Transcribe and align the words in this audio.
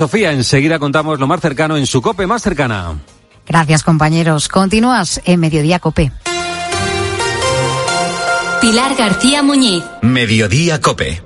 Sofía, 0.00 0.30
enseguida 0.30 0.78
contamos 0.78 1.18
lo 1.18 1.26
más 1.26 1.40
cercano 1.40 1.76
en 1.76 1.84
su 1.84 2.00
COPE 2.00 2.28
más 2.28 2.40
cercana. 2.40 3.00
Gracias, 3.44 3.82
compañeros. 3.82 4.46
Continúas 4.46 5.20
en 5.24 5.40
Mediodía 5.40 5.80
COPE. 5.80 6.12
Pilar 8.60 8.94
García 8.96 9.42
Muñiz. 9.42 9.82
Mediodía 10.02 10.80
Cope. 10.80 11.20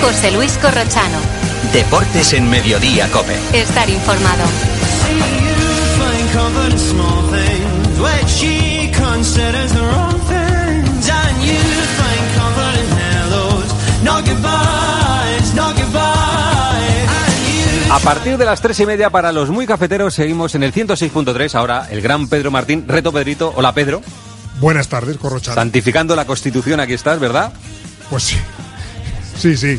José 0.00 0.30
Luis 0.32 0.52
Corrochano. 0.62 1.18
Deportes 1.74 2.32
en 2.32 2.48
Mediodía 2.48 3.10
Cope. 3.10 3.36
Estar 3.52 3.90
informado. 3.90 4.44
A 17.90 17.98
partir 18.00 18.36
de 18.36 18.44
las 18.44 18.60
tres 18.60 18.78
y 18.80 18.86
media 18.86 19.10
para 19.10 19.32
los 19.32 19.48
muy 19.50 19.66
cafeteros 19.66 20.14
seguimos 20.14 20.54
en 20.54 20.62
el 20.62 20.72
106.3. 20.72 21.54
Ahora 21.54 21.86
el 21.90 22.02
gran 22.02 22.28
Pedro 22.28 22.50
Martín. 22.50 22.84
Reto 22.86 23.12
Pedrito. 23.12 23.52
Hola 23.56 23.72
Pedro. 23.72 24.02
Buenas 24.60 24.88
tardes, 24.88 25.16
Corrochano. 25.18 25.54
Santificando 25.54 26.16
la 26.16 26.24
Constitución, 26.24 26.80
aquí 26.80 26.94
estás, 26.94 27.18
¿verdad? 27.20 27.52
Pues 28.10 28.22
sí. 28.24 28.36
Sí, 29.38 29.56
sí. 29.56 29.78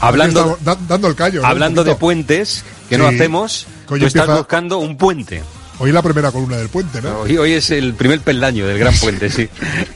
Hablando, 0.00 0.40
Aquí 0.40 0.50
estamos 0.50 0.78
da- 0.80 0.86
dando 0.88 1.08
el 1.08 1.14
callo. 1.14 1.42
¿no? 1.42 1.48
hablando 1.48 1.84
de 1.84 1.94
puentes 1.94 2.64
que 2.88 2.98
no 2.98 3.06
hacemos, 3.06 3.66
tú 3.86 3.94
estás 3.96 4.14
empieza- 4.14 4.36
buscando 4.38 4.78
un 4.78 4.96
puente. 4.96 5.42
Hoy 5.78 5.92
la 5.92 6.00
primera 6.02 6.30
columna 6.32 6.56
del 6.56 6.68
puente, 6.70 7.02
¿no? 7.02 7.20
Hoy, 7.20 7.36
hoy 7.36 7.52
es 7.52 7.70
el 7.70 7.94
primer 7.94 8.20
peldaño 8.20 8.66
del 8.66 8.78
gran 8.78 8.94
puente, 8.94 9.28
sí. 9.30 9.48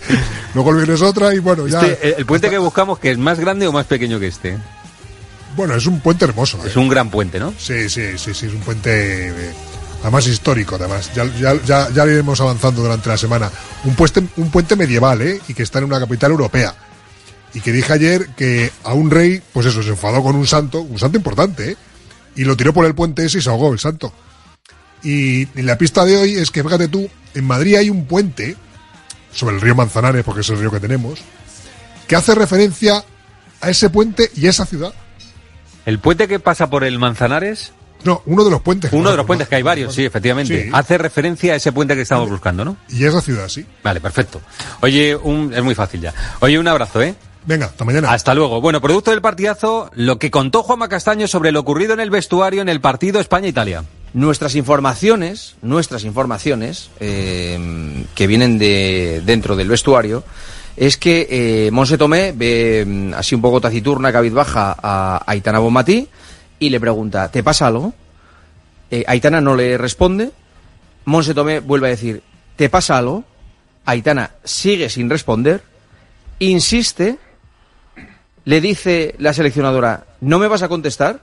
Luego 0.55 0.70
el 0.70 0.77
viernes 0.77 1.01
otra 1.01 1.34
y 1.34 1.39
bueno, 1.39 1.66
ya. 1.66 1.80
Este, 1.80 2.09
el- 2.09 2.15
el 2.19 2.27
puente 2.27 2.51
que 2.51 2.59
buscamos, 2.59 2.98
que 2.98 3.11
es 3.12 3.19
más 3.19 3.39
grande 3.41 3.67
o 3.67 3.72
más 3.72 3.87
pequeño 3.87 4.20
que 4.20 4.27
este. 4.27 4.59
Bueno, 5.56 5.75
es 5.75 5.87
un 5.87 6.00
puente 6.00 6.25
hermoso. 6.27 6.59
¿eh? 6.64 6.69
Es 6.69 6.77
un 6.77 6.89
gran 6.89 7.11
puente, 7.11 7.41
¿no? 7.41 7.55
Sí, 7.59 7.89
sí, 7.89 8.19
sí, 8.19 8.34
sí, 8.34 8.47
es 8.47 8.53
un 8.53 8.61
puente 8.61 9.28
eh, 9.28 9.53
además 10.03 10.27
histórico, 10.27 10.75
además. 10.77 11.11
Ya, 11.14 11.25
ya, 11.41 11.55
ya, 11.64 11.89
ya 11.91 12.05
lo 12.05 12.12
iremos 12.12 12.41
avanzando 12.41 12.83
durante 12.83 13.09
la 13.09 13.17
semana. 13.17 13.50
Un 13.84 13.94
puente, 13.94 14.22
un 14.37 14.50
puente 14.50 14.77
medieval, 14.77 15.22
¿eh? 15.22 15.41
Y 15.48 15.55
que 15.55 15.62
está 15.62 15.78
en 15.78 15.87
una 15.87 15.98
capital 15.98 16.31
europea. 16.31 16.75
Y 17.55 17.61
que 17.61 17.72
dije 17.72 17.92
ayer 17.92 18.28
que 18.37 18.70
a 18.84 18.92
un 18.92 19.11
rey, 19.11 19.42
pues 19.53 19.67
eso, 19.67 19.83
se 19.83 19.89
enfadó 19.89 20.22
con 20.22 20.37
un 20.37 20.47
santo, 20.47 20.83
un 20.83 20.98
santo 20.98 21.17
importante, 21.17 21.70
¿eh? 21.72 21.77
Y 22.37 22.44
lo 22.44 22.56
tiró 22.56 22.72
por 22.75 22.84
el 22.84 22.94
puente 22.94 23.25
ese 23.25 23.39
y 23.39 23.41
se 23.42 23.48
ahogó 23.50 23.72
el 23.72 23.78
santo. 23.81 24.12
Y, 25.03 25.43
y 25.59 25.62
la 25.62 25.79
pista 25.79 26.05
de 26.05 26.17
hoy 26.17 26.34
es 26.34 26.51
que, 26.51 26.62
fíjate 26.62 26.89
tú, 26.89 27.09
en 27.34 27.45
Madrid 27.47 27.77
hay 27.77 27.91
un 27.91 28.05
puente 28.06 28.56
sobre 29.33 29.55
el 29.55 29.61
río 29.61 29.75
Manzanares, 29.75 30.25
porque 30.25 30.41
es 30.43 30.48
el 30.51 30.59
río 30.59 30.70
que 30.70 30.81
tenemos, 30.81 31.20
que 32.06 32.17
hace 32.17 32.34
referencia 32.34 33.05
a 33.61 33.71
ese 33.71 33.89
puente 33.91 34.31
y 34.37 34.47
a 34.47 34.51
esa 34.51 34.67
ciudad. 34.67 34.93
El 35.87 35.98
puente 35.98 36.28
que 36.28 36.39
pasa 36.41 36.69
por 36.69 36.84
el 36.84 36.98
Manzanares, 36.98 37.73
No, 38.05 38.23
uno 38.27 38.45
de 38.45 38.51
los 38.51 38.61
puentes. 38.62 38.93
uno 38.93 39.11
de 39.11 39.17
los 39.17 39.27
puentes 39.27 39.48
que 39.48 39.56
hay 39.56 39.62
varios, 39.62 39.95
sí, 39.95 40.05
efectivamente. 40.05 40.65
Sí. 40.65 40.71
Hace 40.73 40.98
referencia 40.98 41.53
a 41.53 41.56
ese 41.56 41.73
puente 41.73 41.95
que 41.95 42.03
estamos 42.03 42.28
buscando, 42.28 42.65
¿no? 42.65 42.77
Y 42.89 43.05
esa 43.05 43.21
ciudad, 43.21 43.48
sí. 43.48 43.65
Vale, 43.83 44.01
perfecto. 44.01 44.41
Oye, 44.81 45.15
un, 45.17 45.53
es 45.55 45.62
muy 45.62 45.75
fácil 45.75 46.01
ya. 46.01 46.12
Oye, 46.41 46.59
un 46.59 46.69
abrazo, 46.69 47.01
¿eh? 47.03 47.15
Venga, 47.47 47.67
hasta 47.67 47.84
mañana. 47.87 48.12
Hasta 48.12 48.34
luego. 48.34 48.61
Bueno, 48.61 48.81
producto 48.83 49.11
del 49.12 49.23
partidazo, 49.23 49.91
lo 49.95 50.19
que 50.19 50.31
contó 50.31 50.62
Juanma 50.62 50.89
Castaño 50.89 51.27
sobre 51.27 51.53
lo 51.53 51.61
ocurrido 51.61 51.95
en 51.95 52.01
el 52.01 52.11
vestuario 52.11 52.61
en 52.61 52.69
el 52.69 52.81
partido 52.83 53.19
España-Italia. 53.21 53.84
Nuestras 54.12 54.56
informaciones, 54.56 55.56
nuestras 55.62 56.05
informaciones 56.05 56.91
eh, 56.98 58.05
que 58.14 58.27
vienen 58.27 58.58
de 58.58 59.22
dentro 59.25 59.55
del 59.55 59.69
vestuario, 59.69 60.25
es 60.77 60.97
que 60.97 61.28
eh, 61.30 61.70
Monse 61.70 61.98
Tomé 61.98 62.33
ve 62.33 62.84
mm, 62.86 63.14
así 63.14 63.34
un 63.34 63.42
poco 63.42 63.61
taciturna, 63.61 64.12
cabizbaja 64.12 64.77
a 64.83 65.22
Aitana 65.27 65.58
Bonmatí 65.58 66.08
y 66.58 66.71
le 66.71 66.81
pregunta, 66.81 67.31
¿te 67.31 67.43
pasa 67.43 67.66
algo? 67.66 67.93
Eh, 68.91 69.04
Aitana 69.06 69.41
no 69.41 69.54
le 69.54 69.78
responde. 69.78 70.32
Monse 71.04 71.34
Tomé 71.34 71.60
vuelve 71.60 71.88
a 71.88 71.91
decir, 71.91 72.22
¿te 72.56 72.69
pasa 72.69 72.98
algo? 72.98 73.25
Aitana 73.84 74.32
sigue 74.44 74.88
sin 74.88 75.09
responder, 75.09 75.62
insiste, 76.38 77.19
le 78.44 78.60
dice 78.60 79.15
la 79.19 79.32
seleccionadora, 79.32 80.06
¿no 80.21 80.38
me 80.38 80.48
vas 80.48 80.62
a 80.62 80.69
contestar? 80.69 81.21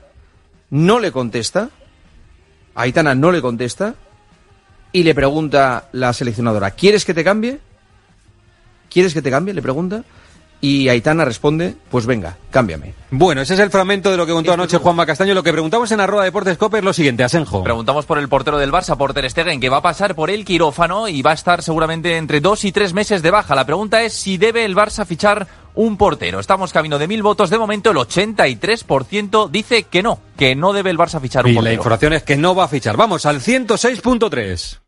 No 0.69 0.99
le 0.99 1.11
contesta. 1.11 1.69
Aitana 2.77 3.15
no 3.15 3.31
le 3.31 3.41
contesta 3.41 3.95
y 4.91 5.01
le 5.01 5.15
pregunta 5.15 5.89
la 5.93 6.13
seleccionadora, 6.13 6.71
¿quieres 6.71 7.05
que 7.05 7.15
te 7.15 7.23
cambie? 7.23 7.59
¿Quieres 8.87 9.15
que 9.15 9.21
te 9.23 9.31
cambie? 9.31 9.55
Le 9.55 9.63
pregunta. 9.63 10.03
Y 10.59 10.89
Aitana 10.89 11.23
responde, 11.23 11.75
pues 11.91 12.07
venga, 12.07 12.37
cámbiame. 12.49 12.95
Bueno, 13.11 13.41
ese 13.41 13.53
es 13.53 13.59
el 13.59 13.69
fragmento 13.69 14.09
de 14.09 14.17
lo 14.17 14.25
que 14.25 14.31
contó 14.33 14.53
anoche 14.53 14.79
Juanma 14.79 15.05
Castaño. 15.05 15.35
Lo 15.35 15.43
que 15.43 15.51
preguntamos 15.51 15.91
en 15.91 15.99
arroba 15.99 16.23
deportes 16.23 16.57
Cope 16.57 16.79
es 16.79 16.83
lo 16.83 16.93
siguiente, 16.93 17.23
Asenjo. 17.23 17.63
Preguntamos 17.63 18.07
por 18.07 18.17
el 18.17 18.27
portero 18.27 18.57
del 18.57 18.71
Barça, 18.71 18.97
por 18.97 19.13
Ter 19.13 19.29
Stegen, 19.29 19.59
que 19.59 19.69
va 19.69 19.77
a 19.77 19.81
pasar 19.83 20.15
por 20.15 20.31
el 20.31 20.45
quirófano 20.45 21.07
y 21.07 21.21
va 21.21 21.31
a 21.31 21.35
estar 21.35 21.61
seguramente 21.61 22.17
entre 22.17 22.41
dos 22.41 22.65
y 22.65 22.71
tres 22.71 22.93
meses 22.93 23.21
de 23.21 23.29
baja. 23.29 23.53
La 23.53 23.65
pregunta 23.65 24.01
es 24.01 24.13
si 24.13 24.37
debe 24.37 24.65
el 24.65 24.75
Barça 24.75 25.05
fichar 25.05 25.47
un 25.75 25.95
portero. 25.95 26.39
Estamos 26.39 26.73
camino 26.73 26.97
de 26.97 27.07
mil 27.07 27.21
votos. 27.21 27.51
De 27.51 27.59
momento, 27.59 27.91
el 27.91 27.97
83% 27.97 29.49
dice 29.51 29.83
que 29.83 30.01
no, 30.01 30.19
que 30.37 30.55
no 30.55 30.73
debe 30.73 30.89
el 30.89 30.97
Barça 30.97 31.21
fichar 31.21 31.45
un 31.45 31.51
Y 31.51 31.53
la 31.53 31.59
portero. 31.59 31.75
información 31.75 32.13
es 32.13 32.23
que 32.23 32.35
no 32.35 32.55
va 32.55 32.63
a 32.63 32.67
fichar. 32.67 32.97
Vamos 32.97 33.27
al 33.27 33.41
106.3. 33.41 34.79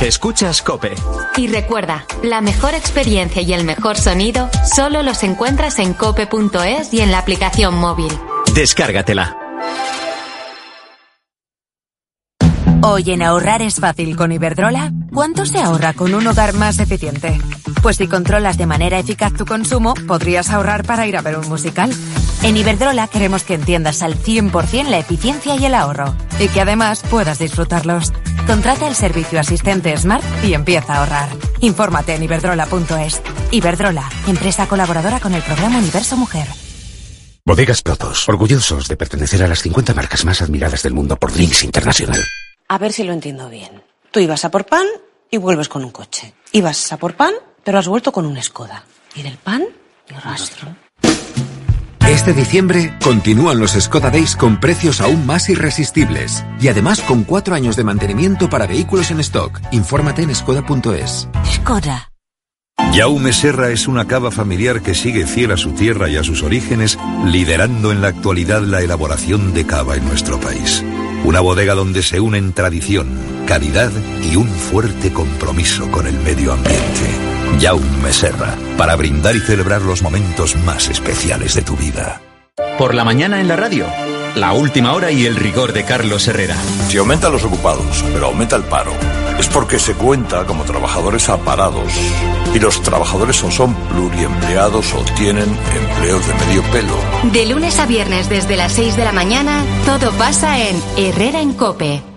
Escuchas 0.00 0.62
Cope. 0.62 0.94
Y 1.36 1.48
recuerda, 1.48 2.06
la 2.22 2.40
mejor 2.40 2.72
experiencia 2.72 3.42
y 3.42 3.52
el 3.52 3.64
mejor 3.64 3.98
sonido 3.98 4.48
solo 4.64 5.02
los 5.02 5.22
encuentras 5.22 5.78
en 5.78 5.92
cope.es 5.92 6.94
y 6.94 7.02
en 7.02 7.10
la 7.10 7.18
aplicación 7.18 7.74
móvil. 7.74 8.10
Descárgatela. 8.54 9.36
Hoy 12.82 13.10
en 13.10 13.20
ahorrar 13.20 13.60
es 13.60 13.74
fácil 13.74 14.16
con 14.16 14.32
Iberdrola. 14.32 14.90
¿Cuánto 15.12 15.44
se 15.44 15.58
ahorra 15.58 15.92
con 15.92 16.14
un 16.14 16.26
hogar 16.26 16.54
más 16.54 16.78
eficiente? 16.78 17.38
Pues 17.82 17.96
si 17.96 18.08
controlas 18.08 18.56
de 18.56 18.64
manera 18.64 18.98
eficaz 18.98 19.34
tu 19.34 19.44
consumo, 19.44 19.92
podrías 20.08 20.48
ahorrar 20.48 20.84
para 20.86 21.06
ir 21.06 21.18
a 21.18 21.20
ver 21.20 21.36
un 21.36 21.48
musical. 21.50 21.92
En 22.42 22.56
Iberdrola 22.56 23.06
queremos 23.06 23.44
que 23.44 23.52
entiendas 23.52 24.02
al 24.02 24.16
100% 24.16 24.88
la 24.88 24.98
eficiencia 24.98 25.56
y 25.56 25.66
el 25.66 25.74
ahorro 25.74 26.14
y 26.38 26.48
que 26.48 26.62
además 26.62 27.02
puedas 27.10 27.38
disfrutarlos. 27.38 28.14
Contrata 28.46 28.88
el 28.88 28.94
servicio 28.94 29.38
asistente 29.40 29.96
Smart 29.96 30.24
y 30.44 30.54
empieza 30.54 30.94
a 30.94 30.98
ahorrar. 31.00 31.28
Infórmate 31.60 32.14
en 32.14 32.22
iberdrola.es. 32.22 33.22
Iberdrola, 33.50 34.08
empresa 34.26 34.66
colaboradora 34.66 35.20
con 35.20 35.34
el 35.34 35.42
programa 35.42 35.78
Universo 35.78 36.16
Mujer. 36.16 36.46
Bodegas 37.44 37.82
Protos, 37.82 38.28
orgullosos 38.28 38.86
de 38.86 38.96
pertenecer 38.96 39.42
a 39.42 39.48
las 39.48 39.62
50 39.62 39.94
marcas 39.94 40.24
más 40.24 40.42
admiradas 40.42 40.82
del 40.82 40.94
mundo 40.94 41.16
por 41.16 41.32
Drinks 41.32 41.64
Internacional. 41.64 42.20
A 42.68 42.78
ver 42.78 42.92
si 42.92 43.02
lo 43.02 43.12
entiendo 43.12 43.48
bien. 43.48 43.82
Tú 44.10 44.20
ibas 44.20 44.44
a 44.44 44.50
por 44.50 44.66
pan 44.66 44.86
y 45.30 45.38
vuelves 45.38 45.68
con 45.68 45.84
un 45.84 45.90
coche. 45.90 46.34
Ibas 46.52 46.92
a 46.92 46.96
por 46.98 47.14
pan, 47.14 47.34
pero 47.64 47.78
has 47.78 47.88
vuelto 47.88 48.12
con 48.12 48.26
un 48.26 48.40
Skoda. 48.42 48.84
Y 49.14 49.22
del 49.22 49.36
pan, 49.38 49.64
rastro. 50.22 50.76
Este 52.20 52.34
diciembre 52.34 52.92
continúan 53.02 53.58
los 53.58 53.70
Skoda 53.70 54.10
Days 54.10 54.36
con 54.36 54.60
precios 54.60 55.00
aún 55.00 55.24
más 55.24 55.48
irresistibles 55.48 56.44
y 56.60 56.68
además 56.68 57.00
con 57.00 57.24
cuatro 57.24 57.54
años 57.54 57.76
de 57.76 57.84
mantenimiento 57.84 58.50
para 58.50 58.66
vehículos 58.66 59.10
en 59.10 59.20
stock. 59.20 59.58
Infórmate 59.72 60.20
en 60.20 60.34
skoda.es. 60.34 61.30
Skoda. 61.46 62.12
Jaume 62.92 63.32
Serra 63.32 63.70
es 63.70 63.88
una 63.88 64.06
cava 64.06 64.30
familiar 64.30 64.82
que 64.82 64.94
sigue 64.94 65.26
fiel 65.26 65.52
a 65.52 65.56
su 65.56 65.70
tierra 65.70 66.10
y 66.10 66.18
a 66.18 66.22
sus 66.22 66.42
orígenes, 66.42 66.98
liderando 67.24 67.90
en 67.90 68.02
la 68.02 68.08
actualidad 68.08 68.60
la 68.64 68.82
elaboración 68.82 69.54
de 69.54 69.64
cava 69.64 69.96
en 69.96 70.06
nuestro 70.06 70.38
país. 70.38 70.84
Una 71.24 71.40
bodega 71.40 71.74
donde 71.74 72.02
se 72.02 72.20
unen 72.20 72.52
tradición, 72.52 73.08
calidad 73.46 73.90
y 74.30 74.36
un 74.36 74.46
fuerte 74.46 75.10
compromiso 75.10 75.90
con 75.90 76.06
el 76.06 76.20
medio 76.20 76.52
ambiente. 76.52 77.29
Jaume 77.60 78.12
Serra, 78.12 78.56
para 78.78 78.96
brindar 78.96 79.36
y 79.36 79.40
celebrar 79.40 79.82
los 79.82 80.02
momentos 80.02 80.56
más 80.56 80.88
especiales 80.88 81.54
de 81.54 81.62
tu 81.62 81.76
vida. 81.76 82.22
Por 82.78 82.94
la 82.94 83.04
mañana 83.04 83.38
en 83.40 83.48
la 83.48 83.56
radio. 83.56 83.86
La 84.34 84.52
última 84.52 84.94
hora 84.94 85.10
y 85.10 85.26
el 85.26 85.36
rigor 85.36 85.74
de 85.74 85.84
Carlos 85.84 86.26
Herrera. 86.26 86.56
Si 86.88 86.96
aumentan 86.96 87.32
los 87.32 87.44
ocupados, 87.44 88.02
pero 88.14 88.26
aumenta 88.26 88.56
el 88.56 88.62
paro, 88.62 88.92
es 89.38 89.48
porque 89.48 89.78
se 89.78 89.94
cuenta 89.94 90.46
como 90.46 90.64
trabajadores 90.64 91.28
aparados 91.28 91.92
y 92.54 92.58
los 92.58 92.80
trabajadores 92.82 93.42
o 93.42 93.50
son 93.50 93.74
pluriempleados 93.74 94.94
o 94.94 95.04
tienen 95.16 95.48
empleos 95.74 96.26
de 96.26 96.34
medio 96.34 96.62
pelo. 96.70 96.96
De 97.32 97.44
lunes 97.44 97.78
a 97.78 97.86
viernes 97.86 98.30
desde 98.30 98.56
las 98.56 98.72
6 98.72 98.96
de 98.96 99.04
la 99.04 99.12
mañana, 99.12 99.62
todo 99.84 100.12
pasa 100.12 100.58
en 100.60 100.80
Herrera 100.96 101.40
en 101.40 101.52
Cope. 101.52 102.09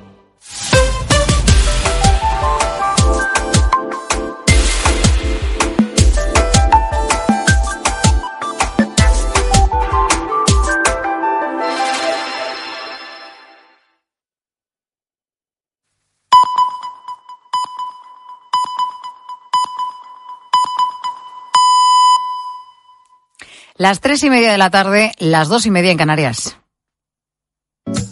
Las 23.83 23.99
tres 23.99 24.23
y 24.23 24.29
media 24.29 24.49
de 24.49 24.57
la 24.57 24.69
tarde, 24.69 25.11
las 25.19 25.49
dos 25.49 25.65
y 25.65 25.69
media 25.69 25.91
en 25.91 25.97
Canarias. 25.97 26.55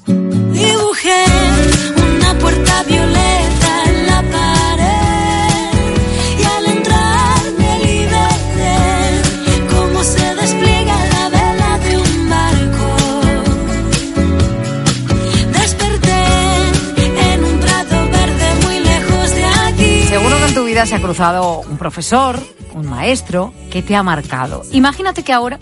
Dibujé 0.05 1.23
una 2.17 2.37
puerta 2.39 2.83
violeta 2.83 3.83
en 3.85 4.05
la 4.05 4.21
pared 4.21 5.71
y 6.39 6.43
al 6.43 6.65
entrar 6.75 7.39
me 7.57 7.79
liberé 7.85 9.21
cómo 9.69 10.03
se 10.03 10.35
despliega 10.35 11.05
la 11.05 11.29
vela 11.29 11.79
de 11.79 11.97
un 11.99 12.29
barco. 12.29 13.21
Desperté 15.53 16.23
en 17.33 17.45
un 17.45 17.59
prado 17.61 18.09
verde 18.11 18.55
muy 18.65 18.77
lejos 18.81 19.35
de 19.35 19.45
aquí. 19.45 20.03
Seguro 20.09 20.37
que 20.37 20.45
en 20.47 20.53
tu 20.53 20.65
vida 20.65 20.85
se 20.85 20.95
ha 20.95 21.01
cruzado 21.01 21.61
un 21.61 21.77
profesor, 21.77 22.41
un 22.73 22.89
maestro 22.89 23.53
que 23.69 23.81
te 23.81 23.95
ha 23.95 24.03
marcado. 24.03 24.63
Imagínate 24.71 25.23
que 25.23 25.33
ahora, 25.33 25.59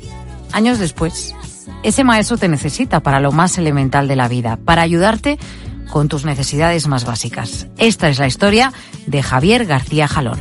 años 0.52 0.80
después, 0.80 1.36
ese 1.84 2.04
maestro 2.04 2.38
te 2.38 2.48
necesita 2.48 3.00
para 3.00 3.20
lo 3.20 3.32
más 3.32 3.58
elemental 3.58 4.08
de 4.08 4.16
la 4.16 4.28
vida, 4.28 4.58
para 4.58 4.82
ayudarte 4.82 5.38
con 5.90 6.08
tus 6.08 6.26
necesidades 6.26 6.88
más 6.88 7.06
básicas. 7.06 7.68
Esta 7.78 8.10
es 8.10 8.20
la 8.20 8.28
historia 8.28 8.74
de 9.08 9.24
Javier 9.24 9.66
García 9.66 10.08
Jalón. 10.08 10.40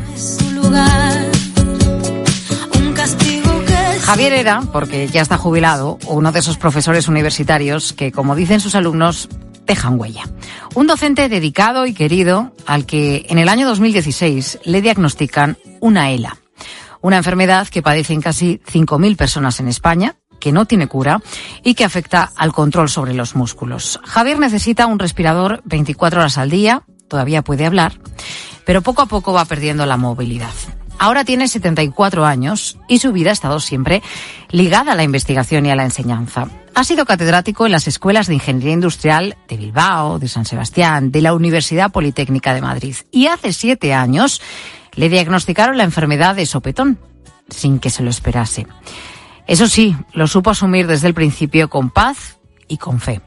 Javier 4.04 4.32
era, 4.32 4.62
porque 4.72 5.06
ya 5.08 5.20
está 5.20 5.36
jubilado, 5.36 5.98
uno 6.06 6.32
de 6.32 6.38
esos 6.38 6.56
profesores 6.56 7.08
universitarios 7.08 7.92
que, 7.92 8.10
como 8.10 8.34
dicen 8.34 8.58
sus 8.58 8.74
alumnos, 8.74 9.28
dejan 9.66 10.00
huella. 10.00 10.24
Un 10.74 10.86
docente 10.86 11.28
dedicado 11.28 11.84
y 11.84 11.92
querido 11.92 12.52
al 12.66 12.86
que 12.86 13.26
en 13.28 13.38
el 13.38 13.50
año 13.50 13.68
2016 13.68 14.60
le 14.64 14.80
diagnostican 14.80 15.58
una 15.80 16.10
ELA, 16.10 16.38
una 17.00 17.16
enfermedad 17.16 17.68
que 17.68 17.82
padecen 17.82 18.20
casi 18.20 18.60
5.000 18.66 19.16
personas 19.16 19.60
en 19.60 19.68
España, 19.68 20.16
que 20.40 20.52
no 20.52 20.66
tiene 20.66 20.86
cura 20.86 21.20
y 21.62 21.74
que 21.74 21.84
afecta 21.84 22.30
al 22.36 22.52
control 22.52 22.88
sobre 22.88 23.14
los 23.14 23.34
músculos. 23.34 24.00
Javier 24.04 24.38
necesita 24.38 24.86
un 24.86 24.98
respirador 24.98 25.62
24 25.64 26.20
horas 26.20 26.38
al 26.38 26.50
día, 26.50 26.82
todavía 27.08 27.42
puede 27.42 27.66
hablar, 27.66 27.98
pero 28.64 28.82
poco 28.82 29.02
a 29.02 29.06
poco 29.06 29.32
va 29.32 29.44
perdiendo 29.44 29.86
la 29.86 29.96
movilidad. 29.96 30.52
Ahora 31.00 31.24
tiene 31.24 31.46
74 31.46 32.24
años 32.24 32.76
y 32.88 32.98
su 32.98 33.12
vida 33.12 33.30
ha 33.30 33.32
estado 33.32 33.60
siempre 33.60 34.02
ligada 34.50 34.92
a 34.92 34.94
la 34.96 35.04
investigación 35.04 35.64
y 35.66 35.70
a 35.70 35.76
la 35.76 35.84
enseñanza. 35.84 36.48
Ha 36.74 36.84
sido 36.84 37.06
catedrático 37.06 37.66
en 37.66 37.72
las 37.72 37.86
escuelas 37.86 38.26
de 38.26 38.34
Ingeniería 38.34 38.72
Industrial 38.72 39.36
de 39.48 39.56
Bilbao, 39.56 40.18
de 40.18 40.28
San 40.28 40.44
Sebastián, 40.44 41.12
de 41.12 41.22
la 41.22 41.34
Universidad 41.34 41.92
Politécnica 41.92 42.52
de 42.52 42.60
Madrid. 42.60 42.96
Y 43.12 43.26
hace 43.26 43.52
siete 43.52 43.94
años 43.94 44.40
le 44.98 45.08
diagnosticaron 45.08 45.76
la 45.76 45.84
enfermedad 45.84 46.34
de 46.34 46.44
sopetón, 46.44 46.98
sin 47.48 47.78
que 47.78 47.88
se 47.88 48.02
lo 48.02 48.10
esperase. 48.10 48.66
Eso 49.46 49.68
sí, 49.68 49.94
lo 50.12 50.26
supo 50.26 50.50
asumir 50.50 50.88
desde 50.88 51.06
el 51.06 51.14
principio 51.14 51.70
con 51.70 51.90
paz 51.90 52.40
y 52.66 52.78
con 52.78 52.98
fe. 52.98 53.20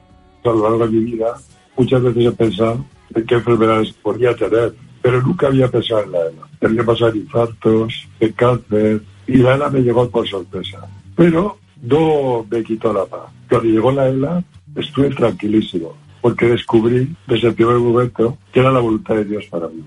A 0.44 0.50
lo 0.50 0.63
largo 0.63 0.85
de 0.85 0.91
mi 0.91 1.12
vida, 1.12 1.33
muchas 1.77 2.01
veces 2.03 2.25
he 2.25 2.31
pensado 2.33 2.85
en 3.15 3.25
qué 3.25 3.35
enfermedades 3.35 3.94
podía 3.94 4.35
tener, 4.35 4.75
pero 5.01 5.21
nunca 5.21 5.47
había 5.47 5.69
pensado 5.69 6.03
en 6.03 6.12
la 6.12 6.19
ELA. 6.19 6.47
Tenía 6.59 6.83
pasar 6.83 7.15
infartos, 7.15 8.06
el 8.19 8.33
cáncer, 8.35 9.01
y 9.27 9.38
la 9.38 9.56
ELA 9.56 9.69
me 9.69 9.79
llegó 9.79 10.09
por 10.09 10.27
sorpresa. 10.27 10.79
Pero 11.15 11.57
no 11.83 12.45
me 12.51 12.63
quitó 12.63 12.91
la 12.91 13.06
paz. 13.06 13.31
Cuando 13.50 13.69
llegó 13.69 13.94
la 13.94 14.09
ELA, 14.09 14.44
estuve 14.75 15.09
tranquilísimo, 15.12 15.95
porque 16.19 16.47
descubrí 16.47 17.15
desde 17.27 17.47
el 17.47 17.53
primer 17.53 17.77
momento 17.77 18.38
que 18.51 18.59
era 18.59 18.74
la 18.74 18.81
voluntad 18.81 19.15
de 19.15 19.24
Dios 19.24 19.45
para 19.45 19.69
mí. 19.69 19.81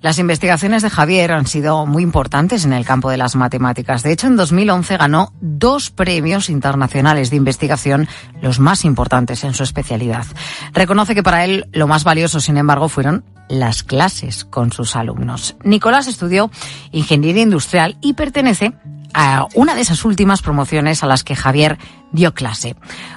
Las 0.00 0.20
investigaciones 0.20 0.82
de 0.82 0.90
Javier 0.90 1.32
han 1.32 1.46
sido 1.48 1.84
muy 1.84 2.04
importantes 2.04 2.64
en 2.64 2.72
el 2.72 2.84
campo 2.84 3.10
de 3.10 3.16
las 3.16 3.34
matemáticas. 3.34 4.04
De 4.04 4.12
hecho, 4.12 4.28
en 4.28 4.36
2011 4.36 4.96
ganó 4.96 5.32
dos 5.40 5.90
premios 5.90 6.50
internacionales 6.50 7.30
de 7.30 7.36
investigación, 7.36 8.06
los 8.40 8.60
más 8.60 8.84
importantes 8.84 9.42
en 9.42 9.54
su 9.54 9.64
especialidad. 9.64 10.24
Reconoce 10.72 11.16
que 11.16 11.24
para 11.24 11.44
él 11.44 11.68
lo 11.72 11.88
más 11.88 12.04
valioso, 12.04 12.38
sin 12.38 12.58
embargo, 12.58 12.88
fueron 12.88 13.24
las 13.48 13.82
clases 13.82 14.44
con 14.44 14.70
sus 14.72 14.94
alumnos. 14.94 15.56
Nicolás 15.64 16.06
estudió 16.06 16.48
ingeniería 16.92 17.42
industrial 17.42 17.96
y 18.00 18.12
pertenece 18.12 18.74
a 19.14 19.48
una 19.54 19.74
de 19.74 19.80
esas 19.80 20.04
últimas 20.04 20.42
promociones 20.42 21.02
a 21.02 21.06
las 21.06 21.24
que 21.24 21.34
Javier 21.34 21.76
dio 22.12 22.34
clase. 22.34 22.76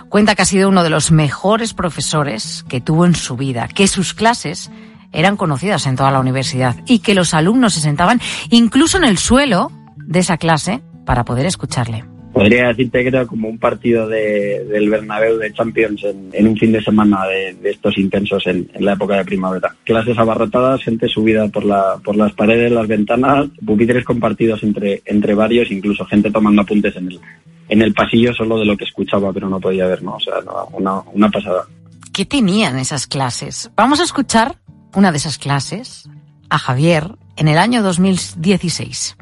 Cuenta 0.10 0.34
que 0.34 0.42
ha 0.42 0.46
sido 0.46 0.70
uno 0.70 0.82
de 0.82 0.90
los 0.90 1.12
mejores 1.12 1.76
profesores 1.76 2.66
que 2.68 2.82
tuvo 2.82 3.06
en 3.06 3.14
su 3.14 3.38
vida, 3.38 3.68
que 3.68 3.88
sus 3.88 4.16
clases 4.16 4.72
eran 5.12 5.38
conocidas 5.38 5.88
en 5.88 5.96
toda 5.96 6.12
la 6.12 6.20
universidad 6.20 6.76
y 6.88 7.00
que 7.00 7.16
los 7.16 7.34
alumnos 7.34 7.74
se 7.74 7.82
sentaban 7.82 8.20
incluso 8.50 8.98
en 8.98 9.04
el 9.04 9.18
suelo 9.18 9.72
de 9.98 10.20
esa 10.20 10.38
clase 10.38 10.82
para 11.06 11.26
poder 11.26 11.46
escucharle. 11.46 12.06
Podría 12.34 12.70
decirte 12.70 13.02
que 13.02 13.10
era 13.10 13.26
como 13.26 13.50
un 13.50 13.60
partido 13.60 14.08
de, 14.08 14.64
del 14.64 14.90
Bernabéu 14.90 15.38
de 15.38 15.52
Champions 15.52 16.02
en, 16.06 16.30
en 16.32 16.48
un 16.48 16.56
fin 16.56 16.72
de 16.72 16.82
semana 16.82 17.26
de, 17.28 17.56
de 17.56 17.72
estos 17.72 17.98
intensos 17.98 18.48
en, 18.48 18.70
en, 18.74 18.86
la 18.86 18.94
época 18.94 19.18
de 19.18 19.26
primavera. 19.26 19.76
Clases 19.84 20.18
abarrotadas, 20.18 20.82
gente 20.82 21.10
subida 21.10 21.50
por, 21.50 21.66
la, 21.66 21.98
por 22.02 22.16
las 22.16 22.32
paredes, 22.32 22.72
las 22.72 22.88
ventanas, 22.88 23.48
pupitres 23.66 24.06
compartidos 24.06 24.64
entre, 24.64 25.02
entre 25.06 25.34
varios, 25.36 25.72
incluso 25.72 26.06
gente 26.06 26.32
tomando 26.32 26.62
apuntes 26.62 26.96
en 26.96 27.10
el, 27.10 27.20
en 27.68 27.82
el 27.82 27.94
pasillo 27.94 28.34
solo 28.34 28.58
de 28.58 28.66
lo 28.66 28.78
que 28.78 28.86
escuchaba, 28.86 29.34
pero 29.34 29.50
no 29.50 29.60
podía 29.60 29.88
ver, 29.88 30.02
¿no? 30.02 30.16
O 30.16 30.20
sea, 30.20 30.36
no, 30.46 30.70
una, 30.72 31.02
una 31.14 31.30
pasada. 31.30 31.66
¿Qué 32.14 32.26
tenían 32.26 32.78
esas 32.78 33.08
clases? 33.08 33.72
Vamos 33.76 34.00
a 34.00 34.04
escuchar 34.04 34.56
una 34.94 35.12
de 35.12 35.18
esas 35.18 35.38
clases 35.38 36.10
a 36.50 36.58
Javier 36.58 37.16
en 37.38 37.48
el 37.48 37.58
año 37.58 37.82
2016. 37.84 39.16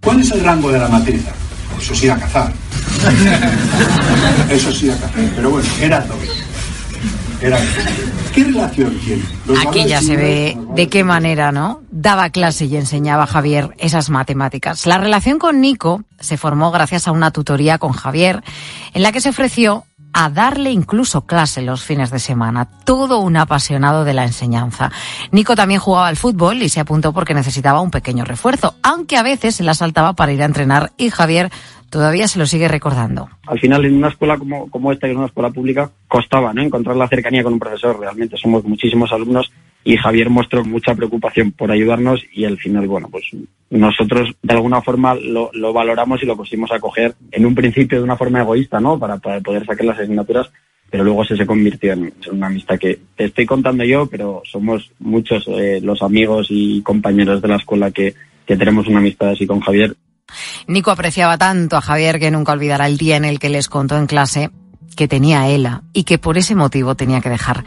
¿Cuál 0.00 0.20
es 0.20 0.30
el 0.32 0.40
rango 0.44 0.70
de 0.70 0.78
la 0.78 0.88
matriz? 0.88 1.24
Eso 1.78 1.94
sí, 1.94 2.08
a 2.08 2.16
cazar. 2.16 2.52
Eso 4.50 4.72
sí, 4.72 4.90
a 4.90 4.94
cazar. 4.94 5.30
Pero 5.34 5.50
bueno, 5.50 5.68
era 5.80 6.04
todo. 6.04 6.18
Era 7.40 7.58
¿Qué 8.34 8.42
relación 8.42 8.98
tiene? 8.98 9.22
Los 9.46 9.64
Aquí 9.64 9.84
ya 9.86 10.00
se 10.00 10.16
ve 10.16 10.58
de 10.74 10.88
qué 10.88 11.04
manera, 11.04 11.52
¿no? 11.52 11.82
Daba 11.90 12.30
clase 12.30 12.64
y 12.64 12.76
enseñaba 12.76 13.24
a 13.24 13.26
Javier 13.28 13.74
esas 13.78 14.10
matemáticas. 14.10 14.86
La 14.86 14.98
relación 14.98 15.38
con 15.38 15.60
Nico 15.60 16.02
se 16.18 16.36
formó 16.36 16.72
gracias 16.72 17.06
a 17.06 17.12
una 17.12 17.30
tutoría 17.30 17.78
con 17.78 17.92
Javier 17.92 18.42
en 18.92 19.02
la 19.02 19.12
que 19.12 19.20
se 19.20 19.28
ofreció 19.28 19.84
a 20.14 20.30
darle 20.30 20.70
incluso 20.70 21.26
clase 21.26 21.60
los 21.60 21.84
fines 21.84 22.10
de 22.10 22.18
semana. 22.18 22.66
Todo 22.84 23.18
un 23.18 23.36
apasionado 23.36 24.04
de 24.04 24.14
la 24.14 24.24
enseñanza. 24.24 24.90
Nico 25.32 25.56
también 25.56 25.80
jugaba 25.80 26.08
al 26.08 26.16
fútbol 26.16 26.62
y 26.62 26.68
se 26.68 26.80
apuntó 26.80 27.12
porque 27.12 27.34
necesitaba 27.34 27.80
un 27.80 27.90
pequeño 27.90 28.24
refuerzo, 28.24 28.74
aunque 28.82 29.16
a 29.16 29.22
veces 29.22 29.56
se 29.56 29.64
la 29.64 29.74
saltaba 29.74 30.14
para 30.14 30.32
ir 30.32 30.40
a 30.40 30.46
entrenar 30.46 30.92
y 30.96 31.10
Javier 31.10 31.50
todavía 31.90 32.26
se 32.28 32.38
lo 32.38 32.46
sigue 32.46 32.68
recordando. 32.68 33.28
Al 33.46 33.60
final, 33.60 33.84
en 33.84 33.96
una 33.96 34.08
escuela 34.08 34.38
como, 34.38 34.70
como 34.70 34.90
esta, 34.90 35.06
que 35.06 35.12
es 35.12 35.16
una 35.16 35.26
escuela 35.26 35.50
pública, 35.50 35.90
costaba 36.08 36.52
¿no? 36.52 36.62
encontrar 36.62 36.96
la 36.96 37.08
cercanía 37.08 37.42
con 37.42 37.52
un 37.52 37.58
profesor. 37.58 37.98
Realmente 38.00 38.36
somos 38.36 38.64
muchísimos 38.64 39.12
alumnos 39.12 39.52
y 39.84 39.96
Javier 39.98 40.30
mostró 40.30 40.64
mucha 40.64 40.94
preocupación 40.94 41.52
por 41.52 41.70
ayudarnos 41.70 42.24
y 42.32 42.46
al 42.46 42.56
final, 42.56 42.88
bueno, 42.88 43.08
pues 43.10 43.24
nosotros 43.70 44.30
de 44.42 44.54
alguna 44.54 44.80
forma 44.80 45.14
lo, 45.14 45.50
lo 45.52 45.72
valoramos 45.72 46.22
y 46.22 46.26
lo 46.26 46.36
pusimos 46.36 46.72
a 46.72 46.80
coger 46.80 47.14
en 47.30 47.44
un 47.44 47.54
principio 47.54 47.98
de 47.98 48.04
una 48.04 48.16
forma 48.16 48.40
egoísta, 48.40 48.80
¿no? 48.80 48.98
Para, 48.98 49.18
poder 49.18 49.66
sacar 49.66 49.84
las 49.84 49.98
asignaturas, 49.98 50.50
pero 50.90 51.04
luego 51.04 51.24
se, 51.24 51.36
se 51.36 51.44
convirtió 51.44 51.92
en, 51.92 52.04
en, 52.04 52.34
una 52.34 52.46
amistad 52.46 52.78
que 52.78 52.98
te 53.14 53.24
estoy 53.24 53.44
contando 53.44 53.84
yo, 53.84 54.06
pero 54.06 54.42
somos 54.44 54.90
muchos 55.00 55.44
eh, 55.48 55.80
los 55.82 56.02
amigos 56.02 56.46
y 56.48 56.80
compañeros 56.82 57.42
de 57.42 57.48
la 57.48 57.56
escuela 57.56 57.90
que, 57.90 58.14
que 58.46 58.56
tenemos 58.56 58.86
una 58.86 59.00
amistad 59.00 59.30
así 59.30 59.46
con 59.46 59.60
Javier. 59.60 59.94
Nico 60.66 60.90
apreciaba 60.90 61.36
tanto 61.36 61.76
a 61.76 61.82
Javier 61.82 62.18
que 62.18 62.30
nunca 62.30 62.52
olvidará 62.52 62.86
el 62.86 62.96
día 62.96 63.16
en 63.16 63.26
el 63.26 63.38
que 63.38 63.50
les 63.50 63.68
contó 63.68 63.98
en 63.98 64.06
clase 64.06 64.50
que 64.96 65.08
tenía 65.08 65.48
ELA 65.48 65.82
y 65.92 66.04
que 66.04 66.18
por 66.18 66.38
ese 66.38 66.54
motivo 66.54 66.94
tenía 66.94 67.20
que 67.20 67.28
dejar 67.28 67.64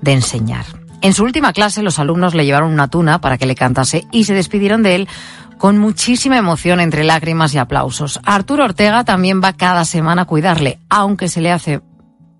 de 0.00 0.12
enseñar. 0.12 0.64
En 1.02 1.14
su 1.14 1.24
última 1.24 1.52
clase 1.52 1.82
los 1.82 1.98
alumnos 1.98 2.34
le 2.34 2.44
llevaron 2.44 2.72
una 2.72 2.88
tuna 2.88 3.20
para 3.20 3.38
que 3.38 3.46
le 3.46 3.54
cantase 3.54 4.04
y 4.12 4.24
se 4.24 4.34
despidieron 4.34 4.82
de 4.82 4.96
él 4.96 5.08
con 5.56 5.78
muchísima 5.78 6.36
emoción 6.36 6.78
entre 6.80 7.04
lágrimas 7.04 7.54
y 7.54 7.58
aplausos. 7.58 8.20
Arturo 8.24 8.64
Ortega 8.64 9.04
también 9.04 9.40
va 9.42 9.54
cada 9.54 9.84
semana 9.84 10.22
a 10.22 10.26
cuidarle, 10.26 10.78
aunque 10.88 11.28
se 11.28 11.40
le 11.40 11.52
hace, 11.52 11.80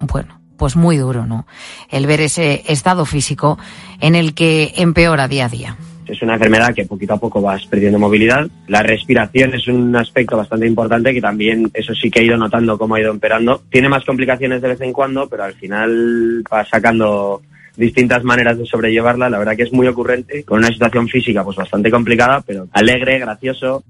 bueno, 0.00 0.40
pues 0.59 0.76
muy 0.76 0.99
duro, 0.99 1.26
¿no? 1.26 1.47
El 1.88 2.07
ver 2.07 2.21
ese 2.21 2.62
estado 2.67 3.07
físico 3.07 3.59
en 4.00 4.14
el 4.14 4.35
que 4.35 4.75
empeora 4.76 5.26
día 5.26 5.47
a 5.47 5.49
día 5.49 5.76
es 6.11 6.23
una 6.23 6.35
enfermedad 6.35 6.75
que 6.75 6.85
poquito 6.85 7.14
a 7.14 7.21
poco 7.21 7.40
vas 7.40 7.64
perdiendo 7.67 7.99
movilidad. 7.99 8.49
La 8.67 8.83
respiración 8.83 9.55
es 9.55 9.69
un 9.69 9.95
aspecto 9.95 10.37
bastante 10.37 10.67
importante 10.67 11.14
que 11.14 11.21
también 11.21 11.71
eso 11.73 11.95
sí 11.95 12.11
que 12.11 12.21
he 12.21 12.25
ido 12.25 12.37
notando 12.37 12.76
cómo 12.79 12.97
ha 12.97 13.00
ido 13.00 13.12
empeorando. 13.12 13.62
Tiene 13.71 13.88
más 13.88 14.05
complicaciones 14.05 14.61
de 14.61 14.69
vez 14.69 14.81
en 14.81 14.93
cuando, 14.93 15.29
pero 15.29 15.45
al 15.45 15.55
final 15.55 16.43
va 16.52 16.64
sacando 16.64 17.43
distintas 17.76 18.24
maneras 18.24 18.58
de 18.58 18.66
sobrellevarla. 18.66 19.30
La 19.30 19.38
verdad 19.38 19.56
que 19.56 19.64
es 19.64 19.72
muy 19.72 19.86
ocurrente, 19.86 20.44
con 20.44 20.58
una 20.58 20.68
situación 20.68 21.08
física 21.08 21.44
pues 21.44 21.56
bastante 21.56 21.90
complicada, 21.90 22.42
pero 22.46 22.68
alegre, 22.72 23.18
gracioso. 23.18 23.84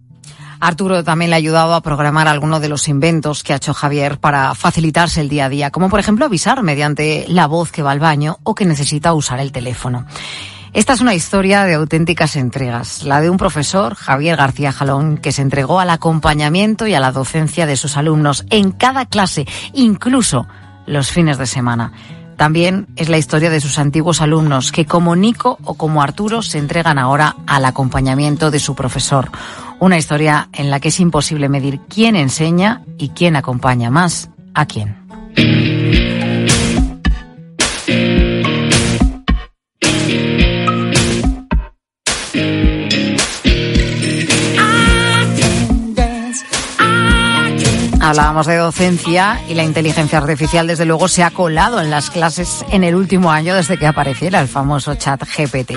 Arturo 0.60 1.02
también 1.02 1.30
le 1.30 1.36
ha 1.36 1.38
ayudado 1.38 1.74
a 1.74 1.80
programar 1.80 2.28
algunos 2.28 2.60
de 2.60 2.68
los 2.68 2.86
inventos 2.88 3.42
que 3.42 3.54
ha 3.54 3.56
hecho 3.56 3.72
Javier 3.72 4.18
para 4.18 4.54
facilitarse 4.54 5.22
el 5.22 5.30
día 5.30 5.46
a 5.46 5.48
día, 5.48 5.70
como 5.70 5.88
por 5.88 6.00
ejemplo 6.00 6.26
avisar 6.26 6.62
mediante 6.62 7.24
la 7.28 7.46
voz 7.46 7.72
que 7.72 7.82
va 7.82 7.92
al 7.92 7.98
baño 7.98 8.38
o 8.42 8.54
que 8.54 8.66
necesita 8.66 9.14
usar 9.14 9.40
el 9.40 9.52
teléfono. 9.52 10.06
Esta 10.72 10.92
es 10.92 11.00
una 11.00 11.14
historia 11.14 11.64
de 11.64 11.74
auténticas 11.74 12.36
entregas, 12.36 13.02
la 13.02 13.20
de 13.20 13.28
un 13.28 13.38
profesor, 13.38 13.96
Javier 13.96 14.36
García 14.36 14.70
Jalón, 14.70 15.18
que 15.18 15.32
se 15.32 15.42
entregó 15.42 15.80
al 15.80 15.90
acompañamiento 15.90 16.86
y 16.86 16.94
a 16.94 17.00
la 17.00 17.10
docencia 17.10 17.66
de 17.66 17.76
sus 17.76 17.96
alumnos 17.96 18.44
en 18.50 18.70
cada 18.70 19.06
clase, 19.06 19.46
incluso 19.72 20.46
los 20.86 21.10
fines 21.10 21.38
de 21.38 21.46
semana. 21.46 21.92
También 22.40 22.86
es 22.96 23.10
la 23.10 23.18
historia 23.18 23.50
de 23.50 23.60
sus 23.60 23.78
antiguos 23.78 24.22
alumnos 24.22 24.72
que 24.72 24.86
como 24.86 25.14
Nico 25.14 25.58
o 25.62 25.74
como 25.74 26.02
Arturo 26.02 26.40
se 26.40 26.56
entregan 26.56 26.98
ahora 26.98 27.36
al 27.46 27.66
acompañamiento 27.66 28.50
de 28.50 28.58
su 28.58 28.74
profesor. 28.74 29.30
Una 29.78 29.98
historia 29.98 30.48
en 30.54 30.70
la 30.70 30.80
que 30.80 30.88
es 30.88 31.00
imposible 31.00 31.50
medir 31.50 31.80
quién 31.80 32.16
enseña 32.16 32.80
y 32.96 33.10
quién 33.10 33.36
acompaña 33.36 33.90
más 33.90 34.30
a 34.54 34.64
quién. 34.64 34.96
Hablábamos 48.10 48.48
de 48.48 48.56
docencia 48.56 49.40
y 49.48 49.54
la 49.54 49.62
inteligencia 49.62 50.18
artificial, 50.18 50.66
desde 50.66 50.84
luego, 50.84 51.06
se 51.06 51.22
ha 51.22 51.30
colado 51.30 51.80
en 51.80 51.90
las 51.90 52.10
clases 52.10 52.64
en 52.72 52.82
el 52.82 52.96
último 52.96 53.30
año 53.30 53.54
desde 53.54 53.78
que 53.78 53.86
apareciera 53.86 54.40
el 54.40 54.48
famoso 54.48 54.96
chat 54.96 55.22
GPT. 55.22 55.74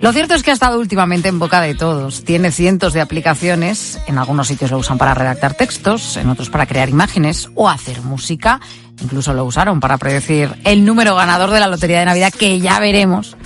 Lo 0.00 0.12
cierto 0.12 0.34
es 0.34 0.44
que 0.44 0.52
ha 0.52 0.54
estado 0.54 0.78
últimamente 0.78 1.28
en 1.28 1.40
boca 1.40 1.60
de 1.60 1.74
todos. 1.74 2.22
Tiene 2.22 2.52
cientos 2.52 2.92
de 2.92 3.00
aplicaciones. 3.00 3.98
En 4.06 4.18
algunos 4.18 4.46
sitios 4.46 4.70
lo 4.70 4.78
usan 4.78 4.98
para 4.98 5.14
redactar 5.14 5.54
textos, 5.54 6.16
en 6.16 6.28
otros 6.28 6.48
para 6.48 6.64
crear 6.64 6.88
imágenes 6.90 7.50
o 7.56 7.68
hacer 7.68 8.02
música. 8.02 8.60
Incluso 9.02 9.34
lo 9.34 9.44
usaron 9.44 9.80
para 9.80 9.98
predecir 9.98 10.56
el 10.62 10.84
número 10.84 11.16
ganador 11.16 11.50
de 11.50 11.58
la 11.58 11.66
Lotería 11.66 11.98
de 11.98 12.04
Navidad, 12.04 12.32
que 12.32 12.60
ya 12.60 12.78
veremos 12.78 13.36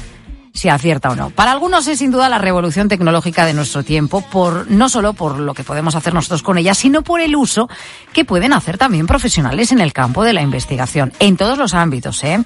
si 0.52 0.68
acierta 0.68 1.10
o 1.10 1.16
no. 1.16 1.30
Para 1.30 1.52
algunos 1.52 1.86
es 1.88 1.98
sin 1.98 2.10
duda 2.10 2.28
la 2.28 2.38
revolución 2.38 2.88
tecnológica 2.88 3.46
de 3.46 3.54
nuestro 3.54 3.82
tiempo, 3.82 4.20
por, 4.20 4.70
no 4.70 4.88
solo 4.88 5.12
por 5.14 5.38
lo 5.38 5.54
que 5.54 5.64
podemos 5.64 5.94
hacer 5.94 6.14
nosotros 6.14 6.42
con 6.42 6.58
ella, 6.58 6.74
sino 6.74 7.02
por 7.02 7.20
el 7.20 7.36
uso 7.36 7.68
que 8.12 8.24
pueden 8.24 8.52
hacer 8.52 8.78
también 8.78 9.06
profesionales 9.06 9.72
en 9.72 9.80
el 9.80 9.92
campo 9.92 10.24
de 10.24 10.32
la 10.32 10.42
investigación, 10.42 11.12
en 11.20 11.36
todos 11.36 11.58
los 11.58 11.74
ámbitos. 11.74 12.22
¿eh? 12.24 12.42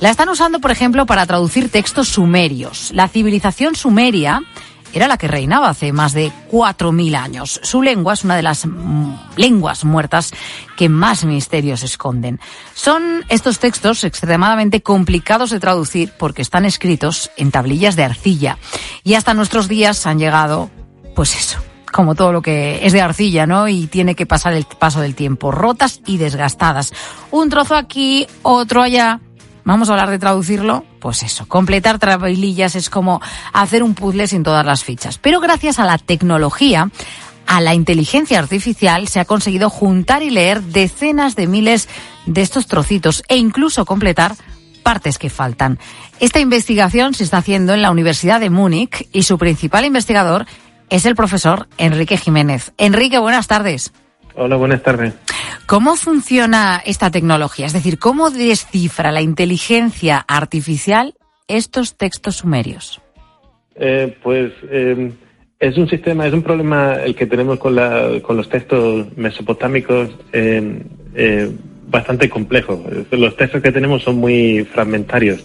La 0.00 0.10
están 0.10 0.28
usando, 0.28 0.60
por 0.60 0.70
ejemplo, 0.70 1.06
para 1.06 1.26
traducir 1.26 1.70
textos 1.70 2.08
sumerios. 2.08 2.90
La 2.92 3.08
civilización 3.08 3.74
sumeria 3.76 4.42
era 4.94 5.08
la 5.08 5.18
que 5.18 5.28
reinaba 5.28 5.68
hace 5.68 5.92
más 5.92 6.12
de 6.12 6.32
4.000 6.50 7.16
años. 7.16 7.60
Su 7.62 7.82
lengua 7.82 8.14
es 8.14 8.24
una 8.24 8.36
de 8.36 8.42
las 8.42 8.64
mm, 8.64 9.14
lenguas 9.36 9.84
muertas 9.84 10.32
que 10.76 10.88
más 10.88 11.24
misterios 11.24 11.82
esconden. 11.82 12.40
Son 12.74 13.24
estos 13.28 13.58
textos 13.58 14.04
extremadamente 14.04 14.82
complicados 14.82 15.50
de 15.50 15.60
traducir 15.60 16.12
porque 16.18 16.42
están 16.42 16.64
escritos 16.64 17.30
en 17.36 17.50
tablillas 17.50 17.96
de 17.96 18.04
arcilla 18.04 18.58
y 19.02 19.14
hasta 19.14 19.34
nuestros 19.34 19.68
días 19.68 20.06
han 20.06 20.18
llegado, 20.18 20.70
pues 21.14 21.36
eso, 21.36 21.58
como 21.92 22.14
todo 22.14 22.32
lo 22.32 22.42
que 22.42 22.86
es 22.86 22.92
de 22.92 23.00
arcilla, 23.00 23.46
¿no? 23.46 23.68
Y 23.68 23.86
tiene 23.86 24.14
que 24.14 24.26
pasar 24.26 24.52
el 24.52 24.64
paso 24.64 25.00
del 25.00 25.14
tiempo, 25.14 25.50
rotas 25.50 26.00
y 26.06 26.18
desgastadas. 26.18 26.92
Un 27.30 27.50
trozo 27.50 27.76
aquí, 27.76 28.26
otro 28.42 28.82
allá. 28.82 29.20
Vamos 29.64 29.88
a 29.88 29.92
hablar 29.92 30.10
de 30.10 30.18
traducirlo. 30.18 30.84
Pues 31.00 31.22
eso, 31.22 31.46
completar 31.46 31.98
tablillas 31.98 32.76
es 32.76 32.90
como 32.90 33.20
hacer 33.52 33.82
un 33.82 33.94
puzzle 33.94 34.26
sin 34.26 34.42
todas 34.42 34.64
las 34.64 34.84
fichas. 34.84 35.18
Pero 35.18 35.40
gracias 35.40 35.78
a 35.78 35.86
la 35.86 35.98
tecnología, 35.98 36.90
a 37.46 37.60
la 37.60 37.74
inteligencia 37.74 38.38
artificial, 38.38 39.08
se 39.08 39.20
ha 39.20 39.24
conseguido 39.24 39.70
juntar 39.70 40.22
y 40.22 40.30
leer 40.30 40.62
decenas 40.62 41.36
de 41.36 41.46
miles 41.46 41.88
de 42.26 42.42
estos 42.42 42.66
trocitos 42.66 43.22
e 43.28 43.36
incluso 43.36 43.84
completar 43.84 44.36
partes 44.82 45.18
que 45.18 45.30
faltan. 45.30 45.78
Esta 46.20 46.40
investigación 46.40 47.14
se 47.14 47.24
está 47.24 47.38
haciendo 47.38 47.72
en 47.72 47.82
la 47.82 47.90
Universidad 47.90 48.40
de 48.40 48.50
Múnich 48.50 49.08
y 49.12 49.22
su 49.22 49.38
principal 49.38 49.84
investigador 49.84 50.46
es 50.90 51.06
el 51.06 51.16
profesor 51.16 51.68
Enrique 51.78 52.18
Jiménez. 52.18 52.72
Enrique, 52.76 53.18
buenas 53.18 53.46
tardes. 53.46 53.92
Hola, 54.36 54.56
buenas 54.56 54.82
tardes. 54.82 55.14
¿Cómo 55.66 55.96
funciona 55.96 56.82
esta 56.84 57.10
tecnología? 57.10 57.66
Es 57.66 57.72
decir, 57.72 57.98
¿cómo 57.98 58.30
descifra 58.30 59.12
la 59.12 59.22
inteligencia 59.22 60.24
artificial 60.26 61.14
estos 61.48 61.96
textos 61.96 62.36
sumerios? 62.36 63.00
Eh, 63.76 64.16
pues 64.22 64.52
eh, 64.70 65.12
es 65.58 65.78
un 65.78 65.88
sistema, 65.88 66.26
es 66.26 66.34
un 66.34 66.42
problema 66.42 66.94
el 66.94 67.14
que 67.14 67.26
tenemos 67.26 67.58
con, 67.58 67.74
la, 67.74 68.20
con 68.22 68.36
los 68.36 68.48
textos 68.48 69.06
mesopotámicos 69.16 70.10
eh, 70.32 70.82
eh, 71.14 71.50
bastante 71.88 72.28
complejo. 72.28 72.84
Los 73.10 73.36
textos 73.36 73.62
que 73.62 73.72
tenemos 73.72 74.02
son 74.02 74.16
muy 74.16 74.64
fragmentarios. 74.64 75.44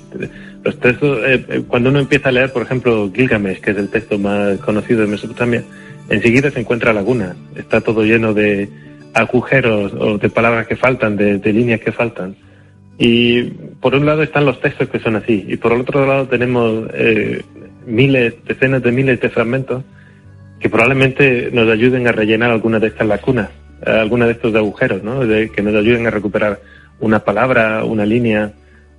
Los 0.63 0.79
textos, 0.79 1.19
eh, 1.25 1.45
eh, 1.47 1.63
cuando 1.67 1.89
uno 1.89 1.99
empieza 1.99 2.29
a 2.29 2.31
leer, 2.31 2.51
por 2.51 2.63
ejemplo, 2.63 3.11
Gilgamesh, 3.13 3.59
que 3.59 3.71
es 3.71 3.77
el 3.77 3.89
texto 3.89 4.17
más 4.17 4.57
conocido 4.59 5.01
de 5.01 5.07
Mesopotamia, 5.07 5.63
enseguida 6.09 6.51
se 6.51 6.59
encuentra 6.59 6.93
laguna. 6.93 7.35
Está 7.55 7.81
todo 7.81 8.03
lleno 8.03 8.33
de 8.33 8.69
agujeros 9.13 9.93
o 9.93 10.17
de 10.17 10.29
palabras 10.29 10.67
que 10.67 10.75
faltan, 10.75 11.15
de, 11.17 11.37
de 11.39 11.53
líneas 11.53 11.81
que 11.81 11.91
faltan. 11.91 12.35
Y 12.97 13.43
por 13.79 13.95
un 13.95 14.05
lado 14.05 14.23
están 14.23 14.45
los 14.45 14.59
textos 14.59 14.89
que 14.89 14.99
son 14.99 15.15
así, 15.15 15.45
y 15.47 15.55
por 15.57 15.71
el 15.71 15.81
otro 15.81 16.05
lado 16.05 16.27
tenemos 16.27 16.89
eh, 16.93 17.41
miles, 17.85 18.33
decenas 18.45 18.83
de 18.83 18.91
miles 18.91 19.21
de 19.21 19.29
fragmentos 19.29 19.83
que 20.59 20.69
probablemente 20.69 21.49
nos 21.53 21.69
ayuden 21.69 22.07
a 22.07 22.11
rellenar 22.11 22.51
algunas 22.51 22.81
de 22.81 22.87
estas 22.87 23.07
lacunas, 23.07 23.49
eh, 23.85 23.91
algunos 23.91 24.27
de 24.27 24.33
estos 24.33 24.53
agujeros, 24.53 25.01
¿no? 25.01 25.25
De- 25.25 25.49
que 25.49 25.61
nos 25.61 25.73
ayuden 25.75 26.07
a 26.07 26.09
recuperar 26.11 26.59
una 26.99 27.19
palabra, 27.19 27.85
una 27.85 28.05
línea 28.05 28.51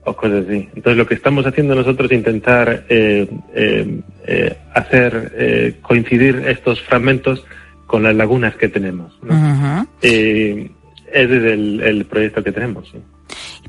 o 0.04 0.14
cosas 0.14 0.44
así. 0.46 0.68
Entonces 0.74 0.96
lo 0.96 1.06
que 1.06 1.14
estamos 1.14 1.46
haciendo 1.46 1.74
nosotros 1.74 2.10
es 2.10 2.18
intentar 2.18 2.84
eh, 2.88 3.28
eh, 3.54 4.00
eh, 4.26 4.56
hacer 4.74 5.32
eh, 5.36 5.74
coincidir 5.82 6.42
estos 6.46 6.80
fragmentos 6.82 7.44
con 7.86 8.02
las 8.02 8.14
lagunas 8.14 8.54
que 8.56 8.68
tenemos. 8.68 9.18
¿no? 9.22 9.34
Ujú. 9.34 9.88
Eh, 10.02 10.70
ese 11.12 11.36
es 11.36 11.44
el, 11.44 11.80
el 11.80 12.04
proyecto 12.06 12.42
que 12.42 12.52
tenemos. 12.52 12.88
sí. 12.90 12.98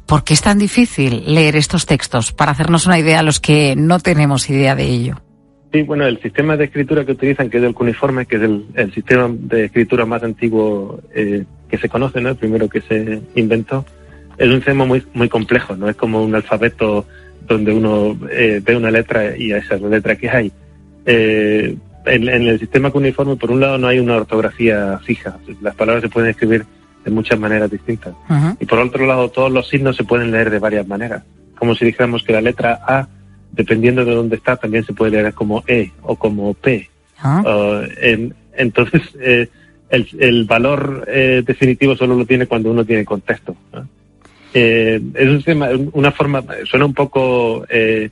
¿Por 0.06 0.24
qué 0.24 0.34
es 0.34 0.42
tan 0.42 0.60
difícil 0.60 1.24
leer 1.34 1.56
estos 1.56 1.86
textos? 1.86 2.34
Para 2.34 2.52
hacernos 2.52 2.86
una 2.86 3.00
idea 3.00 3.20
a 3.20 3.24
los 3.24 3.40
que 3.40 3.76
no 3.78 4.00
tenemos 4.00 4.50
idea 4.50 4.76
de 4.76 4.84
ello. 4.84 5.22
Sí, 5.72 5.84
bueno, 5.84 6.06
el 6.06 6.22
sistema 6.22 6.58
de 6.58 6.66
escritura 6.66 7.06
que 7.06 7.14
utilizan, 7.14 7.50
que 7.50 7.58
es 7.60 7.64
el 7.64 7.74
cuneiforme, 7.74 8.26
que 8.26 8.36
es 8.36 8.42
el, 8.42 8.66
el 8.76 8.94
sistema 8.94 9.30
de 9.32 9.66
escritura 9.66 10.06
más 10.06 10.22
antiguo 10.22 11.00
eh, 11.16 11.46
que 11.70 11.78
se 11.78 11.88
conoce, 11.88 12.20
¿no? 12.20 12.30
El 12.30 12.36
primero 12.36 12.68
que 12.68 12.82
se 12.82 13.22
inventó, 13.36 13.86
es 14.44 14.48
un 14.50 14.56
sistema 14.56 14.86
muy, 14.86 15.04
muy 15.14 15.30
complejo, 15.30 15.76
no 15.76 15.90
es 15.90 15.96
como 15.96 16.24
un 16.24 16.34
alfabeto 16.36 17.06
donde 17.48 17.72
uno 17.74 18.18
eh, 18.32 18.62
ve 18.64 18.76
una 18.76 18.92
letra 18.92 19.36
y 19.38 19.52
esa 19.52 19.76
es 19.76 19.82
la 19.82 19.90
letra 19.90 20.16
que 20.16 20.30
hay. 20.30 20.52
Eh, 21.06 21.76
en, 22.06 22.28
en 22.30 22.48
el 22.48 22.60
sistema 22.60 22.90
cuneiforme, 22.92 23.36
por 23.36 23.52
un 23.52 23.60
lado, 23.60 23.78
no 23.78 23.88
hay 23.88 24.00
una 24.00 24.16
ortografía 24.16 25.00
fija. 25.04 25.38
Las 25.62 25.76
palabras 25.76 26.02
se 26.04 26.10
pueden 26.10 26.30
escribir 26.32 26.66
de 27.06 27.12
muchas 27.12 27.40
maneras 27.40 27.70
distintas. 27.70 28.14
Y 28.60 28.66
por 28.66 28.80
otro 28.80 29.06
lado, 29.06 29.30
todos 29.30 29.52
los 29.52 29.68
signos 29.70 29.96
se 29.98 30.04
pueden 30.04 30.32
leer 30.32 30.50
de 30.50 30.60
varias 30.60 30.88
maneras. 30.88 31.24
Como 31.58 31.76
si 31.76 31.86
dijéramos 31.86 32.24
que 32.24 32.34
la 32.34 32.42
letra 32.42 32.80
A, 32.88 33.08
dependiendo 33.52 34.04
de 34.06 34.16
dónde 34.16 34.36
está, 34.38 34.56
también 34.56 34.84
se 34.86 34.94
puede 34.94 35.12
leer 35.12 35.34
como 35.34 35.64
E 35.68 35.92
o 36.04 36.16
como 36.16 36.54
P. 36.56 36.90
Uh, 37.46 37.82
en- 38.02 38.34
entonces, 38.58 39.02
eh, 39.20 39.48
el, 39.90 40.08
el 40.20 40.46
valor 40.46 41.06
eh, 41.08 41.44
definitivo 41.46 41.96
solo 41.96 42.16
lo 42.16 42.26
tiene 42.26 42.48
cuando 42.48 42.72
uno 42.72 42.84
tiene 42.86 43.06
contexto. 43.06 43.56
¿no? 43.74 43.88
Eh, 44.54 45.02
es 45.16 45.28
un 45.28 45.36
sistema, 45.38 45.70
una 45.94 46.12
forma, 46.12 46.44
suena 46.66 46.86
un 46.86 46.94
poco 46.94 47.66
eh, 47.70 48.10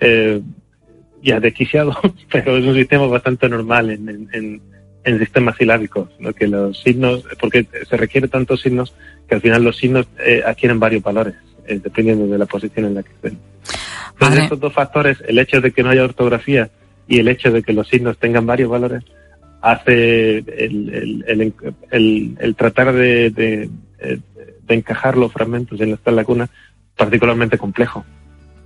eh, 0.00 0.40
ya 1.22 1.38
desquiciado, 1.40 1.96
pero 2.32 2.56
es 2.56 2.64
un 2.64 2.74
sistema 2.74 3.06
bastante 3.06 3.48
normal 3.48 3.90
en, 3.90 4.08
en, 4.08 4.28
en- 4.32 4.62
en 5.02 5.18
sistemas 5.18 5.56
silábicos, 5.56 6.10
¿no? 6.18 6.30
que 6.34 6.46
los 6.46 6.78
signos, 6.82 7.24
porque 7.40 7.66
se 7.88 7.96
requiere 7.96 8.28
tantos 8.28 8.60
signos 8.60 8.92
que 9.26 9.34
al 9.36 9.40
final 9.40 9.64
los 9.64 9.78
signos 9.78 10.06
eh, 10.22 10.42
adquieren 10.44 10.78
varios 10.78 11.02
valores, 11.02 11.34
eh, 11.66 11.80
dependiendo 11.82 12.26
de 12.26 12.36
la 12.36 12.44
posición 12.44 12.84
en 12.84 12.94
la 12.96 13.02
que 13.02 13.08
estén. 13.12 13.38
Entonces, 14.12 14.42
estos 14.42 14.60
dos 14.60 14.74
factores, 14.74 15.16
el 15.26 15.38
hecho 15.38 15.62
de 15.62 15.72
que 15.72 15.82
no 15.82 15.88
haya 15.88 16.04
ortografía 16.04 16.68
y 17.08 17.18
el 17.18 17.28
hecho 17.28 17.50
de 17.50 17.62
que 17.62 17.72
los 17.72 17.88
signos 17.88 18.18
tengan 18.18 18.44
varios 18.44 18.68
valores, 18.68 19.02
hace 19.62 20.38
el, 20.38 21.24
el, 21.26 21.54
el, 21.90 22.36
el- 22.38 22.54
tratar 22.54 22.92
de, 22.92 23.30
de, 23.30 23.70
eh, 24.00 24.18
de 24.74 24.78
encajar 24.80 25.16
los 25.16 25.32
fragmentos 25.32 25.80
en 25.80 25.92
esta 25.92 26.10
laguna 26.10 26.48
particularmente 26.96 27.58
complejo. 27.58 28.04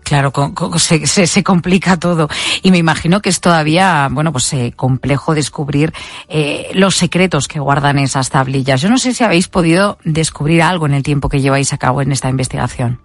Claro, 0.03 0.33
co- 0.33 0.53
co- 0.55 0.79
se, 0.79 1.07
se- 1.07 1.27
se 1.27 1.43
complica 1.43 1.97
todo. 1.97 2.29
Y 2.63 2.71
me 2.71 2.77
imagino 2.79 3.21
que 3.21 3.31
es 3.31 3.41
todavía, 3.41 4.09
bueno, 4.11 4.33
pues 4.33 4.53
eh, 4.53 4.73
complejo 4.77 5.35
descubrir 5.35 5.93
eh, 6.29 6.71
los 6.75 6.95
secretos 6.97 7.49
que 7.49 7.59
guardan 7.59 7.99
esas 7.99 8.29
tablillas. 8.29 8.83
Yo 8.83 8.91
no 8.91 8.99
sé 8.99 9.15
si 9.15 9.25
habéis 9.25 9.49
podido 9.49 9.97
descubrir 10.05 10.61
algo 10.63 10.85
en 10.87 10.93
el 10.93 11.03
tiempo 11.03 11.31
que 11.31 11.41
lleváis 11.41 11.73
a 11.73 11.79
cabo 11.79 12.03
en 12.03 12.13
esta 12.13 12.29
investigación. 12.29 13.01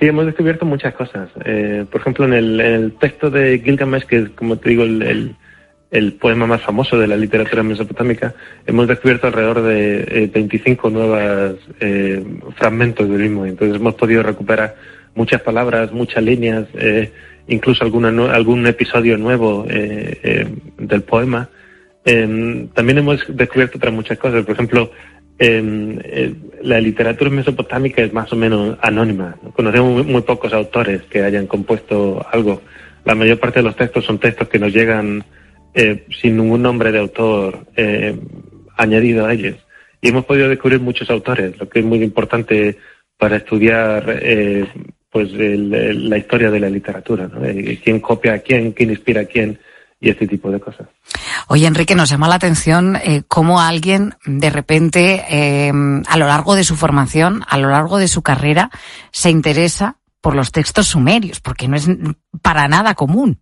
Sí, 0.00 0.06
hemos 0.06 0.26
descubierto 0.26 0.64
muchas 0.66 0.94
cosas. 0.94 1.28
Eh, 1.44 1.84
por 1.90 2.00
ejemplo, 2.00 2.24
en 2.24 2.32
el, 2.32 2.60
en 2.60 2.72
el 2.74 2.92
texto 2.98 3.30
de 3.30 3.60
Gilgamesh, 3.64 4.06
que 4.06 4.18
es, 4.18 4.30
como 4.30 4.56
te 4.56 4.70
digo, 4.70 4.82
el, 4.82 5.02
el- 5.02 5.36
el 5.90 6.12
poema 6.14 6.46
más 6.46 6.62
famoso 6.62 6.98
de 6.98 7.06
la 7.06 7.16
literatura 7.16 7.62
mesopotámica, 7.62 8.34
hemos 8.66 8.86
descubierto 8.86 9.26
alrededor 9.26 9.62
de 9.62 10.00
eh, 10.08 10.30
25 10.32 10.90
nuevos 10.90 11.58
fragmentos 12.56 13.08
del 13.08 13.18
mismo. 13.18 13.46
Entonces 13.46 13.76
hemos 13.76 13.94
podido 13.94 14.22
recuperar 14.22 14.76
muchas 15.14 15.42
palabras, 15.42 15.92
muchas 15.92 16.22
líneas, 16.22 16.66
eh, 16.74 17.12
incluso 17.48 17.84
alguna, 17.84 18.08
algún 18.32 18.66
episodio 18.66 19.18
nuevo 19.18 19.66
eh, 19.68 20.18
eh, 20.22 20.48
del 20.78 21.02
poema. 21.02 21.48
Eh, 22.04 22.68
también 22.74 22.98
hemos 22.98 23.24
descubierto 23.28 23.78
otras 23.78 23.92
muchas 23.92 24.18
cosas. 24.18 24.44
Por 24.44 24.54
ejemplo, 24.54 24.90
eh, 25.38 25.98
eh, 26.04 26.34
la 26.62 26.80
literatura 26.80 27.30
mesopotámica 27.30 28.02
es 28.02 28.12
más 28.12 28.32
o 28.32 28.36
menos 28.36 28.78
anónima. 28.80 29.36
¿no? 29.42 29.52
Conocemos 29.52 30.06
muy 30.06 30.22
pocos 30.22 30.52
autores 30.52 31.02
que 31.02 31.22
hayan 31.22 31.46
compuesto 31.46 32.24
algo. 32.30 32.62
La 33.04 33.14
mayor 33.14 33.38
parte 33.38 33.60
de 33.60 33.64
los 33.64 33.76
textos 33.76 34.04
son 34.04 34.18
textos 34.18 34.48
que 34.48 34.58
nos 34.58 34.72
llegan 34.72 35.24
eh, 35.74 36.06
sin 36.20 36.36
ningún 36.36 36.62
nombre 36.62 36.92
de 36.92 36.98
autor 36.98 37.66
eh, 37.76 38.18
añadido 38.76 39.26
a 39.26 39.32
ellos. 39.32 39.56
Y 40.00 40.08
hemos 40.08 40.24
podido 40.24 40.48
descubrir 40.48 40.80
muchos 40.80 41.10
autores, 41.10 41.58
lo 41.58 41.68
que 41.68 41.80
es 41.80 41.84
muy 41.84 42.02
importante 42.02 42.78
para 43.18 43.36
estudiar 43.36 44.18
eh, 44.22 44.66
pues 45.10 45.28
el- 45.34 46.08
la 46.08 46.16
historia 46.18 46.50
de 46.50 46.60
la 46.60 46.70
literatura, 46.70 47.28
¿no? 47.28 47.44
Eh, 47.44 47.78
quién 47.84 48.00
copia 48.00 48.34
a 48.34 48.38
quién, 48.38 48.72
quién 48.72 48.90
inspira 48.90 49.22
a 49.22 49.24
quién 49.26 49.58
y 50.00 50.08
este 50.08 50.26
tipo 50.26 50.50
de 50.50 50.58
cosas. 50.60 50.88
Oye, 51.48 51.66
Enrique, 51.66 51.94
nos 51.94 52.08
llama 52.08 52.28
la 52.28 52.36
atención 52.36 52.96
eh, 52.96 53.22
cómo 53.28 53.60
alguien 53.60 54.14
de 54.24 54.48
repente, 54.48 55.22
a 56.08 56.16
lo 56.16 56.26
largo 56.26 56.54
de 56.54 56.64
su 56.64 56.76
formación, 56.76 57.42
a 57.48 57.58
lo 57.58 57.68
largo 57.68 57.98
de 57.98 58.08
su 58.08 58.22
carrera, 58.22 58.70
se 59.10 59.28
interesa 59.30 59.96
por 60.22 60.34
los 60.36 60.52
textos 60.52 60.86
sumerios, 60.86 61.40
porque 61.40 61.68
no 61.68 61.76
es 61.76 61.88
para 62.40 62.68
nada 62.68 62.94
común. 62.94 63.40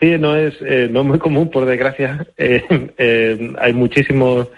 Sí, 0.00 0.16
no 0.18 0.36
es, 0.36 0.54
eh, 0.60 0.88
no 0.90 1.00
es 1.00 1.06
muy 1.06 1.18
común, 1.18 1.50
por 1.50 1.64
desgracia. 1.66 2.26
Eh, 2.38 2.62
eh, 2.98 3.52
hay 3.58 3.72
muchísimos 3.72 4.48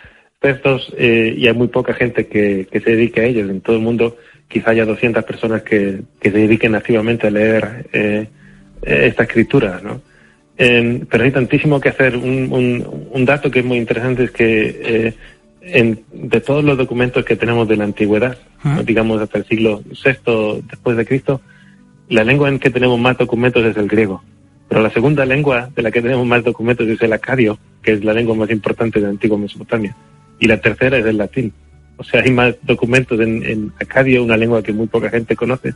textos 0.40 0.92
eh, 0.98 1.34
y 1.36 1.46
hay 1.46 1.54
muy 1.54 1.68
poca 1.68 1.94
gente 1.94 2.26
que, 2.26 2.66
que 2.70 2.80
se 2.80 2.90
dedique 2.90 3.20
a 3.20 3.24
ellos. 3.24 3.48
En 3.50 3.60
todo 3.60 3.76
el 3.76 3.82
mundo 3.82 4.16
quizá 4.48 4.70
haya 4.70 4.84
200 4.84 5.24
personas 5.24 5.62
que, 5.62 6.00
que 6.20 6.30
se 6.30 6.38
dediquen 6.38 6.74
activamente 6.74 7.26
a 7.26 7.30
leer 7.30 7.86
esta 8.82 9.22
escritura, 9.24 9.80
¿no? 9.82 10.00
Eh, 10.58 11.02
pero 11.10 11.24
hay 11.24 11.30
tantísimo 11.30 11.80
que 11.80 11.88
hacer. 11.90 12.16
Un, 12.16 12.52
un- 12.52 13.08
un 13.12 13.24
dato 13.24 13.50
que 13.50 13.60
es 13.60 13.64
muy 13.64 13.78
interesante 13.78 14.24
es 14.24 14.30
que 14.30 14.80
eh, 14.82 15.14
en- 15.62 16.00
de 16.12 16.40
todos 16.40 16.62
los 16.64 16.76
documentos 16.76 17.24
que 17.24 17.36
tenemos 17.36 17.66
de 17.68 17.76
la 17.76 17.84
antigüedad, 17.84 18.36
¿no? 18.64 18.82
digamos 18.82 19.20
hasta 19.22 19.38
el 19.38 19.44
siglo 19.46 19.82
VI 19.86 20.62
después 20.68 20.96
de 20.96 21.06
Cristo, 21.06 21.40
la 22.08 22.24
lengua 22.24 22.48
en 22.48 22.58
que 22.58 22.70
tenemos 22.70 22.98
más 22.98 23.16
documentos 23.16 23.64
es 23.64 23.76
el 23.76 23.88
griego. 23.88 24.22
Pero 24.70 24.82
la 24.82 24.90
segunda 24.90 25.26
lengua 25.26 25.68
de 25.74 25.82
la 25.82 25.90
que 25.90 26.00
tenemos 26.00 26.24
más 26.24 26.44
documentos 26.44 26.86
es 26.86 27.02
el 27.02 27.12
acadio, 27.12 27.58
que 27.82 27.90
es 27.90 28.04
la 28.04 28.14
lengua 28.14 28.36
más 28.36 28.50
importante 28.50 29.00
de 29.00 29.08
antigua 29.08 29.36
Mesopotamia. 29.36 29.96
Y 30.38 30.46
la 30.46 30.60
tercera 30.60 30.96
es 30.96 31.04
el 31.04 31.18
latín. 31.18 31.52
O 31.96 32.04
sea, 32.04 32.22
hay 32.22 32.30
más 32.30 32.54
documentos 32.62 33.18
en, 33.18 33.44
en 33.44 33.72
acadio, 33.80 34.22
una 34.22 34.36
lengua 34.36 34.62
que 34.62 34.72
muy 34.72 34.86
poca 34.86 35.10
gente 35.10 35.34
conoce, 35.34 35.74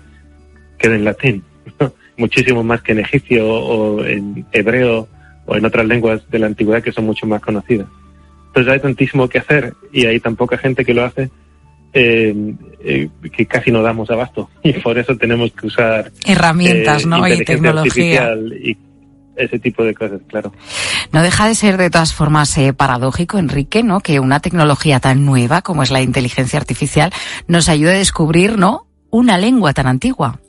que 0.79 0.87
en 0.87 1.03
latín. 1.03 1.43
Muchísimo 2.17 2.63
más 2.63 2.83
que 2.83 2.93
en 2.93 3.01
egipcio 3.01 3.45
o 3.53 4.05
en 4.05 4.47
hebreo 4.53 5.09
o 5.45 5.57
en 5.57 5.65
otras 5.65 5.87
lenguas 5.87 6.31
de 6.31 6.39
la 6.39 6.47
antigüedad 6.47 6.81
que 6.81 6.93
son 6.93 7.07
mucho 7.07 7.27
más 7.27 7.43
conocidas. 7.43 7.89
Entonces 8.47 8.73
hay 8.73 8.79
tantísimo 8.79 9.29
que 9.29 9.39
hacer 9.39 9.75
y 9.93 10.07
hay 10.07 10.21
tan 10.21 10.37
poca 10.37 10.57
gente 10.57 10.85
que 10.85 10.95
lo 10.95 11.03
hace 11.03 11.31
eh, 11.95 12.35
eh, 12.85 13.09
que 13.35 13.47
casi 13.47 13.71
no 13.71 13.83
damos 13.83 14.11
abasto. 14.11 14.51
Y 14.63 14.73
por 14.75 14.99
eso 14.99 15.17
tenemos 15.17 15.53
que 15.53 15.67
usar 15.67 16.13
Herramientas, 16.27 17.05
eh, 17.05 17.07
¿no? 17.07 17.27
Y 17.27 17.45
tecnología. 17.45 18.35
y 18.63 18.77
ese 19.37 19.59
tipo 19.59 19.85
de 19.85 19.95
cosas, 19.95 20.21
claro. 20.29 20.53
No 21.13 21.23
deja 21.23 21.49
de 21.49 21.55
ser 21.55 21.77
de 21.77 21.91
todas 21.91 22.13
formas 22.13 22.57
eh, 22.59 22.73
paradójico, 22.73 23.39
Enrique, 23.39 23.83
¿no? 23.83 24.01
Que 24.01 24.21
una 24.21 24.41
tecnología 24.41 25.01
tan 25.01 25.25
nueva 25.25 25.63
como 25.63 25.83
es 25.83 25.91
la 25.91 26.03
inteligencia 26.03 26.59
artificial 26.59 27.13
nos 27.47 27.69
ayude 27.69 27.95
a 27.95 27.99
descubrir, 27.99 28.59
¿no? 28.59 28.87
Una 29.11 29.39
lengua 29.39 29.73
tan 29.73 29.87
antigua. 29.87 30.41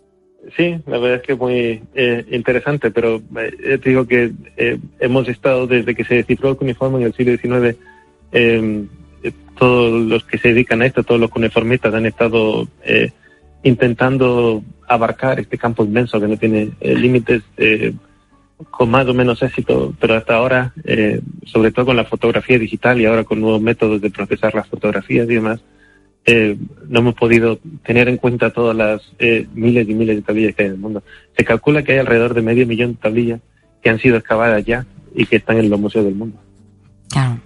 Sí, 0.56 0.78
la 0.86 1.00
verdad 1.00 1.18
es 1.18 1.22
que 1.24 1.34
es 1.34 1.40
muy 1.40 1.84
eh, 1.96 2.25
interesante, 2.32 2.92
pero 2.92 3.22
eh, 3.38 3.80
te 3.80 3.90
digo 3.90 4.06
que 4.06 4.32
eh, 4.58 4.78
hemos 5.00 5.28
estado 5.28 5.66
desde 5.66 5.96
que 5.96 6.04
se 6.04 6.16
descifró 6.16 6.52
el 6.52 6.58
cuneiforme 6.58 7.00
en 7.00 7.06
el 7.06 7.14
siglo 7.14 7.36
XIX, 7.36 7.78
todos 9.57 10.01
los 10.01 10.24
que 10.24 10.37
se 10.37 10.50
dedican 10.50 10.81
a 10.81 10.85
esto, 10.85 11.03
todos 11.03 11.20
los 11.20 11.29
cuneiformistas 11.29 11.94
han 11.94 12.05
estado 12.05 12.68
eh, 12.83 13.11
intentando 13.63 14.63
abarcar 14.87 15.39
este 15.39 15.57
campo 15.57 15.83
inmenso 15.83 16.20
que 16.20 16.27
no 16.27 16.37
tiene 16.37 16.72
eh, 16.79 16.96
límites 16.96 17.41
eh, 17.57 17.94
con 18.70 18.89
más 18.89 19.07
o 19.07 19.13
menos 19.13 19.41
éxito, 19.41 19.94
pero 20.00 20.13
hasta 20.13 20.35
ahora, 20.35 20.74
eh, 20.83 21.20
sobre 21.46 21.72
todo 21.72 21.87
con 21.87 21.98
la 21.98 22.05
fotografía 22.05 22.59
digital 22.59 23.01
y 23.01 23.05
ahora 23.05 23.24
con 23.24 23.41
nuevos 23.41 23.61
métodos 23.61 24.00
de 24.01 24.11
procesar 24.11 24.53
las 24.53 24.68
fotografías 24.68 25.29
y 25.29 25.33
demás, 25.33 25.61
eh, 26.25 26.57
no 26.87 27.00
hemos 27.00 27.15
podido 27.15 27.59
tener 27.83 28.07
en 28.07 28.18
cuenta 28.18 28.51
todas 28.51 28.75
las 28.75 29.01
miles 29.53 29.87
y 29.89 29.94
miles 29.94 30.15
de 30.15 30.22
tablillas 30.22 30.55
que 30.55 30.63
hay 30.63 30.68
en 30.68 30.75
el 30.75 30.79
mundo. 30.79 31.03
Se 31.37 31.44
calcula 31.44 31.83
que 31.83 31.94
hay 31.94 32.00
alrededor 32.00 32.33
de 32.33 32.41
medio 32.41 32.65
millón 32.65 32.94
de 32.94 33.00
tablillas 33.00 33.41
que 33.81 33.89
han 33.89 34.00
sido 34.00 34.18
excavadas 34.18 34.63
ya 34.65 34.85
y 35.13 35.25
que 35.25 35.35
están 35.35 35.57
en 35.57 35.70
los 35.70 35.79
museos 35.79 36.05
del 36.05 36.15
mundo. 36.15 36.37
Claro. 37.09 37.39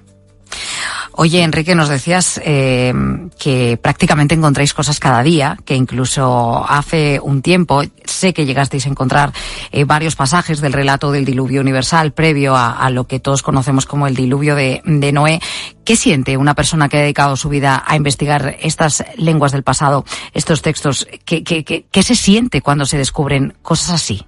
Oye, 1.22 1.44
Enrique, 1.44 1.76
nos 1.76 1.90
decías 1.90 2.40
eh, 2.46 2.94
que 3.38 3.78
prácticamente 3.82 4.36
encontráis 4.36 4.74
cosas 4.74 5.02
cada 5.02 5.22
día, 5.22 5.58
que 5.66 5.76
incluso 5.76 6.66
hace 6.66 7.20
un 7.22 7.42
tiempo 7.42 7.82
sé 8.06 8.34
que 8.34 8.46
llegasteis 8.46 8.86
a 8.86 8.90
encontrar 8.90 9.34
eh, 9.74 9.84
varios 9.84 10.16
pasajes 10.16 10.62
del 10.62 10.72
relato 10.72 11.12
del 11.12 11.26
diluvio 11.26 11.60
universal 11.60 12.14
previo 12.14 12.56
a, 12.56 12.90
lo 12.90 13.04
que 13.04 13.20
todos 13.20 13.44
conocemos 13.44 13.86
como 13.86 14.08
el 14.08 14.16
diluvio 14.16 14.56
de, 14.56 14.82
Noé. 14.86 15.42
¿Qué 15.84 15.98
siente 15.98 16.38
una 16.38 16.56
persona 16.56 16.88
que 16.88 16.96
ha 16.96 17.02
dedicado 17.02 17.36
su 17.36 17.50
vida 17.50 17.84
a 17.86 17.98
investigar 17.98 18.56
estas 18.62 19.04
lenguas 19.18 19.52
del 19.52 19.64
pasado, 19.64 20.06
estos 20.34 20.62
textos? 20.62 21.06
¿Qué, 21.26 22.02
se 22.02 22.16
siente 22.16 22.62
cuando 22.62 22.86
se 22.86 22.98
descubren 22.98 23.56
cosas 23.62 23.96
así? 23.96 24.22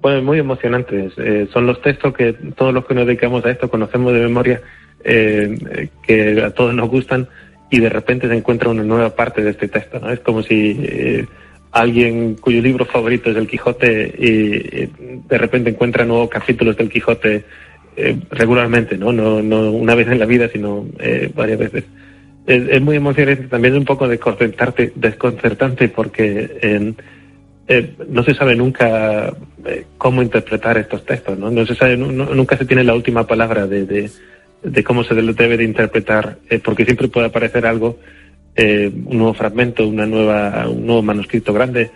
Bueno, 0.00 0.22
muy 0.22 0.38
emocionantes. 0.38 1.14
Eh, 1.16 1.48
son 1.52 1.66
los 1.66 1.82
textos 1.82 2.14
que 2.14 2.32
todos 2.32 2.72
los 2.72 2.86
que 2.86 2.94
nos 2.94 3.08
dedicamos 3.08 3.44
a 3.44 3.50
esto 3.50 3.68
conocemos 3.68 4.12
de 4.12 4.20
memoria, 4.20 4.62
eh, 5.06 5.88
que 6.06 6.42
a 6.42 6.50
todos 6.50 6.74
nos 6.74 6.88
gustan, 6.90 7.28
y 7.70 7.80
de 7.80 7.88
repente 7.88 8.28
se 8.28 8.34
encuentra 8.36 8.68
una 8.70 8.82
nueva 8.82 9.14
parte 9.14 9.42
de 9.42 9.50
este 9.50 9.68
texto. 9.68 9.98
¿no? 10.00 10.10
Es 10.10 10.20
como 10.20 10.42
si 10.42 10.76
eh, 10.82 11.26
alguien 11.72 12.36
cuyo 12.36 12.60
libro 12.62 12.84
favorito 12.84 13.30
es 13.30 13.36
El 13.36 13.48
Quijote 13.48 14.14
y 14.18 14.54
eh, 14.82 14.88
de 15.28 15.38
repente 15.38 15.70
encuentra 15.70 16.04
nuevos 16.04 16.28
capítulos 16.30 16.76
del 16.76 16.88
Quijote 16.88 17.44
eh, 17.96 18.16
regularmente, 18.30 18.96
¿no? 18.96 19.10
¿no? 19.12 19.42
No 19.42 19.70
una 19.72 19.94
vez 19.94 20.08
en 20.08 20.18
la 20.18 20.26
vida, 20.26 20.48
sino 20.52 20.86
eh, 21.00 21.30
varias 21.34 21.58
veces. 21.58 21.84
Es, 22.46 22.80
muy 22.80 22.94
emocionante, 22.96 23.48
también 23.48 23.74
es 23.74 23.80
un 23.80 23.84
poco 23.84 24.06
desconcertante, 24.06 25.88
porque 25.88 26.94
eh, 27.68 27.90
no 28.08 28.22
se 28.22 28.34
sabe 28.34 28.54
nunca 28.54 29.34
cómo 29.98 30.22
interpretar 30.22 30.78
estos 30.78 31.04
textos, 31.04 31.36
¿no? 31.36 31.50
No 31.50 31.66
se 31.66 31.74
sabe, 31.74 31.96
nu- 31.96 32.12
nunca 32.12 32.56
se 32.56 32.64
tiene 32.64 32.84
la 32.84 32.94
última 32.94 33.26
palabra 33.26 33.66
de, 33.66 33.84
de 34.62 34.84
cómo 34.84 35.04
se 35.04 35.14
debe 35.14 35.56
de 35.56 35.64
interpretar, 35.64 36.38
eh, 36.48 36.58
porque 36.58 36.84
siempre 36.84 37.08
puede 37.08 37.26
aparecer 37.26 37.66
algo, 37.66 37.98
eh, 38.54 38.90
un 38.92 39.18
nuevo 39.18 39.34
fragmento, 39.34 39.86
una 39.86 40.06
nueva, 40.06 40.68
un 40.68 40.86
nuevo 40.86 41.02
manuscrito 41.02 41.52
grande, 41.52 41.90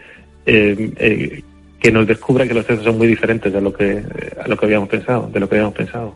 eh, 0.47 1.43
que 1.81 1.91
nos 1.91 2.07
descubra 2.07 2.47
que 2.47 2.55
los 2.55 2.67
textos 2.67 2.85
son 2.85 2.99
muy 2.99 3.07
diferentes 3.07 3.51
de 3.53 3.61
lo 3.61 3.73
que, 3.73 4.05
a 4.43 4.47
lo 4.47 4.57
que 4.57 4.67
habíamos 4.67 4.89
pensado, 4.89 5.31
de 5.33 5.41
lo 5.41 5.49
que 5.49 5.55
habíamos 5.55 5.75
pensado. 5.75 6.15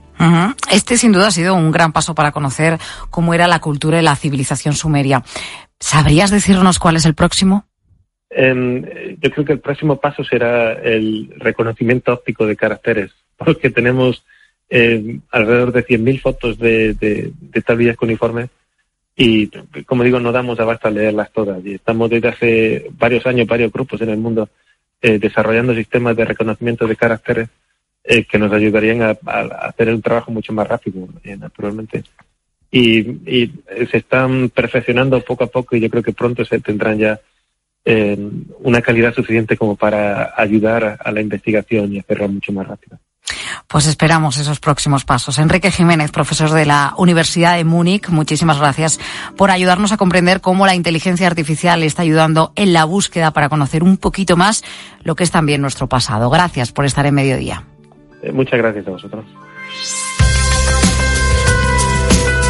Este 0.70 0.98
sin 0.98 1.12
duda 1.12 1.28
ha 1.28 1.30
sido 1.30 1.54
un 1.54 1.70
gran 1.72 1.92
paso 1.92 2.14
para 2.14 2.32
conocer 2.32 2.78
cómo 3.10 3.32
era 3.32 3.48
la 3.48 3.60
cultura 3.60 3.98
y 3.98 4.02
la 4.02 4.14
civilización 4.14 4.74
sumeria. 4.74 5.22
¿Sabrías 5.80 6.30
decirnos 6.30 6.78
cuál 6.78 6.96
es 6.96 7.06
el 7.06 7.14
próximo? 7.14 7.64
Eh, 8.30 9.16
yo 9.20 9.30
creo 9.30 9.44
que 9.44 9.52
el 9.52 9.60
próximo 9.60 10.00
paso 10.00 10.24
será 10.24 10.72
el 10.72 11.32
reconocimiento 11.38 12.12
óptico 12.12 12.46
de 12.46 12.56
caracteres, 12.56 13.12
porque 13.36 13.70
tenemos 13.70 14.24
eh, 14.68 15.18
alrededor 15.30 15.72
de 15.72 15.86
100.000 15.86 16.20
fotos 16.20 16.58
de, 16.58 16.94
de, 16.94 17.32
de 17.40 17.62
tablillas 17.62 17.96
cuneiformes 17.96 18.50
y, 19.16 19.48
como 19.86 20.02
digo, 20.02 20.18
no 20.18 20.32
damos 20.32 20.58
abasto 20.58 20.88
a 20.88 20.90
leerlas 20.90 21.32
todas. 21.32 21.64
Y 21.64 21.74
estamos 21.74 22.10
desde 22.10 22.28
hace 22.28 22.86
varios 22.98 23.24
años, 23.26 23.46
varios 23.46 23.72
grupos 23.72 24.00
en 24.00 24.10
el 24.10 24.18
mundo, 24.18 24.48
eh, 25.00 25.18
desarrollando 25.18 25.74
sistemas 25.74 26.16
de 26.16 26.24
reconocimiento 26.24 26.86
de 26.86 26.96
caracteres 26.96 27.48
eh, 28.02 28.24
que 28.24 28.38
nos 28.38 28.52
ayudarían 28.52 29.02
a, 29.02 29.16
hacer 29.68 29.90
un 29.90 30.02
trabajo 30.02 30.32
mucho 30.32 30.52
más 30.52 30.66
rápido, 30.66 31.08
eh, 31.22 31.36
naturalmente. 31.36 32.02
Y, 32.70 32.98
y 33.30 33.52
se 33.88 33.98
están 33.98 34.50
perfeccionando 34.50 35.20
poco 35.20 35.44
a 35.44 35.48
poco 35.48 35.76
y 35.76 35.80
yo 35.80 35.88
creo 35.88 36.02
que 36.02 36.12
pronto 36.12 36.44
se 36.44 36.58
tendrán 36.60 36.98
ya 36.98 37.20
una 38.60 38.80
calidad 38.80 39.14
suficiente 39.14 39.58
como 39.58 39.76
para 39.76 40.32
ayudar 40.38 40.96
a 40.98 41.12
la 41.12 41.20
investigación 41.20 41.92
y 41.92 41.98
hacerla 41.98 42.28
mucho 42.28 42.50
más 42.50 42.66
rápida. 42.66 42.98
Pues 43.68 43.86
esperamos 43.86 44.36
esos 44.36 44.60
próximos 44.60 45.04
pasos. 45.04 45.38
Enrique 45.38 45.70
Jiménez, 45.70 46.10
profesor 46.10 46.50
de 46.50 46.66
la 46.66 46.94
Universidad 46.96 47.56
de 47.56 47.64
Múnich, 47.64 48.08
muchísimas 48.08 48.58
gracias 48.58 49.00
por 49.36 49.50
ayudarnos 49.50 49.92
a 49.92 49.96
comprender 49.96 50.40
cómo 50.40 50.66
la 50.66 50.74
inteligencia 50.74 51.26
artificial 51.26 51.82
está 51.82 52.02
ayudando 52.02 52.52
en 52.54 52.72
la 52.72 52.84
búsqueda 52.84 53.32
para 53.32 53.48
conocer 53.48 53.82
un 53.82 53.96
poquito 53.96 54.36
más 54.36 54.62
lo 55.02 55.14
que 55.16 55.24
es 55.24 55.30
también 55.30 55.60
nuestro 55.62 55.88
pasado. 55.88 56.30
Gracias 56.30 56.72
por 56.72 56.84
estar 56.84 57.06
en 57.06 57.14
mediodía. 57.14 57.64
Eh, 58.22 58.32
muchas 58.32 58.58
gracias 58.58 58.86
a 58.86 58.90
vosotros. 58.90 59.24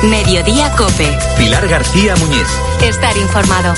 Mediodía 0.02 0.70
Cope. 0.76 1.16
Pilar 1.38 1.66
García 1.66 2.14
Muñiz. 2.16 2.46
Estar 2.82 3.16
informado. 3.16 3.72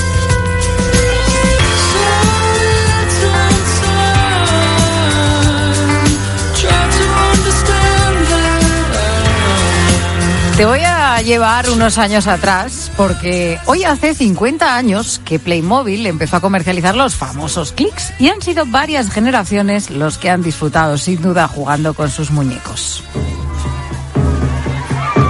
Te 10.57 10.65
voy 10.65 10.81
a 10.81 11.21
llevar 11.21 11.69
unos 11.69 11.99
años 11.99 12.27
atrás 12.27 12.91
porque 12.97 13.59
hoy 13.67 13.85
hace 13.85 14.15
50 14.15 14.75
años 14.75 15.21
que 15.23 15.39
Playmobil 15.39 16.07
empezó 16.07 16.37
a 16.37 16.41
comercializar 16.41 16.97
los 16.97 17.15
famosos 17.15 17.73
clics 17.73 18.15
y 18.19 18.31
han 18.31 18.41
sido 18.41 18.65
varias 18.65 19.11
generaciones 19.11 19.91
los 19.91 20.17
que 20.17 20.31
han 20.31 20.43
disfrutado 20.43 20.97
sin 20.97 21.21
duda 21.21 21.47
jugando 21.47 21.93
con 21.93 22.09
sus 22.09 22.31
muñecos. 22.31 23.05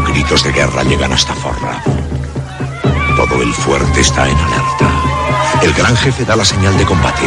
Gritos 0.06 0.44
de 0.44 0.52
guerra 0.52 0.84
llegan 0.84 1.12
hasta 1.12 1.34
Forra. 1.34 1.82
Todo 3.16 3.42
el 3.42 3.52
fuerte 3.52 4.02
está 4.02 4.28
en 4.28 4.36
alerta. 4.38 4.90
El 5.60 5.72
gran 5.72 5.96
jefe 5.96 6.24
da 6.24 6.36
la 6.36 6.44
señal 6.44 6.78
de 6.78 6.84
combate. 6.84 7.26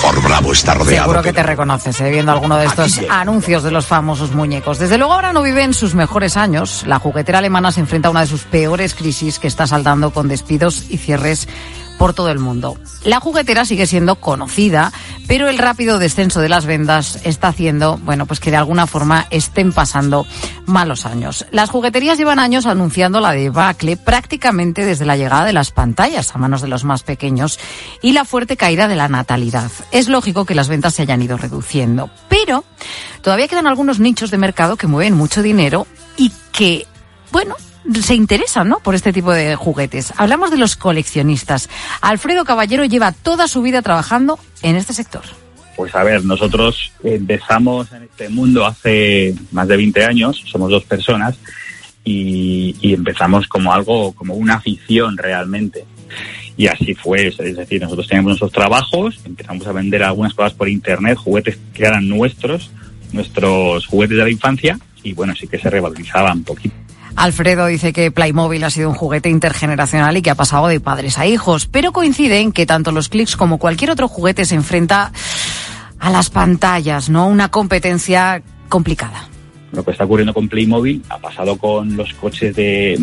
Fort 0.00 0.22
Bravo 0.22 0.52
está 0.52 0.74
rodeado. 0.74 1.04
Seguro 1.04 1.22
que 1.22 1.32
te 1.32 1.42
reconoces 1.42 2.00
eh, 2.00 2.10
viendo 2.10 2.30
alguno 2.30 2.56
de 2.56 2.66
estos 2.66 3.00
anuncios 3.10 3.62
de 3.64 3.72
los 3.72 3.86
famosos 3.86 4.32
muñecos. 4.32 4.78
Desde 4.78 4.96
luego 4.96 5.12
ahora 5.12 5.32
no 5.32 5.42
vive 5.42 5.64
en 5.64 5.74
sus 5.74 5.94
mejores 5.94 6.36
años. 6.36 6.84
La 6.86 7.00
juguetera 7.00 7.38
alemana 7.38 7.72
se 7.72 7.80
enfrenta 7.80 8.08
a 8.08 8.10
una 8.12 8.20
de 8.20 8.28
sus 8.28 8.44
peores 8.44 8.94
crisis 8.94 9.38
que 9.38 9.48
está 9.48 9.66
saltando 9.66 10.12
con 10.12 10.28
despidos 10.28 10.84
y 10.88 10.98
cierres 10.98 11.48
por 11.98 12.14
todo 12.14 12.30
el 12.30 12.38
mundo. 12.38 12.78
La 13.04 13.20
juguetera 13.20 13.64
sigue 13.64 13.86
siendo 13.86 14.16
conocida, 14.16 14.92
pero 15.26 15.48
el 15.48 15.58
rápido 15.58 15.98
descenso 15.98 16.40
de 16.40 16.48
las 16.48 16.64
ventas 16.64 17.18
está 17.24 17.48
haciendo, 17.48 17.98
bueno, 17.98 18.24
pues 18.24 18.40
que 18.40 18.50
de 18.50 18.56
alguna 18.56 18.86
forma 18.86 19.26
estén 19.30 19.72
pasando 19.72 20.26
malos 20.64 21.04
años. 21.04 21.46
Las 21.50 21.70
jugueterías 21.70 22.16
llevan 22.16 22.38
años 22.38 22.66
anunciando 22.66 23.20
la 23.20 23.32
debacle 23.32 23.96
prácticamente 23.96 24.84
desde 24.84 25.04
la 25.04 25.16
llegada 25.16 25.44
de 25.44 25.52
las 25.52 25.70
pantallas 25.70 26.34
a 26.34 26.38
manos 26.38 26.62
de 26.62 26.68
los 26.68 26.84
más 26.84 27.02
pequeños 27.02 27.58
y 28.00 28.12
la 28.12 28.24
fuerte 28.24 28.56
caída 28.56 28.88
de 28.88 28.96
la 28.96 29.08
natalidad. 29.08 29.70
Es 29.90 30.08
lógico 30.08 30.44
que 30.44 30.54
las 30.54 30.68
ventas 30.68 30.94
se 30.94 31.02
hayan 31.02 31.22
ido 31.22 31.36
reduciendo, 31.36 32.10
pero 32.28 32.64
todavía 33.22 33.48
quedan 33.48 33.66
algunos 33.66 33.98
nichos 33.98 34.30
de 34.30 34.38
mercado 34.38 34.76
que 34.76 34.86
mueven 34.86 35.14
mucho 35.14 35.42
dinero 35.42 35.86
y 36.16 36.32
que, 36.52 36.86
bueno, 37.32 37.56
se 38.02 38.14
interesan 38.14 38.68
¿no? 38.68 38.80
por 38.80 38.94
este 38.94 39.12
tipo 39.12 39.32
de 39.32 39.56
juguetes. 39.56 40.12
Hablamos 40.16 40.50
de 40.50 40.58
los 40.58 40.76
coleccionistas. 40.76 41.68
Alfredo 42.00 42.44
Caballero 42.44 42.84
lleva 42.84 43.12
toda 43.12 43.48
su 43.48 43.62
vida 43.62 43.82
trabajando 43.82 44.38
en 44.62 44.76
este 44.76 44.92
sector. 44.92 45.22
Pues 45.76 45.94
a 45.94 46.02
ver, 46.02 46.24
nosotros 46.24 46.92
empezamos 47.04 47.92
en 47.92 48.02
este 48.02 48.28
mundo 48.28 48.66
hace 48.66 49.34
más 49.52 49.68
de 49.68 49.76
20 49.76 50.04
años, 50.04 50.42
somos 50.46 50.70
dos 50.70 50.84
personas, 50.84 51.36
y, 52.04 52.94
empezamos 52.94 53.46
como 53.46 53.72
algo, 53.72 54.12
como 54.12 54.34
una 54.34 54.54
afición 54.54 55.16
realmente. 55.16 55.84
Y 56.56 56.66
así 56.66 56.94
fue, 56.94 57.28
es 57.28 57.36
decir, 57.36 57.80
nosotros 57.80 58.08
teníamos 58.08 58.30
nuestros 58.30 58.52
trabajos, 58.52 59.20
empezamos 59.24 59.66
a 59.66 59.72
vender 59.72 60.02
algunas 60.02 60.34
cosas 60.34 60.54
por 60.54 60.68
internet, 60.68 61.16
juguetes 61.16 61.58
que 61.72 61.84
eran 61.84 62.08
nuestros, 62.08 62.70
nuestros 63.12 63.86
juguetes 63.86 64.16
de 64.16 64.24
la 64.24 64.30
infancia, 64.30 64.78
y 65.02 65.12
bueno, 65.12 65.34
sí 65.36 65.46
que 65.46 65.58
se 65.58 65.70
revalorizaban 65.70 66.38
un 66.38 66.44
poquito. 66.44 66.74
Alfredo 67.16 67.66
dice 67.66 67.92
que 67.92 68.10
Playmobil 68.10 68.62
ha 68.64 68.70
sido 68.70 68.88
un 68.88 68.94
juguete 68.94 69.28
intergeneracional 69.28 70.16
y 70.16 70.22
que 70.22 70.30
ha 70.30 70.34
pasado 70.34 70.68
de 70.68 70.80
padres 70.80 71.18
a 71.18 71.26
hijos, 71.26 71.66
pero 71.66 71.92
coincide 71.92 72.40
en 72.40 72.52
que 72.52 72.66
tanto 72.66 72.92
los 72.92 73.08
clics 73.08 73.36
como 73.36 73.58
cualquier 73.58 73.90
otro 73.90 74.08
juguete 74.08 74.44
se 74.44 74.54
enfrenta 74.54 75.12
a 75.98 76.10
las 76.10 76.30
pantallas, 76.30 77.08
¿no? 77.08 77.26
Una 77.26 77.50
competencia 77.50 78.42
complicada. 78.68 79.28
Lo 79.72 79.84
que 79.84 79.90
está 79.90 80.04
ocurriendo 80.04 80.32
con 80.32 80.48
Playmobil 80.48 81.02
ha 81.10 81.18
pasado 81.18 81.58
con 81.58 81.94
los 81.94 82.14
coches 82.14 82.56
de, 82.56 82.96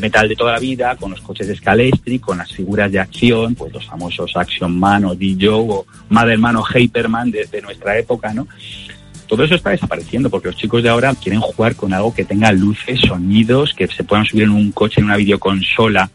metal 0.00 0.28
de 0.28 0.36
toda 0.36 0.52
la 0.52 0.60
vida, 0.60 0.94
con 0.94 1.10
los 1.10 1.20
coches 1.20 1.48
de 1.48 1.56
Scalestri, 1.56 2.20
con 2.20 2.38
las 2.38 2.52
figuras 2.52 2.92
de 2.92 3.00
acción, 3.00 3.56
pues 3.56 3.72
los 3.72 3.84
famosos 3.86 4.36
Action 4.36 4.78
Man 4.78 5.04
o 5.04 5.16
D-Joe 5.16 5.66
o 5.68 5.86
Motherman 6.10 6.56
o 6.56 6.64
Hyperman 6.64 7.32
de 7.32 7.62
nuestra 7.62 7.98
época, 7.98 8.32
¿no? 8.32 8.46
Todo 9.26 9.44
eso 9.44 9.54
está 9.54 9.70
desapareciendo 9.70 10.30
porque 10.30 10.48
los 10.48 10.56
chicos 10.56 10.82
de 10.82 10.88
ahora 10.88 11.14
quieren 11.14 11.40
jugar 11.40 11.76
con 11.76 11.92
algo 11.92 12.14
que 12.14 12.24
tenga 12.24 12.52
luces, 12.52 13.00
sonidos, 13.00 13.74
que 13.74 13.86
se 13.88 14.04
puedan 14.04 14.24
subir 14.24 14.44
en 14.44 14.50
un 14.50 14.72
coche, 14.72 15.00
en 15.00 15.06
una 15.06 15.16
videoconsola. 15.16 16.10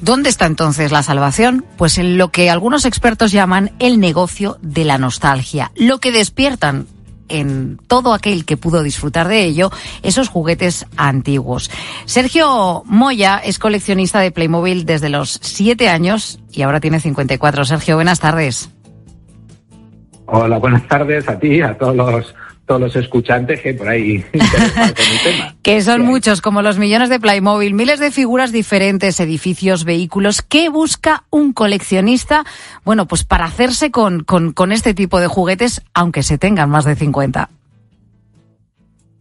¿Dónde 0.00 0.28
está 0.28 0.46
entonces 0.46 0.92
la 0.92 1.02
salvación? 1.02 1.64
Pues 1.78 1.98
en 1.98 2.18
lo 2.18 2.30
que 2.30 2.50
algunos 2.50 2.84
expertos 2.84 3.32
llaman 3.32 3.72
el 3.78 4.00
negocio 4.00 4.58
de 4.60 4.84
la 4.84 4.98
nostalgia, 4.98 5.72
lo 5.76 5.98
que 5.98 6.12
despiertan 6.12 6.86
en 7.28 7.78
todo 7.86 8.12
aquel 8.12 8.44
que 8.44 8.56
pudo 8.56 8.82
disfrutar 8.82 9.28
de 9.28 9.44
ello 9.44 9.70
esos 10.02 10.28
juguetes 10.28 10.86
antiguos. 10.96 11.70
Sergio 12.04 12.82
Moya 12.86 13.38
es 13.38 13.58
coleccionista 13.58 14.20
de 14.20 14.30
Playmobil 14.30 14.84
desde 14.84 15.08
los 15.08 15.38
siete 15.42 15.88
años 15.88 16.38
y 16.52 16.62
ahora 16.62 16.80
tiene 16.80 17.00
54. 17.00 17.64
Sergio, 17.64 17.96
buenas 17.96 18.20
tardes. 18.20 18.73
Hola, 20.26 20.58
buenas 20.58 20.86
tardes 20.88 21.28
a 21.28 21.38
ti, 21.38 21.60
a 21.60 21.76
todos 21.76 21.96
los 21.96 22.34
todos 22.66 22.80
los 22.80 22.96
escuchantes 22.96 23.60
que 23.60 23.74
por 23.74 23.88
ahí 23.88 24.22
con 24.32 24.40
el 24.40 25.22
tema. 25.22 25.54
Que 25.62 25.82
son 25.82 26.02
muchos, 26.02 26.40
como 26.40 26.62
los 26.62 26.78
millones 26.78 27.08
de 27.08 27.20
Playmobil, 27.20 27.74
miles 27.74 28.00
de 28.00 28.10
figuras 28.10 28.52
diferentes, 28.52 29.20
edificios, 29.20 29.84
vehículos. 29.84 30.42
¿Qué 30.42 30.68
busca 30.68 31.24
un 31.30 31.52
coleccionista? 31.52 32.44
Bueno, 32.84 33.06
pues 33.06 33.24
para 33.24 33.44
hacerse 33.44 33.90
con, 33.90 34.24
con, 34.24 34.52
con 34.52 34.72
este 34.72 34.94
tipo 34.94 35.20
de 35.20 35.26
juguetes, 35.26 35.82
aunque 35.92 36.22
se 36.22 36.38
tengan 36.38 36.70
más 36.70 36.84
de 36.84 36.96
50. 36.96 37.50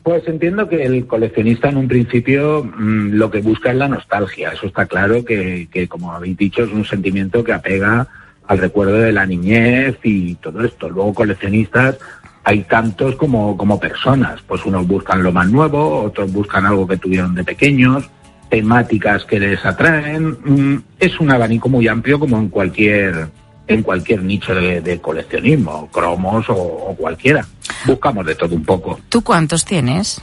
Pues 0.04 0.28
entiendo 0.28 0.68
que 0.68 0.84
el 0.84 1.08
coleccionista 1.08 1.70
en 1.70 1.78
un 1.78 1.88
principio 1.88 2.64
mmm, 2.64 3.14
lo 3.14 3.32
que 3.32 3.40
busca 3.40 3.72
es 3.72 3.78
la 3.78 3.88
nostalgia. 3.88 4.52
Eso 4.52 4.68
está 4.68 4.86
claro 4.86 5.24
que, 5.24 5.70
que, 5.72 5.88
como 5.88 6.12
habéis 6.12 6.38
dicho, 6.38 6.64
es 6.64 6.72
un 6.72 6.84
sentimiento 6.84 7.44
que 7.44 7.54
apega 7.54 8.08
al 8.48 8.58
recuerdo 8.58 8.94
de 8.98 9.12
la 9.14 9.26
niñez 9.26 9.98
y 10.04 10.36
todo 10.36 10.64
esto. 10.64 10.90
Luego 10.90 11.14
coleccionistas 11.14 11.98
hay 12.44 12.64
tantos 12.64 13.16
como, 13.16 13.56
como 13.58 13.80
personas. 13.80 14.42
Pues 14.48 14.66
unos 14.66 14.86
buscan 14.88 15.24
lo 15.24 15.32
más 15.32 15.48
nuevo, 15.50 16.04
otros 16.04 16.32
buscan 16.32 16.66
algo 16.66 16.88
que 16.88 16.98
tuvieron 16.98 17.34
de 17.36 17.44
pequeños, 17.44 18.10
temáticas 18.50 19.24
que 19.26 19.40
les 19.40 19.66
atraen. 19.66 20.38
Mm, 20.44 20.84
Es 21.00 21.20
un 21.20 21.32
abanico 21.32 21.70
muy 21.70 21.88
amplio 21.88 22.20
como 22.20 22.38
en 22.38 22.50
cualquier 22.50 23.30
en 23.66 23.82
cualquier 23.82 24.22
nicho 24.22 24.54
de, 24.54 24.82
de 24.82 25.00
coleccionismo, 25.00 25.88
cromos 25.90 26.50
o, 26.50 26.54
o 26.56 26.96
cualquiera. 26.98 27.46
Buscamos 27.86 28.26
de 28.26 28.36
todo 28.36 28.54
un 28.56 28.64
poco. 28.66 29.00
¿Tú 29.08 29.22
cuántos 29.24 29.64
tienes? 29.64 30.22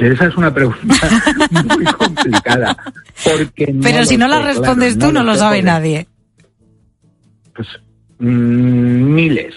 Esa 0.00 0.26
es 0.26 0.36
una 0.36 0.52
pregunta 0.52 0.96
muy 1.76 1.84
complicada. 1.84 2.74
Porque 3.22 3.70
no 3.72 3.82
Pero 3.82 4.04
si 4.06 4.16
no 4.16 4.26
la 4.26 4.40
respondes 4.40 4.96
claro, 4.96 5.08
tú, 5.12 5.18
no 5.18 5.22
lo 5.22 5.36
sabe 5.36 5.62
nadie. 5.62 6.08
Pues, 7.54 7.68
mm, 8.18 9.14
miles, 9.14 9.54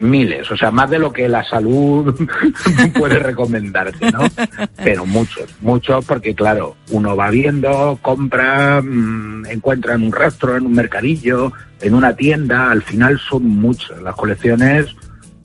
miles. 0.00 0.50
O 0.50 0.56
sea, 0.56 0.70
más 0.70 0.90
de 0.90 0.98
lo 0.98 1.12
que 1.12 1.28
la 1.28 1.44
salud 1.44 2.14
puede 2.98 3.18
recomendarte, 3.18 4.10
¿no? 4.10 4.20
Pero 4.82 5.06
muchos, 5.06 5.54
muchos 5.60 6.04
porque, 6.04 6.34
claro, 6.34 6.76
uno 6.90 7.16
va 7.16 7.30
viendo, 7.30 7.98
compra, 8.02 8.80
mm, 8.82 9.46
encuentra 9.46 9.94
en 9.94 10.02
un 10.02 10.12
rastro, 10.12 10.56
en 10.56 10.66
un 10.66 10.72
mercadillo, 10.72 11.52
en 11.80 11.94
una 11.94 12.14
tienda. 12.14 12.70
Al 12.70 12.82
final 12.82 13.18
son 13.18 13.44
muchos. 13.44 14.00
Las 14.02 14.14
colecciones, 14.16 14.86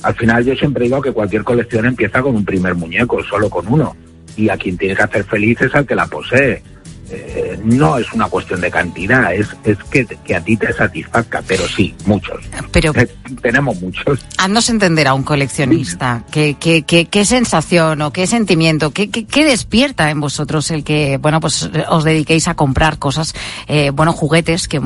al 0.04 0.16
final 0.16 0.44
yo 0.46 0.56
siempre 0.56 0.86
digo 0.86 1.02
que 1.02 1.12
cualquier 1.12 1.44
colección 1.44 1.86
empieza 1.86 2.22
con 2.22 2.36
un 2.36 2.46
primer 2.46 2.76
muñeco, 2.76 3.24
solo 3.24 3.50
con 3.50 3.68
uno. 3.68 3.96
Y 4.38 4.50
a 4.50 4.58
quien 4.58 4.78
tiene 4.78 4.96
que 4.96 5.04
hacer 5.04 5.24
feliz 5.24 5.62
es 5.62 5.74
al 5.76 5.86
que 5.86 5.96
la 5.96 6.08
posee. 6.08 6.62
Eh, 7.08 7.60
no 7.64 7.98
es 8.00 8.12
una 8.14 8.28
cuestión 8.28 8.62
de 8.62 8.72
cantidad, 8.72 9.32
es, 9.32 9.48
es 9.64 9.78
que, 9.92 10.06
que 10.06 10.36
a 10.36 10.42
ti 10.42 10.58
te 10.58 10.74
satisfazca, 10.74 11.44
pero 11.48 11.68
sí, 11.68 11.94
muchos. 12.06 12.44
Pero 12.72 12.92
Eh, 12.96 13.08
tenemos 13.44 13.80
muchos. 13.80 14.26
haznos 14.40 14.70
entender 14.70 15.08
a 15.08 15.14
un 15.14 15.22
coleccionista. 15.22 16.24
¿Qué, 16.32 16.58
qué, 16.60 16.82
qué, 16.82 17.06
qué 17.06 17.24
sensación 17.26 18.02
o 18.02 18.12
qué 18.12 18.26
sentimiento, 18.26 18.92
qué, 18.92 19.12
qué, 19.12 19.26
qué 19.26 19.46
despierta 19.46 20.10
en 20.10 20.20
vosotros 20.20 20.72
el 20.72 20.84
que, 20.84 21.18
bueno, 21.18 21.40
pues 21.40 21.70
os 21.90 22.04
dediquéis 22.04 22.48
a 22.48 22.56
comprar 22.56 22.98
cosas, 22.98 23.36
eh, 23.68 23.92
bueno, 23.92 24.12
juguetes 24.12 24.68
que 24.68 24.82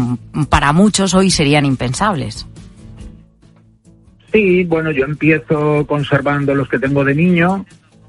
para 0.49 0.73
muchos 0.73 1.13
hoy 1.13 1.31
serían 1.31 1.65
impensables? 1.65 2.45
Sí, 4.33 4.63
bueno, 4.65 4.91
yo 4.91 5.05
empiezo 5.05 5.87
conservando 5.87 6.53
los 6.53 6.67
que 6.69 6.77
tengo 6.77 7.03
de 7.03 7.15
niño, 7.15 7.65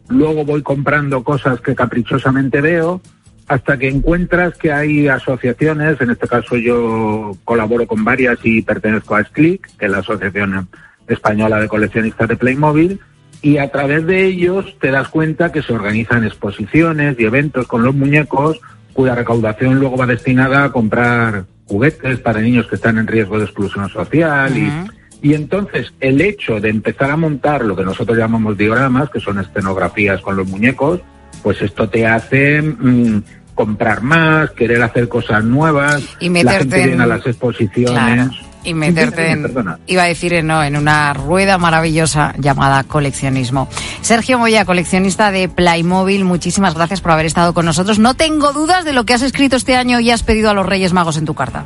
luego 0.09 0.45
voy 0.45 0.63
comprando 0.63 1.23
cosas 1.25 1.61
que 1.61 1.75
caprichosamente 1.75 2.61
veo, 2.61 3.01
hasta 3.51 3.77
que 3.77 3.89
encuentras 3.89 4.57
que 4.57 4.71
hay 4.71 5.09
asociaciones, 5.09 6.01
en 6.01 6.11
este 6.11 6.29
caso 6.29 6.57
yo 6.57 7.37
colaboro 7.43 7.85
con 7.85 8.05
varias 8.05 8.39
y 8.45 8.63
pertenezco 8.63 9.17
a 9.17 9.25
SCLIC, 9.25 9.77
que 9.77 9.87
es 9.87 9.91
la 9.91 9.99
Asociación 9.99 10.69
Española 11.09 11.59
de 11.59 11.67
Coleccionistas 11.67 12.29
de 12.29 12.37
Playmobil, 12.37 13.01
y 13.43 13.59
a 13.59 13.69
través 13.73 14.07
de 14.07 14.25
ellos 14.25 14.77
te 14.81 14.93
das 14.93 15.09
cuenta 15.09 15.51
que 15.51 15.63
se 15.63 15.73
organizan 15.73 16.23
exposiciones 16.23 17.19
y 17.19 17.25
eventos 17.25 17.67
con 17.67 17.83
los 17.83 17.93
muñecos 17.93 18.61
cuya 18.93 19.17
recaudación 19.17 19.81
luego 19.81 19.97
va 19.97 20.07
destinada 20.07 20.63
a 20.63 20.71
comprar 20.71 21.47
juguetes 21.67 22.21
para 22.21 22.41
niños 22.41 22.69
que 22.69 22.77
están 22.77 22.99
en 22.99 23.09
riesgo 23.09 23.37
de 23.37 23.47
exclusión 23.47 23.89
social 23.89 24.57
y, 24.57 25.29
y 25.29 25.35
entonces 25.35 25.93
el 25.99 26.21
hecho 26.21 26.61
de 26.61 26.69
empezar 26.69 27.11
a 27.11 27.17
montar 27.17 27.65
lo 27.65 27.75
que 27.75 27.83
nosotros 27.83 28.17
llamamos 28.17 28.57
dioramas, 28.57 29.11
que 29.11 29.19
son 29.19 29.41
escenografías 29.41 30.21
con 30.21 30.37
los 30.37 30.47
muñecos, 30.47 31.01
pues 31.43 31.61
esto 31.63 31.89
te 31.89 32.07
hace 32.07 32.63
mm, 32.63 33.23
comprar 33.65 34.01
más, 34.01 34.51
querer 34.53 34.83
hacer 34.83 35.07
cosas 35.09 35.45
nuevas, 35.45 36.03
Y 36.19 36.27
la 36.29 36.31
meterte 36.33 36.59
gente 36.61 36.81
en- 36.81 36.87
viene 36.89 37.03
a 37.03 37.07
las 37.07 37.27
exposiciones. 37.27 37.93
Claro. 37.93 38.31
y 38.65 38.73
meterte 38.75 39.31
en, 39.31 39.47
iba 39.87 40.03
a 40.03 40.07
decir 40.07 40.33
en, 40.35 40.47
no, 40.47 40.63
en 40.63 40.77
una 40.77 41.13
rueda 41.15 41.57
maravillosa 41.59 42.35
llamada 42.39 42.85
coleccionismo. 42.85 43.69
Sergio 44.03 44.39
Moya, 44.39 44.65
coleccionista 44.65 45.31
de 45.31 45.49
Playmobil, 45.51 46.25
muchísimas 46.25 46.75
gracias 46.75 47.01
por 47.03 47.13
haber 47.13 47.27
estado 47.27 47.53
con 47.55 47.65
nosotros. 47.67 47.99
No 47.99 48.15
tengo 48.15 48.53
dudas 48.53 48.85
de 48.87 48.93
lo 48.95 49.05
que 49.05 49.13
has 49.15 49.23
escrito 49.23 49.57
este 49.57 49.77
año 49.77 50.01
y 50.01 50.11
has 50.11 50.23
pedido 50.23 50.49
a 50.51 50.55
los 50.55 50.65
Reyes 50.67 50.93
Magos 50.95 51.17
en 51.19 51.25
tu 51.27 51.35
carta. 51.35 51.65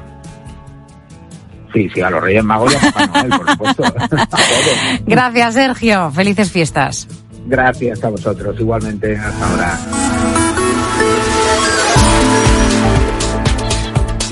Sí, 1.73 1.89
sí, 1.95 2.01
a 2.01 2.11
los 2.11 2.23
Reyes 2.23 2.45
Magos 2.45 2.73
y 2.73 2.77
a 2.77 2.93
Papá 2.93 3.07
Noel, 3.07 3.31
por 3.31 3.51
supuesto. 3.51 3.83
Gracias, 5.07 5.55
Sergio. 5.55 6.11
Felices 6.13 6.51
fiestas. 6.53 7.09
Gracias 7.47 8.03
a 8.05 8.09
vosotros, 8.09 8.55
igualmente. 8.61 9.17
Hasta 9.17 9.51
ahora. 9.51 9.79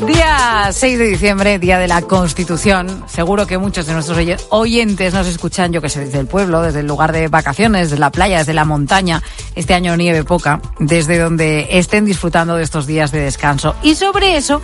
Día 0.07 0.71
6 0.73 0.99
de 0.99 1.07
diciembre, 1.07 1.59
día 1.61 1.79
de 1.79 1.87
la 1.87 2.03
Constitución. 2.03 3.05
Seguro 3.07 3.47
que 3.47 3.57
muchos 3.57 3.87
de 3.87 3.93
nuestros 3.93 4.19
oye- 4.19 4.37
oyentes 4.51 5.15
nos 5.15 5.27
escuchan, 5.29 5.73
yo 5.73 5.81
que 5.81 5.89
sé, 5.89 6.01
desde 6.01 6.19
el 6.19 6.27
pueblo, 6.27 6.61
desde 6.61 6.81
el 6.81 6.87
lugar 6.87 7.13
de 7.13 7.29
vacaciones, 7.29 7.91
desde 7.91 8.01
la 8.01 8.11
playa, 8.11 8.39
desde 8.39 8.53
la 8.53 8.65
montaña. 8.65 9.23
Este 9.55 9.75
año 9.75 9.97
nieve 9.97 10.25
poca, 10.25 10.61
desde 10.81 11.19
donde 11.19 11.69
estén 11.71 12.05
disfrutando 12.05 12.57
de 12.57 12.65
estos 12.65 12.87
días 12.87 13.13
de 13.13 13.21
descanso. 13.21 13.77
Y 13.83 13.95
sobre 13.95 14.37
eso 14.37 14.61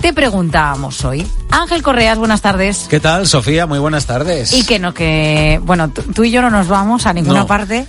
te 0.00 0.12
preguntábamos 0.14 1.04
hoy. 1.04 1.26
Ángel 1.50 1.82
Correas, 1.82 2.16
buenas 2.18 2.40
tardes. 2.40 2.86
¿Qué 2.88 2.98
tal, 3.00 3.26
Sofía? 3.26 3.66
Muy 3.66 3.78
buenas 3.78 4.06
tardes. 4.06 4.52
Y 4.54 4.64
que 4.64 4.78
no, 4.78 4.94
que, 4.94 5.60
bueno, 5.64 5.90
tú 5.90 6.02
tú 6.14 6.24
y 6.24 6.30
yo 6.30 6.40
no 6.40 6.50
nos 6.50 6.66
vamos 6.68 7.04
a 7.06 7.12
ninguna 7.12 7.40
No. 7.40 7.46
parte, 7.46 7.86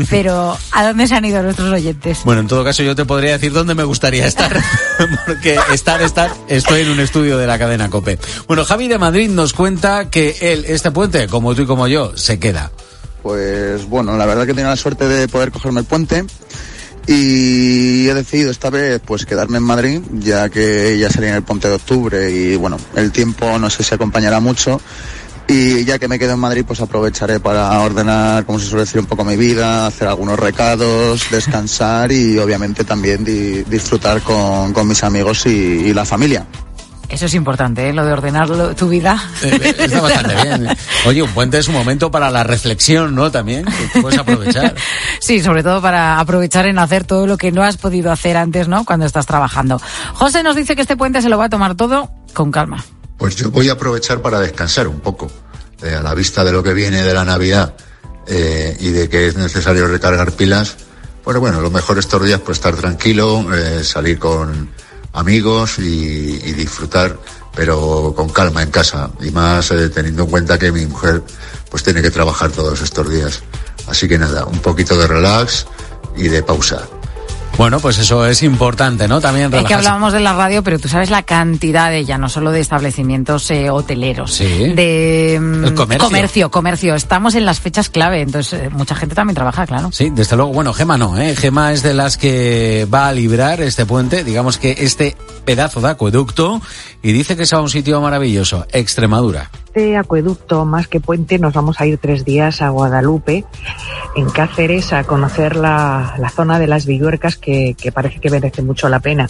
pero 0.10 0.56
¿a 0.72 0.86
dónde 0.86 1.06
se 1.06 1.14
han 1.14 1.24
ido 1.24 1.42
nuestros 1.42 1.72
oyentes? 1.72 2.20
Bueno, 2.24 2.40
en 2.40 2.48
todo 2.48 2.64
caso 2.64 2.82
yo 2.82 2.94
te 2.94 3.04
podría 3.04 3.32
decir 3.32 3.52
dónde 3.52 3.74
me 3.74 3.84
gustaría 3.84 4.26
estar, 4.26 4.52
porque 5.26 5.58
estar, 5.72 6.02
estar, 6.02 6.32
estoy 6.48 6.82
en 6.82 6.90
un 6.90 7.00
estudio 7.00 7.38
de 7.38 7.46
la 7.46 7.58
cadena 7.58 7.90
COPE. 7.90 8.18
Bueno, 8.46 8.64
Javi 8.64 8.88
de 8.88 8.98
Madrid 8.98 9.28
nos 9.30 9.52
cuenta 9.52 10.10
que 10.10 10.36
él, 10.40 10.64
este 10.66 10.90
puente, 10.90 11.28
como 11.28 11.54
tú 11.54 11.62
y 11.62 11.66
como 11.66 11.88
yo, 11.88 12.16
se 12.16 12.38
queda. 12.38 12.70
Pues 13.22 13.88
bueno, 13.88 14.16
la 14.16 14.26
verdad 14.26 14.44
que 14.44 14.50
he 14.50 14.54
tenido 14.54 14.70
la 14.70 14.76
suerte 14.76 15.06
de 15.06 15.28
poder 15.28 15.52
cogerme 15.52 15.80
el 15.80 15.86
puente 15.86 16.24
y 17.06 18.08
he 18.08 18.14
decidido 18.14 18.50
esta 18.50 18.70
vez 18.70 19.00
pues 19.04 19.26
quedarme 19.26 19.58
en 19.58 19.64
Madrid, 19.64 20.00
ya 20.12 20.48
que 20.48 20.96
ya 20.98 21.10
sería 21.10 21.30
en 21.30 21.36
el 21.36 21.42
puente 21.42 21.68
de 21.68 21.74
octubre 21.74 22.30
y 22.30 22.56
bueno, 22.56 22.78
el 22.94 23.10
tiempo 23.12 23.58
no 23.58 23.70
sé 23.70 23.82
si 23.82 23.94
acompañará 23.94 24.40
mucho. 24.40 24.80
Y 25.54 25.84
ya 25.84 25.98
que 25.98 26.08
me 26.08 26.18
quedo 26.18 26.32
en 26.32 26.38
Madrid, 26.38 26.64
pues 26.66 26.80
aprovecharé 26.80 27.38
para 27.38 27.78
ordenar, 27.80 28.46
como 28.46 28.58
se 28.58 28.66
suele 28.66 28.84
decir, 28.84 29.00
un 29.00 29.06
poco 29.06 29.22
mi 29.24 29.36
vida, 29.36 29.86
hacer 29.86 30.08
algunos 30.08 30.38
recados, 30.38 31.26
descansar 31.30 32.10
y 32.10 32.38
obviamente 32.38 32.84
también 32.84 33.22
di- 33.24 33.62
disfrutar 33.64 34.22
con, 34.22 34.72
con 34.72 34.88
mis 34.88 35.04
amigos 35.04 35.44
y, 35.46 35.50
y 35.50 35.92
la 35.92 36.04
familia. 36.06 36.46
Eso 37.10 37.26
es 37.26 37.34
importante, 37.34 37.90
¿eh? 37.90 37.92
lo 37.92 38.06
de 38.06 38.12
ordenar 38.14 38.48
lo- 38.48 38.74
tu 38.74 38.88
vida. 38.88 39.22
Eh, 39.42 39.74
Está 39.80 40.00
bastante 40.00 40.34
bien. 40.42 40.68
Oye, 41.06 41.22
un 41.22 41.28
puente 41.32 41.58
es 41.58 41.68
un 41.68 41.74
momento 41.74 42.10
para 42.10 42.30
la 42.30 42.42
reflexión, 42.42 43.14
¿no? 43.14 43.30
También, 43.30 43.66
que 43.92 44.00
puedes 44.00 44.18
aprovechar. 44.18 44.74
Sí, 45.20 45.40
sobre 45.42 45.62
todo 45.62 45.82
para 45.82 46.18
aprovechar 46.18 46.64
en 46.66 46.78
hacer 46.78 47.04
todo 47.04 47.26
lo 47.26 47.36
que 47.36 47.52
no 47.52 47.62
has 47.62 47.76
podido 47.76 48.10
hacer 48.10 48.36
antes, 48.38 48.66
¿no? 48.68 48.84
Cuando 48.86 49.04
estás 49.04 49.26
trabajando. 49.26 49.78
José 50.14 50.42
nos 50.42 50.56
dice 50.56 50.74
que 50.74 50.80
este 50.82 50.96
puente 50.96 51.20
se 51.20 51.28
lo 51.28 51.36
va 51.36 51.44
a 51.44 51.48
tomar 51.50 51.74
todo 51.74 52.10
con 52.32 52.50
calma. 52.50 52.82
Pues 53.22 53.36
yo 53.36 53.52
voy 53.52 53.68
a 53.68 53.74
aprovechar 53.74 54.20
para 54.20 54.40
descansar 54.40 54.88
un 54.88 54.98
poco, 54.98 55.30
eh, 55.80 55.94
a 55.94 56.02
la 56.02 56.12
vista 56.12 56.42
de 56.42 56.50
lo 56.50 56.60
que 56.60 56.74
viene 56.74 57.04
de 57.04 57.14
la 57.14 57.24
Navidad 57.24 57.72
eh, 58.26 58.76
y 58.80 58.88
de 58.88 59.08
que 59.08 59.28
es 59.28 59.36
necesario 59.36 59.86
recargar 59.86 60.32
pilas. 60.32 60.74
Pues 61.22 61.38
bueno, 61.38 61.60
lo 61.60 61.70
mejor 61.70 62.00
estos 62.00 62.24
días 62.24 62.40
pues 62.40 62.58
estar 62.58 62.74
tranquilo, 62.74 63.46
eh, 63.54 63.84
salir 63.84 64.18
con 64.18 64.70
amigos 65.12 65.78
y, 65.78 65.82
y 65.82 66.52
disfrutar, 66.52 67.16
pero 67.54 68.12
con 68.16 68.28
calma 68.28 68.60
en 68.60 68.72
casa 68.72 69.12
y 69.20 69.30
más 69.30 69.68
teniendo 69.94 70.24
en 70.24 70.28
cuenta 70.28 70.58
que 70.58 70.72
mi 70.72 70.84
mujer 70.86 71.22
pues 71.70 71.84
tiene 71.84 72.02
que 72.02 72.10
trabajar 72.10 72.50
todos 72.50 72.82
estos 72.82 73.08
días. 73.08 73.40
Así 73.86 74.08
que 74.08 74.18
nada, 74.18 74.46
un 74.46 74.58
poquito 74.58 74.98
de 74.98 75.06
relax 75.06 75.66
y 76.16 76.26
de 76.26 76.42
pausa. 76.42 76.88
Bueno, 77.58 77.78
pues 77.80 77.98
eso 77.98 78.26
es 78.26 78.42
importante, 78.42 79.06
¿no? 79.06 79.20
También 79.20 79.44
Es 79.46 79.50
que 79.50 79.56
relajarse. 79.58 79.74
hablábamos 79.86 80.12
de 80.14 80.20
la 80.20 80.32
radio, 80.32 80.62
pero 80.62 80.78
tú 80.78 80.88
sabes 80.88 81.10
la 81.10 81.22
cantidad 81.22 81.90
de 81.90 81.98
ella, 81.98 82.18
no 82.18 82.28
solo 82.28 82.50
de 82.50 82.60
establecimientos 82.60 83.48
eh, 83.50 83.70
hoteleros, 83.70 84.32
Sí. 84.32 84.44
de 84.74 85.38
mm, 85.40 85.64
El 85.66 85.74
comercio. 85.74 86.06
comercio, 86.08 86.50
comercio. 86.50 86.94
Estamos 86.94 87.34
en 87.34 87.44
las 87.44 87.60
fechas 87.60 87.88
clave, 87.90 88.22
entonces 88.22 88.62
eh, 88.62 88.70
mucha 88.70 88.94
gente 88.94 89.14
también 89.14 89.34
trabaja, 89.34 89.66
claro. 89.66 89.90
Sí, 89.92 90.10
desde 90.10 90.34
luego. 90.36 90.52
Bueno, 90.52 90.72
Gema 90.72 90.96
no, 90.98 91.16
¿eh? 91.18 91.36
Gema 91.36 91.72
es 91.72 91.82
de 91.82 91.94
las 91.94 92.16
que 92.16 92.86
va 92.92 93.08
a 93.08 93.12
librar 93.12 93.60
este 93.60 93.86
puente, 93.86 94.24
digamos 94.24 94.56
que 94.58 94.74
este 94.78 95.14
pedazo 95.44 95.80
de 95.80 95.90
acueducto, 95.90 96.60
y 97.02 97.12
dice 97.12 97.36
que 97.36 97.42
es 97.42 97.52
a 97.52 97.60
un 97.60 97.68
sitio 97.68 98.00
maravilloso, 98.00 98.66
Extremadura. 98.72 99.50
este 99.66 99.96
acueducto, 99.96 100.64
más 100.64 100.86
que 100.86 101.00
puente, 101.00 101.38
nos 101.38 101.54
vamos 101.54 101.80
a 101.80 101.86
ir 101.86 101.98
tres 101.98 102.24
días 102.24 102.62
a 102.62 102.68
Guadalupe, 102.68 103.44
en 104.14 104.28
Cáceres, 104.30 104.92
a 104.92 105.04
conocer 105.04 105.56
la, 105.56 106.14
la 106.18 106.28
zona 106.28 106.58
de 106.58 106.66
las 106.66 106.84
Villuercas, 106.86 107.36
que, 107.36 107.74
que 107.80 107.90
parece 107.90 108.20
que 108.20 108.30
merece 108.30 108.62
mucho 108.62 108.88
la 108.88 109.00
pena. 109.00 109.28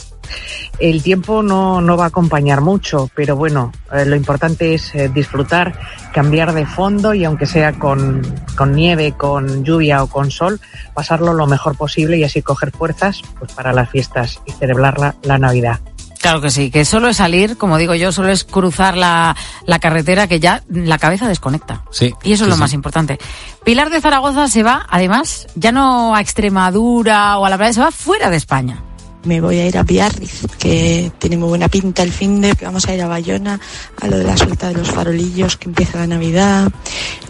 El 0.81 1.03
tiempo 1.03 1.43
no, 1.43 1.81
no 1.81 1.97
va 1.97 2.05
a 2.05 2.09
acompañar 2.09 2.61
mucho, 2.61 3.09
pero 3.15 3.37
bueno, 3.37 3.73
eh, 3.93 4.05
lo 4.05 4.17
importante 4.17 4.75
es 4.75 4.95
eh, 4.95 5.09
disfrutar, 5.09 5.79
cambiar 6.13 6.53
de 6.53 6.67
fondo 6.67 7.15
y 7.15 7.25
aunque 7.25 7.47
sea 7.47 7.79
con, 7.79 8.23
con 8.57 8.73
nieve, 8.73 9.15
con 9.17 9.65
lluvia 9.65 10.03
o 10.03 10.09
con 10.09 10.31
sol, 10.31 10.61
pasarlo 10.93 11.33
lo 11.33 11.47
mejor 11.47 11.77
posible 11.77 12.19
y 12.19 12.25
así 12.25 12.43
coger 12.43 12.73
fuerzas 12.73 13.23
pues, 13.39 13.53
para 13.53 13.73
las 13.73 13.89
fiestas 13.89 14.41
y 14.45 14.53
celebrar 14.53 14.99
la, 14.99 15.15
la 15.23 15.39
Navidad. 15.39 15.79
Claro 16.23 16.41
que 16.41 16.51
sí, 16.51 16.71
que 16.71 16.85
solo 16.85 17.09
es 17.09 17.17
salir, 17.17 17.57
como 17.57 17.79
digo 17.79 17.97
yo, 17.97 18.13
solo 18.13 18.31
es 18.31 18.45
cruzar 18.45 18.97
la, 18.97 19.37
la 19.67 19.81
carretera 19.81 20.29
que 20.29 20.39
ya 20.39 20.63
la 20.69 20.97
cabeza 20.97 21.27
desconecta. 21.27 21.83
Sí. 21.91 22.15
Y 22.23 22.33
eso 22.33 22.45
es 22.45 22.49
lo 22.49 22.55
sí. 22.55 22.61
más 22.61 22.73
importante. 22.73 23.19
Pilar 23.65 23.91
de 23.91 24.01
Zaragoza 24.01 24.47
se 24.47 24.63
va, 24.63 24.87
además, 24.89 25.49
ya 25.57 25.73
no 25.73 26.15
a 26.15 26.21
Extremadura 26.21 27.39
o 27.39 27.45
a 27.45 27.51
la 27.51 27.59
playa, 27.59 27.73
se 27.73 27.81
va 27.81 27.91
fuera 27.91 28.31
de 28.31 28.37
España. 28.37 28.81
Me 29.25 29.41
voy 29.41 29.59
a 29.59 29.67
ir 29.67 29.77
a 29.77 29.83
Biarritz, 29.83 30.47
que 30.61 31.11
tiene 31.19 31.37
muy 31.37 31.49
buena 31.49 31.67
pinta 31.67 32.05
el 32.05 32.13
fin 32.13 32.41
de 32.41 32.55
que 32.55 32.67
vamos 32.67 32.87
a 32.87 32.95
ir 32.95 33.03
a 33.03 33.09
Bayona, 33.09 33.59
a 34.01 34.07
lo 34.07 34.19
de 34.19 34.25
la 34.25 34.37
suelta 34.37 34.69
de 34.69 34.75
los 34.75 34.93
farolillos, 34.93 35.57
que 35.57 35.71
empieza 35.71 35.99
la 35.99 36.07
Navidad, 36.07 36.71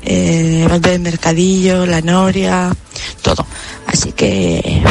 eh, 0.03 0.69
el 0.71 0.81
del 0.83 1.01
mercadillo, 1.01 1.87
la 1.87 2.03
noria, 2.03 2.71
todo. 3.23 3.47
Así 3.87 4.13
que 4.13 4.83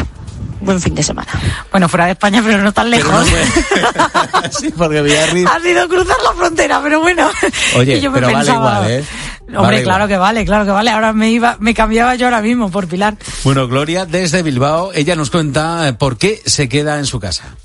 buen 0.61 0.79
fin 0.81 0.95
de 0.95 1.03
semana. 1.03 1.31
Bueno, 1.71 1.89
fuera 1.89 2.05
de 2.05 2.11
España, 2.11 2.41
pero 2.45 2.61
no 2.61 2.71
tan 2.71 2.89
lejos. 2.89 3.27
sí, 4.59 4.71
porque 4.77 4.99
ha 4.99 5.59
sido 5.59 5.87
cruzar 5.89 6.17
la 6.23 6.33
frontera, 6.33 6.79
pero 6.81 7.01
bueno. 7.01 7.29
Oye, 7.77 7.97
Y 7.97 8.01
yo 8.01 8.11
me 8.11 8.19
pero 8.19 8.27
vale 8.27 8.45
pensaba, 8.45 8.75
igual, 8.77 8.91
¿eh? 8.91 9.05
Hombre, 9.47 9.61
Vale 9.63 9.83
claro 9.83 9.97
igual. 10.05 10.07
que 10.07 10.17
vale, 10.17 10.45
claro 10.45 10.65
que 10.65 10.71
vale. 10.71 10.91
Ahora 10.91 11.11
me 11.13 11.29
iba, 11.29 11.57
me 11.59 11.73
cambiaba 11.73 12.15
yo 12.15 12.27
ahora 12.27 12.41
mismo 12.41 12.71
por 12.71 12.87
Pilar. 12.87 13.17
Bueno, 13.43 13.67
Gloria, 13.67 14.05
desde 14.05 14.43
Bilbao, 14.43 14.91
ella 14.93 15.15
nos 15.15 15.29
cuenta 15.29 15.89
eh, 15.89 15.93
por 15.93 16.17
qué 16.17 16.41
se 16.45 16.69
queda 16.69 16.99
en 16.99 17.05
su 17.05 17.19
casa. 17.19 17.55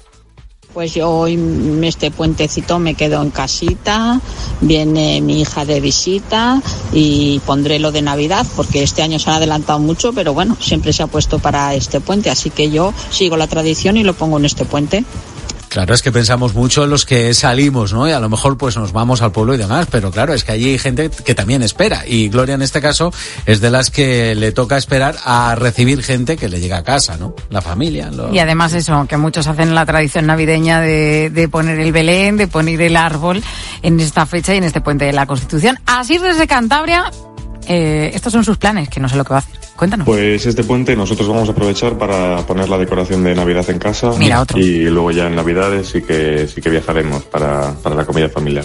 Pues 0.77 0.93
yo 0.93 1.11
hoy 1.11 1.41
este 1.85 2.11
puentecito 2.11 2.79
me 2.79 2.93
quedo 2.93 3.23
en 3.23 3.31
casita, 3.31 4.21
viene 4.61 5.23
mi 5.23 5.41
hija 5.41 5.65
de 5.65 5.81
visita 5.81 6.61
y 6.93 7.39
pondré 7.47 7.79
lo 7.79 7.93
de 7.93 8.03
Navidad 8.03 8.47
porque 8.55 8.83
este 8.83 9.01
año 9.01 9.19
se 9.19 9.31
han 9.31 9.37
adelantado 9.37 9.79
mucho, 9.79 10.13
pero 10.13 10.35
bueno, 10.35 10.55
siempre 10.61 10.93
se 10.93 11.03
ha 11.03 11.07
puesto 11.07 11.39
para 11.39 11.73
este 11.73 12.03
puente, 12.03 12.29
así 12.29 12.51
que 12.51 12.71
yo 12.71 12.93
sigo 13.09 13.39
la 13.39 13.47
tradición 13.47 13.97
y 13.97 14.05
lo 14.05 14.13
pongo 14.13 14.37
en 14.37 14.45
este 14.45 14.67
puente. 14.67 15.07
Claro, 15.69 15.95
es 15.95 16.03
que 16.03 16.13
pensamos 16.13 16.55
mucho 16.55 16.85
en 16.85 16.91
los 16.91 17.05
que 17.05 17.35
salimos, 17.35 17.93
¿no? 17.93 18.09
Y 18.09 18.13
a 18.13 18.21
lo 18.21 18.29
mejor 18.29 18.57
pues 18.57 18.77
nos 18.77 18.93
vamos 18.93 19.21
al 19.23 19.33
pueblo 19.33 19.55
y 19.55 19.59
demás, 19.59 19.87
pero 19.91 20.11
claro, 20.11 20.33
es 20.33 20.45
que 20.45 20.53
allí 20.53 20.71
hay 20.71 20.79
gente 20.79 21.11
que 21.11 21.35
también 21.35 21.63
espera. 21.63 22.05
Y 22.07 22.29
Gloria 22.29 22.55
en 22.55 22.63
este 22.63 22.81
caso 22.81 23.13
es 23.45 23.61
de 23.61 23.71
las 23.71 23.91
que 23.91 24.35
le 24.35 24.53
toca 24.53 24.77
esperar 24.77 25.17
a 25.25 25.55
recibir 25.55 26.03
gente 26.03 26.37
que 26.37 26.49
le 26.49 26.61
llega 26.61 26.79
a 26.79 26.85
casa, 26.85 27.17
¿no? 27.17 27.35
La 27.51 27.61
familia. 27.61 28.11
Y 28.33 28.39
además 28.39 28.73
eso, 28.73 29.07
que 29.09 29.17
muchos 29.17 29.47
hacen 29.47 29.75
la 29.75 29.85
tradición 29.85 30.27
navideña 30.27 30.81
de, 30.81 31.31
de 31.31 31.49
poner 31.49 31.79
el 31.79 31.93
Belén, 31.93 32.37
de 32.37 32.47
poner 32.47 32.81
el 32.81 32.97
árbol 32.97 33.43
en 33.83 34.01
esta 34.01 34.27
fecha 34.27 34.55
y 34.55 34.59
en 34.59 34.65
este 34.65 34.81
puente 34.81 35.05
de 35.05 35.13
la 35.13 35.27
Constitución. 35.27 35.79
Así 35.87 36.19
desde 36.19 36.47
Cantabria, 36.47 37.11
eh, 37.69 38.11
estos 38.15 38.33
son 38.33 38.45
sus 38.45 38.59
planes, 38.59 38.89
que 38.89 39.01
no 39.01 39.09
sé 39.09 39.17
lo 39.17 39.25
que 39.25 39.31
va 39.31 39.37
a 39.37 39.41
hacer. 39.41 39.66
Cuéntanos. 39.77 40.07
Pues 40.07 40.47
este 40.47 40.65
puente 40.65 40.97
nosotros 40.97 41.29
vamos 41.29 41.49
a 41.49 41.53
aprovechar 41.53 41.99
para 41.99 42.39
poner 42.47 42.69
la 42.69 42.79
decoración 42.79 43.23
de 43.25 43.35
Navidad 43.35 43.69
en 43.69 43.79
casa 43.79 44.11
Mira, 44.19 44.41
otro. 44.41 44.59
y 44.59 44.85
luego 44.85 45.11
ya 45.11 45.27
en 45.27 45.37
Navidades 45.37 45.89
sí 45.89 46.03
que 46.03 46.49
sí 46.49 46.61
que 46.61 46.71
viajaremos 46.71 47.25
para, 47.25 47.73
para 47.83 47.95
la 47.95 48.05
comida 48.07 48.29
familiar. 48.29 48.65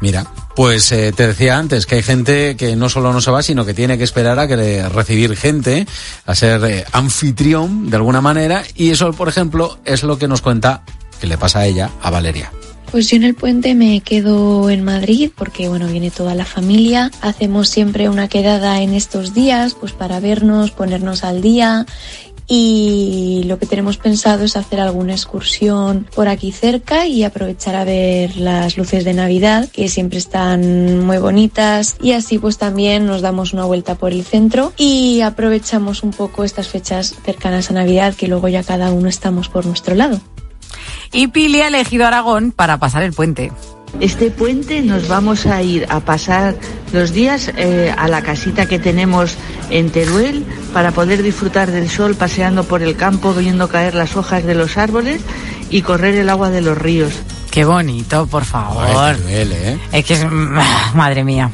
Mira, 0.00 0.26
pues 0.54 0.92
eh, 0.92 1.12
te 1.16 1.26
decía 1.28 1.56
antes 1.56 1.86
que 1.86 1.94
hay 1.94 2.02
gente 2.02 2.54
que 2.56 2.76
no 2.76 2.90
solo 2.90 3.12
no 3.14 3.20
se 3.22 3.30
va, 3.30 3.42
sino 3.42 3.64
que 3.64 3.72
tiene 3.72 3.96
que 3.96 4.04
esperar 4.04 4.38
a 4.38 4.46
que 4.46 4.56
le- 4.56 4.88
recibir 4.90 5.34
gente, 5.36 5.86
a 6.26 6.34
ser 6.34 6.62
eh, 6.64 6.84
anfitrión 6.92 7.88
de 7.88 7.96
alguna 7.96 8.20
manera, 8.20 8.62
y 8.74 8.90
eso, 8.90 9.12
por 9.12 9.28
ejemplo, 9.28 9.78
es 9.86 10.02
lo 10.02 10.18
que 10.18 10.28
nos 10.28 10.42
cuenta 10.42 10.82
que 11.18 11.26
le 11.26 11.38
pasa 11.38 11.60
a 11.60 11.66
ella, 11.66 11.90
a 12.02 12.10
Valeria. 12.10 12.52
Pues 12.90 13.10
yo 13.10 13.16
en 13.16 13.24
el 13.24 13.34
puente 13.34 13.74
me 13.74 14.00
quedo 14.00 14.70
en 14.70 14.82
Madrid 14.82 15.30
porque 15.36 15.68
bueno, 15.68 15.86
viene 15.88 16.10
toda 16.10 16.34
la 16.34 16.44
familia. 16.44 17.10
Hacemos 17.20 17.68
siempre 17.68 18.08
una 18.08 18.28
quedada 18.28 18.80
en 18.80 18.94
estos 18.94 19.34
días 19.34 19.74
pues 19.74 19.92
para 19.92 20.20
vernos, 20.20 20.70
ponernos 20.70 21.24
al 21.24 21.42
día 21.42 21.86
y 22.48 23.42
lo 23.46 23.58
que 23.58 23.66
tenemos 23.66 23.96
pensado 23.96 24.44
es 24.44 24.56
hacer 24.56 24.80
alguna 24.80 25.12
excursión 25.12 26.06
por 26.14 26.28
aquí 26.28 26.52
cerca 26.52 27.06
y 27.06 27.24
aprovechar 27.24 27.74
a 27.74 27.84
ver 27.84 28.36
las 28.36 28.76
luces 28.76 29.04
de 29.04 29.14
Navidad 29.14 29.68
que 29.68 29.88
siempre 29.88 30.18
están 30.18 31.04
muy 31.04 31.18
bonitas 31.18 31.96
y 32.00 32.12
así 32.12 32.38
pues 32.38 32.58
también 32.58 33.06
nos 33.06 33.20
damos 33.20 33.52
una 33.52 33.64
vuelta 33.64 33.96
por 33.96 34.12
el 34.12 34.24
centro 34.24 34.72
y 34.76 35.22
aprovechamos 35.22 36.02
un 36.02 36.12
poco 36.12 36.44
estas 36.44 36.68
fechas 36.68 37.14
cercanas 37.24 37.70
a 37.70 37.74
Navidad 37.74 38.14
que 38.14 38.28
luego 38.28 38.48
ya 38.48 38.62
cada 38.62 38.92
uno 38.92 39.08
estamos 39.08 39.48
por 39.48 39.66
nuestro 39.66 39.94
lado. 39.94 40.20
Y 41.12 41.28
Pili 41.28 41.60
ha 41.60 41.68
elegido 41.68 42.06
Aragón 42.06 42.52
para 42.52 42.78
pasar 42.78 43.02
el 43.02 43.12
puente. 43.12 43.52
Este 44.00 44.30
puente 44.30 44.82
nos 44.82 45.08
vamos 45.08 45.46
a 45.46 45.62
ir 45.62 45.86
a 45.88 46.00
pasar 46.00 46.54
los 46.92 47.12
días 47.12 47.50
eh, 47.56 47.94
a 47.96 48.08
la 48.08 48.22
casita 48.22 48.66
que 48.66 48.78
tenemos 48.78 49.36
en 49.70 49.90
Teruel 49.90 50.44
para 50.74 50.92
poder 50.92 51.22
disfrutar 51.22 51.70
del 51.70 51.88
sol 51.88 52.14
paseando 52.14 52.64
por 52.64 52.82
el 52.82 52.96
campo, 52.96 53.32
viendo 53.32 53.68
caer 53.68 53.94
las 53.94 54.16
hojas 54.16 54.44
de 54.44 54.54
los 54.54 54.76
árboles 54.76 55.22
y 55.70 55.82
correr 55.82 56.14
el 56.16 56.28
agua 56.28 56.50
de 56.50 56.60
los 56.60 56.76
ríos. 56.76 57.14
Qué 57.50 57.64
bonito, 57.64 58.26
por 58.26 58.44
favor. 58.44 58.84
Ay, 58.86 59.16
Teruel, 59.16 59.52
¿eh? 59.52 59.78
Es 59.92 60.04
que 60.04 60.14
es... 60.14 60.26
Madre 60.94 61.24
mía. 61.24 61.50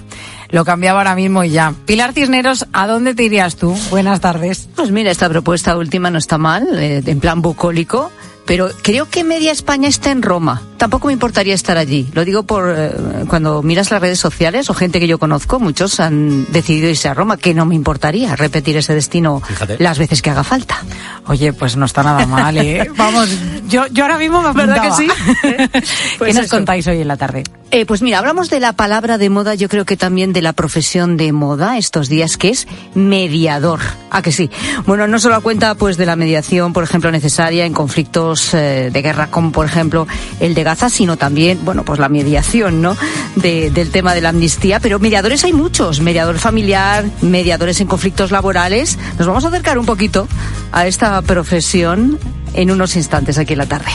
Lo 0.53 0.65
cambiaba 0.65 1.01
ahora 1.01 1.15
mismo 1.15 1.45
y 1.45 1.51
ya. 1.51 1.73
Pilar 1.87 2.13
Cisneros, 2.13 2.67
¿a 2.73 2.87
dónde 2.87 3.15
te 3.15 3.23
irías 3.23 3.57
tú? 3.57 3.75
Buenas 3.91 4.21
tardes. 4.21 4.69
Pues 4.77 4.91
mira, 4.91 5.11
esta 5.11 5.29
propuesta 5.29 5.77
última 5.79 6.11
no 6.11 6.19
está 6.19 6.37
mal, 6.37 6.67
eh, 6.79 7.03
en 7.07 7.21
plan 7.21 7.41
bucólico, 7.41 8.11
pero 8.47 8.71
creo 8.83 9.09
que 9.09 9.25
media 9.25 9.53
España 9.53 9.89
está 9.89 10.11
en 10.11 10.23
Roma. 10.23 10.63
Tampoco 10.83 11.07
me 11.07 11.13
importaría 11.13 11.55
estar 11.55 11.79
allí. 11.79 12.09
Lo 12.13 12.25
digo 12.25 12.43
por 12.43 12.75
eh, 12.77 12.91
cuando 13.29 13.63
miras 13.63 13.93
las 13.93 14.01
redes 14.01 14.19
sociales 14.19 14.69
o 14.69 14.75
gente 14.75 14.99
que 14.99 15.07
yo 15.07 15.17
conozco, 15.17 15.61
muchos 15.61 16.01
han 16.01 16.45
decidido 16.51 16.89
irse 16.89 17.07
a 17.09 17.15
Roma, 17.15 17.37
que 17.37 17.55
no 17.55 17.65
me 17.67 17.77
importaría 17.77 18.35
repetir 18.35 18.77
ese 18.77 18.93
destino 18.93 19.41
Fíjate. 19.47 19.77
las 19.79 20.01
veces 20.01 20.23
que 20.23 20.31
haga 20.31 20.43
falta. 20.43 20.83
Oye, 21.29 21.53
pues 21.53 21.77
no 21.77 21.87
está 21.87 22.03
nada 22.03 22.27
mal, 22.27 22.59
¿eh? 22.59 22.91
Vamos, 22.97 23.29
yo, 23.69 23.87
yo 23.93 24.03
ahora 24.03 24.19
mismo 24.19 24.43
me 24.43 24.53
¿Verdad 24.53 24.81
que 24.83 24.89
apuntaba. 24.89 25.15
sí? 25.31 25.39
¿Qué 25.43 25.83
Pues 26.19 26.35
nos 26.35 26.47
eso. 26.47 26.57
contáis 26.57 26.85
hoy 26.89 27.01
en 27.01 27.07
la 27.07 27.17
tarde? 27.17 27.45
Eh, 27.71 27.87
pues 27.87 28.03
mira, 28.03 28.19
hablamos 28.19 28.51
de 28.51 28.59
la 28.61 28.73
palabra 28.75 29.17
de 29.19 29.31
moda, 29.31 29.55
yo 29.55 29.69
creo 29.69 29.85
que 29.87 29.97
también 29.97 30.33
de 30.35 30.43
la 30.43 30.53
profesión 30.53 31.17
de 31.17 31.33
moda 31.33 31.79
estos 31.79 32.09
días, 32.09 32.37
que 32.37 32.49
es 32.51 32.67
mediador. 32.95 33.81
¿A 34.11 34.21
que 34.21 34.31
sí? 34.33 34.51
Bueno, 34.85 35.07
no 35.09 35.19
solo 35.19 35.37
a 35.37 35.41
cuenta 35.41 35.75
pues 35.75 35.97
de 35.97 36.05
la 36.05 36.17
mediación, 36.17 36.73
por 36.75 36.85
ejemplo, 36.85 37.11
necesaria 37.11 37.65
en 37.65 37.73
conflictos 37.73 38.53
eh, 38.53 38.91
de 38.93 39.01
guerra, 39.03 39.29
como 39.31 39.53
por 39.53 39.65
ejemplo 39.65 40.07
el 40.41 40.55
de 40.55 40.65
Gaza, 40.73 40.89
sino 40.91 41.17
también, 41.17 41.61
bueno, 41.65 41.85
pues 41.85 41.99
la 41.99 42.09
mediación, 42.09 42.81
¿no? 42.83 42.97
De- 43.37 43.71
del 43.71 43.91
tema 43.91 44.15
de 44.15 44.21
la 44.23 44.31
amnistía. 44.31 44.81
Pero 44.81 44.99
mediadores 44.99 45.45
hay 45.45 45.53
muchos, 45.53 46.01
mediador 46.01 46.39
familiar, 46.39 47.05
mediadores 47.21 47.81
en 47.81 47.87
conflictos 47.87 48.31
laborales. 48.31 48.99
Nos 49.19 49.27
vamos 49.27 49.45
a 49.45 49.49
acercar 49.49 49.79
un 49.79 49.87
poquito 49.87 50.27
a 50.73 50.87
esta 50.87 51.21
profesión 51.23 52.19
en 52.55 52.71
unos 52.71 52.97
instantes 52.97 53.39
aquí 53.39 53.53
en 53.55 53.59
la 53.61 53.67
tarde. 53.67 53.91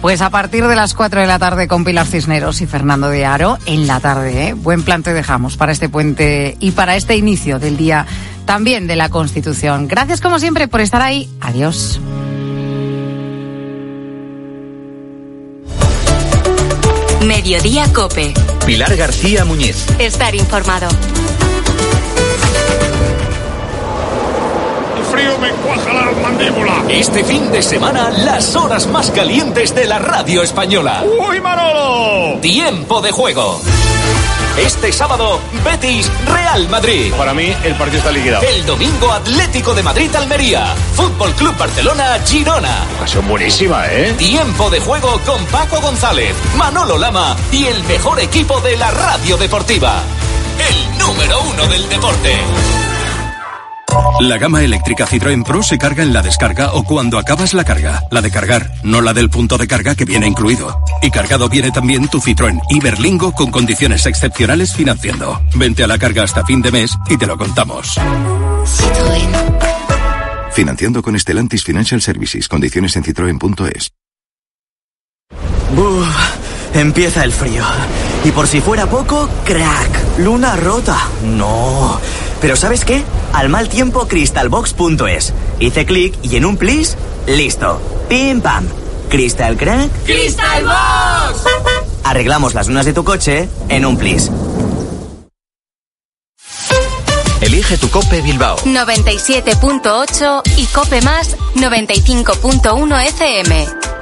Pues 0.00 0.20
a 0.20 0.28
partir 0.30 0.66
de 0.66 0.76
las 0.76 0.92
4 0.94 1.20
de 1.20 1.26
la 1.26 1.38
tarde 1.38 1.68
con 1.68 1.84
Pilar 1.84 2.06
Cisneros 2.06 2.60
y 2.60 2.66
Fernando 2.66 3.08
de 3.08 3.24
Aro 3.24 3.58
en 3.66 3.86
la 3.86 4.00
tarde. 4.00 4.48
¿eh? 4.48 4.52
Buen 4.54 4.82
plan 4.82 5.02
te 5.02 5.12
dejamos 5.14 5.56
para 5.56 5.72
este 5.72 5.88
puente 5.88 6.56
y 6.60 6.72
para 6.72 6.96
este 6.96 7.16
inicio 7.16 7.58
del 7.58 7.76
día 7.76 8.06
también 8.44 8.86
de 8.86 8.96
la 8.96 9.08
Constitución. 9.08 9.88
Gracias 9.88 10.20
como 10.20 10.38
siempre 10.38 10.68
por 10.68 10.80
estar 10.82 11.00
ahí. 11.00 11.30
Adiós. 11.40 11.98
Mediodía 17.44 17.92
Cope. 17.92 18.32
Pilar 18.64 18.96
García 18.96 19.44
Muñiz. 19.44 19.84
Estar 19.98 20.34
informado. 20.34 20.88
Frío 25.14 25.38
me 25.38 25.50
cuaja 25.50 25.92
la 25.92 26.10
mandíbula. 26.22 26.84
Este 26.88 27.22
fin 27.22 27.50
de 27.52 27.62
semana, 27.62 28.10
las 28.10 28.56
horas 28.56 28.88
más 28.88 29.10
calientes 29.12 29.74
de 29.74 29.86
la 29.86 29.98
radio 29.98 30.42
española. 30.42 31.04
¡Uy, 31.04 31.40
Manolo! 31.40 32.40
Tiempo 32.40 33.00
de 33.00 33.12
juego. 33.12 33.60
Este 34.58 34.92
sábado, 34.92 35.40
Betis 35.64 36.10
Real 36.26 36.68
Madrid. 36.68 37.12
Para 37.16 37.32
mí, 37.32 37.54
el 37.64 37.74
partido 37.74 37.98
está 37.98 38.10
liquidado. 38.10 38.44
El 38.44 38.66
domingo, 38.66 39.12
Atlético 39.12 39.72
de 39.74 39.84
Madrid 39.84 40.14
Almería. 40.16 40.74
Fútbol 40.94 41.32
Club 41.34 41.56
Barcelona 41.56 42.18
Girona. 42.26 42.84
Ocasión 42.96 43.28
buenísima, 43.28 43.86
¿eh? 43.86 44.14
Tiempo 44.18 44.68
de 44.70 44.80
juego 44.80 45.20
con 45.24 45.44
Paco 45.46 45.80
González, 45.80 46.34
Manolo 46.56 46.98
Lama 46.98 47.36
y 47.52 47.66
el 47.66 47.84
mejor 47.84 48.18
equipo 48.18 48.60
de 48.60 48.76
la 48.76 48.90
radio 48.90 49.36
deportiva. 49.36 50.02
El 50.58 50.98
número 50.98 51.40
uno 51.42 51.66
del 51.68 51.88
deporte. 51.88 52.36
La 54.20 54.38
gama 54.38 54.62
eléctrica 54.62 55.06
Citroën 55.06 55.44
Pro 55.44 55.62
se 55.62 55.78
carga 55.78 56.02
en 56.02 56.12
la 56.12 56.22
descarga 56.22 56.72
o 56.74 56.84
cuando 56.84 57.18
acabas 57.18 57.54
la 57.54 57.64
carga. 57.64 58.02
La 58.10 58.22
de 58.22 58.30
cargar, 58.30 58.70
no 58.82 59.00
la 59.00 59.12
del 59.12 59.30
punto 59.30 59.58
de 59.58 59.66
carga 59.66 59.94
que 59.94 60.04
viene 60.04 60.26
incluido. 60.26 60.80
Y 61.02 61.10
cargado 61.10 61.48
viene 61.48 61.70
también 61.70 62.08
tu 62.08 62.20
Citroën 62.20 62.60
Iberlingo 62.70 63.32
con 63.32 63.50
condiciones 63.50 64.06
excepcionales 64.06 64.74
financiando. 64.74 65.40
Vente 65.54 65.84
a 65.84 65.86
la 65.86 65.98
carga 65.98 66.22
hasta 66.22 66.44
fin 66.44 66.62
de 66.62 66.72
mes 66.72 66.96
y 67.08 67.16
te 67.16 67.26
lo 67.26 67.36
contamos. 67.36 68.00
Financiando 70.52 71.02
con 71.02 71.18
Stellantis 71.18 71.64
Financial 71.64 72.00
Services. 72.00 72.48
Condiciones 72.48 72.96
en 72.96 73.04
citroen.es. 73.04 73.92
Empieza 76.74 77.22
el 77.22 77.30
frío. 77.30 77.62
Y 78.24 78.32
por 78.32 78.48
si 78.48 78.60
fuera 78.60 78.86
poco, 78.86 79.28
crack, 79.44 80.18
luna 80.18 80.56
rota. 80.56 80.98
No. 81.22 82.00
Pero 82.44 82.56
¿sabes 82.56 82.84
qué? 82.84 83.02
Al 83.32 83.48
mal 83.48 83.70
tiempo, 83.70 84.06
crystalbox.es. 84.06 85.32
Hice 85.60 85.86
clic 85.86 86.14
y 86.20 86.36
en 86.36 86.44
un 86.44 86.58
plis, 86.58 86.94
listo. 87.26 87.80
Pim 88.06 88.42
pam. 88.42 88.68
Crystal 89.08 89.56
crack. 89.56 89.90
Crystal 90.04 90.62
Box. 90.62 91.42
Arreglamos 92.04 92.52
las 92.52 92.68
lunas 92.68 92.84
de 92.84 92.92
tu 92.92 93.02
coche 93.02 93.48
en 93.70 93.86
un 93.86 93.96
plis. 93.96 94.30
Elige 97.40 97.78
tu 97.78 97.88
Cope 97.88 98.20
Bilbao. 98.20 98.58
97.8 98.58 100.42
y 100.58 100.66
Cope 100.66 101.00
Más 101.00 101.38
95.1 101.54 103.06
FM. 103.06 103.93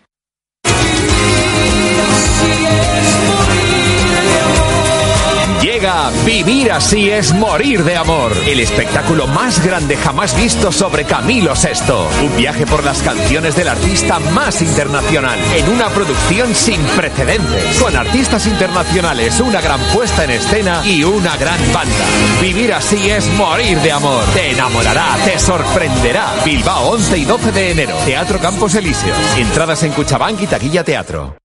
Vivir 6.25 6.71
así 6.71 7.11
es 7.11 7.33
morir 7.35 7.83
de 7.83 7.95
amor. 7.95 8.31
El 8.47 8.59
espectáculo 8.59 9.27
más 9.27 9.63
grande 9.63 9.95
jamás 9.95 10.35
visto 10.35 10.71
sobre 10.71 11.05
Camilo 11.05 11.53
VI. 11.53 12.25
Un 12.25 12.35
viaje 12.35 12.65
por 12.65 12.83
las 12.83 13.03
canciones 13.03 13.55
del 13.55 13.67
artista 13.67 14.17
más 14.17 14.59
internacional. 14.63 15.37
En 15.55 15.69
una 15.69 15.89
producción 15.89 16.55
sin 16.55 16.81
precedentes. 16.81 17.79
Con 17.79 17.95
artistas 17.95 18.47
internacionales, 18.47 19.39
una 19.39 19.61
gran 19.61 19.79
puesta 19.93 20.23
en 20.23 20.31
escena 20.31 20.81
y 20.83 21.03
una 21.03 21.37
gran 21.37 21.59
banda. 21.71 22.05
Vivir 22.41 22.73
así 22.73 23.11
es 23.11 23.27
morir 23.33 23.77
de 23.79 23.91
amor. 23.91 24.23
Te 24.33 24.53
enamorará, 24.53 25.15
te 25.25 25.37
sorprenderá. 25.37 26.33
Bilbao 26.43 26.89
11 26.93 27.17
y 27.19 27.25
12 27.25 27.51
de 27.51 27.71
enero. 27.71 27.95
Teatro 28.03 28.39
Campos 28.39 28.73
Elíseos. 28.73 29.17
Entradas 29.37 29.83
en 29.83 29.91
Cuchabank 29.91 30.41
y 30.41 30.47
Taquilla 30.47 30.83
Teatro. 30.83 31.35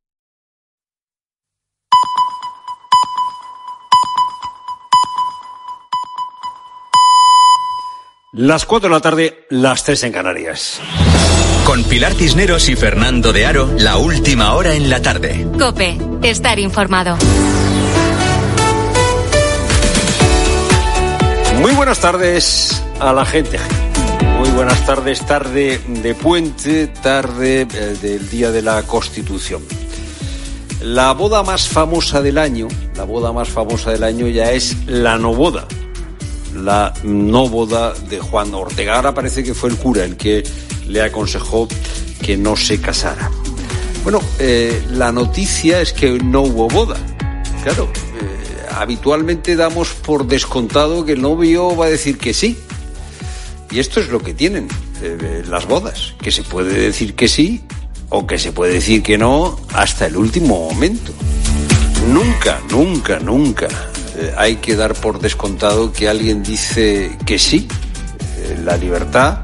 Las 8.34 8.64
4 8.64 8.88
de 8.88 8.94
la 8.94 9.00
tarde, 9.02 9.46
las 9.50 9.84
3 9.84 10.04
en 10.04 10.12
Canarias. 10.12 10.80
Con 11.66 11.84
Pilar 11.84 12.14
Cisneros 12.14 12.66
y 12.70 12.76
Fernando 12.76 13.30
de 13.30 13.44
Aro, 13.44 13.68
la 13.76 13.98
última 13.98 14.54
hora 14.54 14.74
en 14.74 14.88
la 14.88 15.02
tarde. 15.02 15.46
Cope, 15.58 15.98
estar 16.22 16.58
informado. 16.58 17.18
Muy 21.60 21.72
buenas 21.72 22.00
tardes 22.00 22.82
a 23.00 23.12
la 23.12 23.26
gente. 23.26 23.58
Muy 24.38 24.48
buenas 24.52 24.86
tardes, 24.86 25.26
tarde 25.26 25.78
de 25.86 26.14
puente, 26.14 26.86
tarde 26.86 27.66
eh, 27.70 27.96
del 28.00 28.30
Día 28.30 28.50
de 28.50 28.62
la 28.62 28.82
Constitución. 28.84 29.62
La 30.80 31.12
boda 31.12 31.42
más 31.42 31.68
famosa 31.68 32.22
del 32.22 32.38
año, 32.38 32.68
la 32.96 33.04
boda 33.04 33.30
más 33.30 33.50
famosa 33.50 33.90
del 33.90 34.04
año 34.04 34.26
ya 34.26 34.52
es 34.52 34.86
la 34.86 35.18
no 35.18 35.34
boda. 35.34 35.66
La 36.54 36.92
no 37.02 37.48
boda 37.48 37.94
de 37.94 38.20
Juan 38.20 38.54
Ortega. 38.54 38.96
Ahora 38.96 39.14
parece 39.14 39.42
que 39.42 39.54
fue 39.54 39.70
el 39.70 39.76
cura 39.76 40.04
el 40.04 40.16
que 40.16 40.42
le 40.86 41.02
aconsejó 41.02 41.68
que 42.22 42.36
no 42.36 42.56
se 42.56 42.80
casara. 42.80 43.30
Bueno, 44.02 44.20
eh, 44.38 44.82
la 44.90 45.12
noticia 45.12 45.80
es 45.80 45.92
que 45.92 46.18
no 46.18 46.42
hubo 46.42 46.68
boda. 46.68 46.96
Claro, 47.62 47.84
eh, 47.84 48.66
habitualmente 48.74 49.56
damos 49.56 49.90
por 49.90 50.26
descontado 50.26 51.04
que 51.04 51.12
el 51.12 51.22
novio 51.22 51.76
va 51.76 51.86
a 51.86 51.88
decir 51.88 52.18
que 52.18 52.34
sí. 52.34 52.58
Y 53.70 53.78
esto 53.78 54.00
es 54.00 54.08
lo 54.08 54.20
que 54.20 54.34
tienen 54.34 54.68
eh, 55.02 55.42
las 55.48 55.66
bodas, 55.66 56.14
que 56.20 56.30
se 56.30 56.42
puede 56.42 56.78
decir 56.78 57.14
que 57.14 57.28
sí 57.28 57.62
o 58.08 58.26
que 58.26 58.38
se 58.38 58.52
puede 58.52 58.74
decir 58.74 59.02
que 59.02 59.16
no 59.16 59.58
hasta 59.72 60.06
el 60.06 60.16
último 60.16 60.68
momento. 60.68 61.12
Nunca, 62.08 62.60
nunca, 62.70 63.18
nunca 63.20 63.68
hay 64.36 64.56
que 64.56 64.76
dar 64.76 64.94
por 64.94 65.20
descontado 65.20 65.92
que 65.92 66.08
alguien 66.08 66.42
dice 66.42 67.16
que 67.24 67.38
sí. 67.38 67.68
Eh, 68.38 68.58
la 68.64 68.76
libertad 68.76 69.38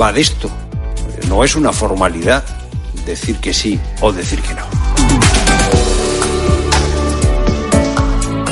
va 0.00 0.12
de 0.12 0.20
esto. 0.20 0.48
Eh, 0.48 1.26
No 1.28 1.44
es 1.44 1.56
una 1.56 1.72
formalidad 1.72 2.44
decir 3.06 3.36
que 3.36 3.52
sí 3.52 3.78
o 4.00 4.12
decir 4.12 4.40
que 4.40 4.54
no. 4.54 4.66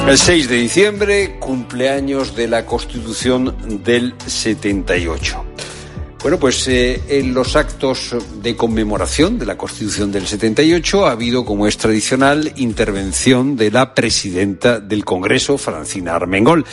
El 0.08 0.18
6 0.18 0.48
de 0.48 0.56
diciembre, 0.56 1.38
cumpleaños 1.38 2.34
de 2.34 2.48
la 2.48 2.66
Constitución 2.66 3.56
del 3.84 4.14
78. 4.26 5.51
Bueno, 6.22 6.38
pues 6.38 6.68
eh, 6.68 7.02
en 7.08 7.34
los 7.34 7.56
actos 7.56 8.14
de 8.40 8.54
conmemoración 8.54 9.40
de 9.40 9.44
la 9.44 9.58
Constitución 9.58 10.12
del 10.12 10.28
78 10.28 11.04
ha 11.04 11.10
habido, 11.10 11.44
como 11.44 11.66
es 11.66 11.76
tradicional, 11.76 12.52
intervención 12.56 13.56
de 13.56 13.72
la 13.72 13.92
presidenta 13.92 14.78
del 14.78 15.04
Congreso, 15.04 15.58
Francina 15.58 16.14
Armengol. 16.14 16.64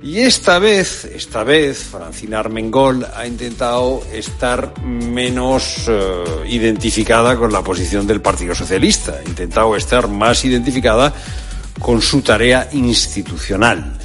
Y 0.00 0.20
esta 0.20 0.60
vez, 0.60 1.06
esta 1.06 1.42
vez, 1.42 1.78
Francina 1.78 2.38
Armengol 2.38 3.04
ha 3.16 3.26
intentado 3.26 4.00
estar 4.12 4.80
menos 4.84 5.88
eh, 5.88 6.24
identificada 6.48 7.36
con 7.36 7.52
la 7.52 7.62
posición 7.62 8.06
del 8.06 8.20
Partido 8.20 8.54
Socialista, 8.54 9.18
ha 9.18 9.28
intentado 9.28 9.74
estar 9.74 10.06
más 10.06 10.44
identificada 10.44 11.12
con 11.80 12.00
su 12.00 12.22
tarea 12.22 12.68
institucional. 12.70 13.98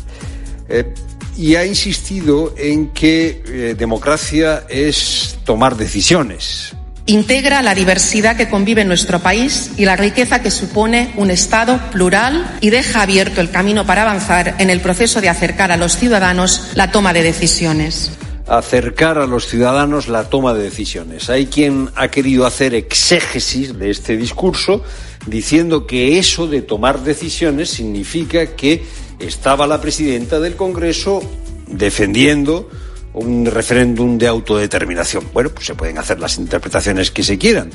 Eh, 0.67 0.95
y 1.38 1.55
ha 1.55 1.65
insistido 1.65 2.53
en 2.57 2.89
que 2.89 3.43
eh, 3.45 3.75
democracia 3.77 4.65
es 4.69 5.38
tomar 5.43 5.75
decisiones. 5.75 6.75
Integra 7.05 7.61
la 7.61 7.75
diversidad 7.75 8.38
que 8.38 8.47
convive 8.47 8.81
en 8.81 8.88
nuestro 8.88 9.19
país 9.19 9.71
y 9.75 9.84
la 9.84 9.97
riqueza 9.97 10.41
que 10.41 10.51
supone 10.51 11.11
un 11.17 11.31
Estado 11.31 11.77
plural 11.91 12.57
y 12.61 12.69
deja 12.69 13.01
abierto 13.01 13.41
el 13.41 13.51
camino 13.51 13.86
para 13.86 14.03
avanzar 14.03 14.55
en 14.59 14.69
el 14.69 14.79
proceso 14.79 15.19
de 15.19 15.27
acercar 15.27 15.73
a 15.73 15.77
los 15.77 15.97
ciudadanos 15.97 16.69
la 16.75 16.91
toma 16.91 17.11
de 17.11 17.23
decisiones. 17.23 18.11
Acercar 18.47 19.17
a 19.17 19.27
los 19.27 19.47
ciudadanos 19.47 20.07
la 20.07 20.29
toma 20.29 20.53
de 20.53 20.63
decisiones. 20.63 21.29
Hay 21.29 21.47
quien 21.47 21.89
ha 21.95 22.07
querido 22.07 22.45
hacer 22.45 22.73
exégesis 22.73 23.77
de 23.77 23.89
este 23.89 24.15
discurso 24.15 24.81
diciendo 25.25 25.86
que 25.86 26.19
eso 26.19 26.47
de 26.47 26.61
tomar 26.61 27.03
decisiones 27.03 27.69
significa 27.69 28.55
que 28.55 28.84
estaba 29.20 29.68
la 29.68 29.82
presidenta 29.82 30.39
del 30.39 30.55
Congreso 30.55 31.22
defendiendo 31.68 32.70
un 33.14 33.45
referéndum 33.45 34.18
de 34.18 34.28
autodeterminación. 34.28 35.26
Bueno, 35.34 35.49
pues 35.49 35.68
se 35.68 35.76
pueden 35.76 35.97
hacer 35.97 36.20
las 36.20 36.38
interpretaciones 36.38 37.11
que 37.11 37.24
se 37.24 37.38
quieran. 37.38 37.70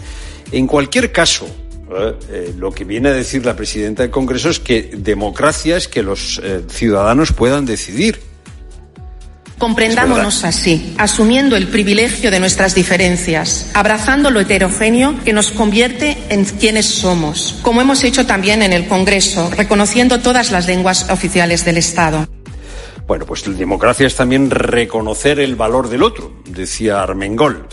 En 0.50 0.66
cualquier 0.66 1.12
caso, 1.12 1.46
eh, 1.46 2.14
eh, 2.30 2.54
lo 2.56 2.72
que 2.72 2.84
viene 2.84 3.08
a 3.08 3.12
decir 3.12 3.46
la 3.46 3.56
presidenta 3.56 4.02
del 4.02 4.10
Congreso 4.10 4.50
es 4.50 4.58
que 4.58 4.90
democracia 4.96 5.76
es 5.76 5.88
que 5.88 6.02
los 6.02 6.40
eh, 6.42 6.62
ciudadanos 6.68 7.32
puedan 7.32 7.66
decidir. 7.66 8.20
Comprendámonos 9.58 10.44
así, 10.44 10.94
asumiendo 10.98 11.56
el 11.56 11.66
privilegio 11.66 12.30
de 12.30 12.38
nuestras 12.38 12.76
diferencias, 12.76 13.70
abrazando 13.74 14.30
lo 14.30 14.38
heterogéneo 14.38 15.16
que 15.24 15.32
nos 15.32 15.50
convierte 15.50 16.16
en 16.28 16.44
quienes 16.44 16.86
somos, 16.86 17.58
como 17.62 17.80
hemos 17.80 18.04
hecho 18.04 18.24
también 18.24 18.62
en 18.62 18.72
el 18.72 18.86
Congreso, 18.86 19.50
reconociendo 19.50 20.20
todas 20.20 20.52
las 20.52 20.66
lenguas 20.66 21.10
oficiales 21.10 21.64
del 21.64 21.76
Estado. 21.76 22.28
Bueno, 23.08 23.24
pues 23.24 23.48
la 23.48 23.56
democracia 23.56 24.06
es 24.06 24.14
también 24.14 24.50
reconocer 24.50 25.40
el 25.40 25.56
valor 25.56 25.88
del 25.88 26.02
otro, 26.02 26.30
decía 26.44 27.02
Armengol. 27.02 27.66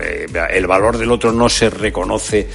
Eh, 0.00 0.26
El 0.50 0.66
valor 0.66 0.98
del 0.98 1.12
otro 1.12 1.32
no 1.32 1.48
se 1.48 1.70
reconoce 1.70 2.48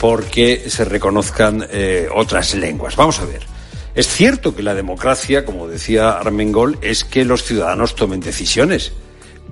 porque 0.00 0.64
se 0.66 0.84
reconozcan 0.86 1.66
eh, 1.70 2.08
otras 2.12 2.54
lenguas. 2.54 2.96
Vamos 2.96 3.20
a 3.20 3.26
ver. 3.26 3.53
Es 3.94 4.08
cierto 4.08 4.56
que 4.56 4.62
la 4.62 4.74
democracia, 4.74 5.44
como 5.44 5.68
decía 5.68 6.10
Armengol, 6.10 6.78
es 6.82 7.04
que 7.04 7.24
los 7.24 7.44
ciudadanos 7.44 7.94
tomen 7.94 8.20
decisiones, 8.20 8.92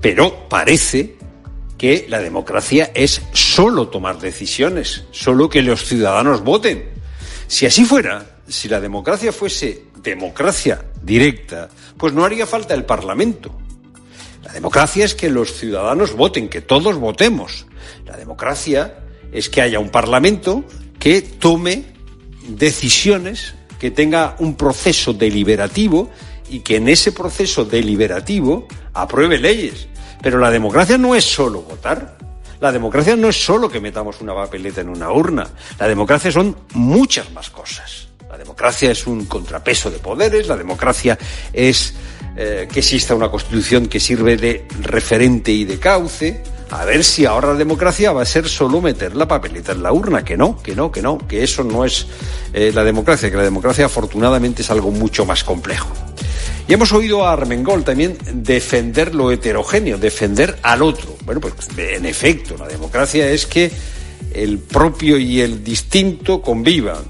pero 0.00 0.48
parece 0.48 1.16
que 1.78 2.06
la 2.08 2.20
democracia 2.20 2.90
es 2.94 3.22
solo 3.32 3.88
tomar 3.88 4.18
decisiones, 4.18 5.04
solo 5.12 5.48
que 5.48 5.62
los 5.62 5.84
ciudadanos 5.84 6.42
voten. 6.42 6.90
Si 7.46 7.66
así 7.66 7.84
fuera, 7.84 8.40
si 8.48 8.68
la 8.68 8.80
democracia 8.80 9.32
fuese 9.32 9.84
democracia 10.02 10.84
directa, 11.02 11.68
pues 11.96 12.12
no 12.12 12.24
haría 12.24 12.46
falta 12.46 12.74
el 12.74 12.84
Parlamento. 12.84 13.56
La 14.42 14.52
democracia 14.52 15.04
es 15.04 15.14
que 15.14 15.30
los 15.30 15.52
ciudadanos 15.52 16.14
voten, 16.14 16.48
que 16.48 16.60
todos 16.60 16.96
votemos. 16.96 17.66
La 18.06 18.16
democracia 18.16 18.98
es 19.30 19.48
que 19.48 19.62
haya 19.62 19.78
un 19.78 19.90
Parlamento 19.90 20.64
que 20.98 21.22
tome 21.22 21.84
decisiones, 22.48 23.54
que 23.82 23.90
tenga 23.90 24.36
un 24.38 24.54
proceso 24.54 25.12
deliberativo 25.12 26.08
y 26.48 26.60
que 26.60 26.76
en 26.76 26.88
ese 26.88 27.10
proceso 27.10 27.64
deliberativo 27.64 28.68
apruebe 28.94 29.38
leyes. 29.38 29.88
Pero 30.22 30.38
la 30.38 30.52
democracia 30.52 30.96
no 30.96 31.16
es 31.16 31.24
solo 31.24 31.62
votar. 31.62 32.16
La 32.60 32.70
democracia 32.70 33.16
no 33.16 33.28
es 33.28 33.44
solo 33.44 33.68
que 33.68 33.80
metamos 33.80 34.20
una 34.20 34.36
papeleta 34.36 34.82
en 34.82 34.88
una 34.88 35.10
urna. 35.10 35.48
La 35.80 35.88
democracia 35.88 36.30
son 36.30 36.56
muchas 36.74 37.32
más 37.32 37.50
cosas. 37.50 38.06
La 38.30 38.38
democracia 38.38 38.92
es 38.92 39.04
un 39.08 39.24
contrapeso 39.24 39.90
de 39.90 39.98
poderes, 39.98 40.46
la 40.46 40.56
democracia 40.56 41.18
es 41.52 41.94
eh, 42.36 42.68
que 42.72 42.78
exista 42.78 43.16
una 43.16 43.32
constitución 43.32 43.88
que 43.88 43.98
sirve 43.98 44.36
de 44.36 44.64
referente 44.78 45.50
y 45.50 45.64
de 45.64 45.80
cauce. 45.80 46.40
A 46.72 46.86
ver 46.86 47.04
si 47.04 47.26
ahora 47.26 47.48
la 47.48 47.58
democracia 47.58 48.12
va 48.12 48.22
a 48.22 48.24
ser 48.24 48.48
solo 48.48 48.80
meter 48.80 49.14
la 49.14 49.28
papeleta 49.28 49.72
en 49.72 49.82
la 49.82 49.92
urna, 49.92 50.24
que 50.24 50.38
no, 50.38 50.56
que 50.62 50.74
no, 50.74 50.90
que 50.90 51.02
no, 51.02 51.18
que 51.18 51.44
eso 51.44 51.62
no 51.62 51.84
es 51.84 52.06
eh, 52.54 52.72
la 52.74 52.82
democracia, 52.82 53.30
que 53.30 53.36
la 53.36 53.42
democracia 53.42 53.84
afortunadamente 53.84 54.62
es 54.62 54.70
algo 54.70 54.90
mucho 54.90 55.26
más 55.26 55.44
complejo. 55.44 55.92
Y 56.66 56.72
hemos 56.72 56.90
oído 56.92 57.26
a 57.26 57.34
Armengol 57.34 57.84
también 57.84 58.16
defender 58.32 59.14
lo 59.14 59.30
heterogéneo, 59.30 59.98
defender 59.98 60.58
al 60.62 60.80
otro. 60.80 61.14
Bueno, 61.26 61.42
pues 61.42 61.54
en 61.76 62.06
efecto, 62.06 62.56
la 62.56 62.68
democracia 62.68 63.30
es 63.30 63.44
que 63.44 63.70
el 64.32 64.58
propio 64.58 65.18
y 65.18 65.42
el 65.42 65.62
distinto 65.62 66.40
convivan. 66.40 67.04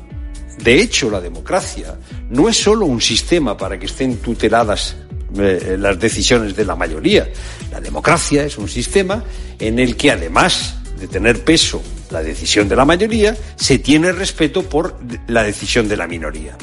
De 0.58 0.80
hecho, 0.80 1.08
la 1.08 1.20
democracia 1.20 1.96
no 2.30 2.48
es 2.48 2.60
solo 2.60 2.86
un 2.86 3.00
sistema 3.00 3.56
para 3.56 3.78
que 3.78 3.86
estén 3.86 4.16
tuteladas 4.16 4.96
eh, 5.38 5.76
las 5.78 5.98
decisiones 5.98 6.54
de 6.56 6.64
la 6.64 6.76
mayoría. 6.76 7.28
La 7.70 7.80
democracia 7.80 8.44
es 8.44 8.58
un 8.58 8.68
sistema 8.68 9.24
en 9.58 9.78
el 9.78 9.96
que, 9.96 10.10
además 10.10 10.76
de 10.98 11.08
tener 11.08 11.44
peso 11.44 11.82
la 12.10 12.22
decisión 12.22 12.68
de 12.68 12.76
la 12.76 12.84
mayoría, 12.84 13.36
se 13.56 13.78
tiene 13.78 14.12
respeto 14.12 14.62
por 14.62 14.98
la 15.26 15.42
decisión 15.42 15.88
de 15.88 15.96
la 15.96 16.06
minoría. 16.06 16.56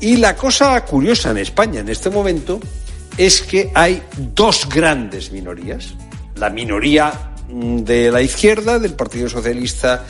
Y 0.00 0.16
la 0.16 0.36
cosa 0.36 0.84
curiosa 0.84 1.30
en 1.30 1.38
España 1.38 1.80
en 1.80 1.88
este 1.88 2.10
momento 2.10 2.60
es 3.16 3.42
que 3.42 3.70
hay 3.74 4.02
dos 4.34 4.68
grandes 4.68 5.30
minorías. 5.30 5.94
La 6.36 6.50
minoría 6.50 7.32
mm, 7.48 7.78
de 7.78 8.10
la 8.10 8.22
izquierda, 8.22 8.78
del 8.78 8.94
Partido 8.94 9.28
Socialista 9.28 10.04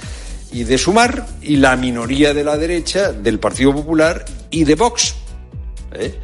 y 0.53 0.65
de 0.65 0.79
Sumar, 0.79 1.27
y 1.43 1.57
la 1.57 1.77
minoría 1.77 2.33
de 2.33 2.45
la 2.45 2.57
derecha, 2.57 3.13
del 3.13 3.39
Partido 3.39 3.73
Popular 3.75 4.25
y 4.51 4.65
de 4.65 4.75
Vox. 4.75 5.15
¿Eh? 5.93 6.15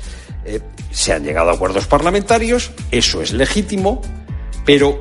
Eh, 0.45 0.61
se 0.91 1.13
han 1.13 1.25
llegado 1.25 1.51
a 1.51 1.55
acuerdos 1.55 1.87
parlamentarios, 1.87 2.71
eso 2.91 3.23
es 3.23 3.33
legítimo, 3.33 4.01
pero 4.65 5.01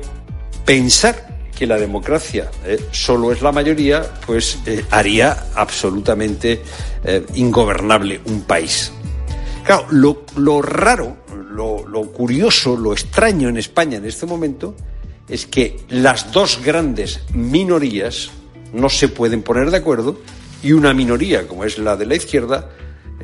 pensar 0.64 1.28
que 1.56 1.66
la 1.66 1.76
democracia 1.76 2.50
eh, 2.64 2.78
solo 2.90 3.32
es 3.32 3.42
la 3.42 3.52
mayoría, 3.52 4.02
pues 4.26 4.58
eh, 4.66 4.84
haría 4.90 5.46
absolutamente 5.54 6.62
ingobernable 7.34 8.20
un 8.26 8.42
país. 8.42 8.92
Claro, 9.64 9.86
lo, 9.90 10.60
raro, 10.60 11.16
lo, 11.50 11.86
lo 11.88 12.12
curioso, 12.12 12.76
lo 12.76 12.92
extraño 12.92 13.48
en 13.48 13.56
España 13.56 13.96
en 13.96 14.04
este 14.04 14.26
momento 14.26 14.74
es 15.28 15.46
que 15.46 15.78
las 15.88 16.30
dos 16.30 16.60
grandes 16.62 17.20
minorías 17.32 18.30
no 18.74 18.90
se 18.90 19.08
pueden 19.08 19.42
poner 19.42 19.70
de 19.70 19.78
acuerdo 19.78 20.18
y 20.62 20.72
una 20.72 20.92
minoría, 20.92 21.46
como 21.46 21.64
es 21.64 21.78
la 21.78 21.96
de 21.96 22.06
la 22.06 22.16
izquierda, 22.16 22.70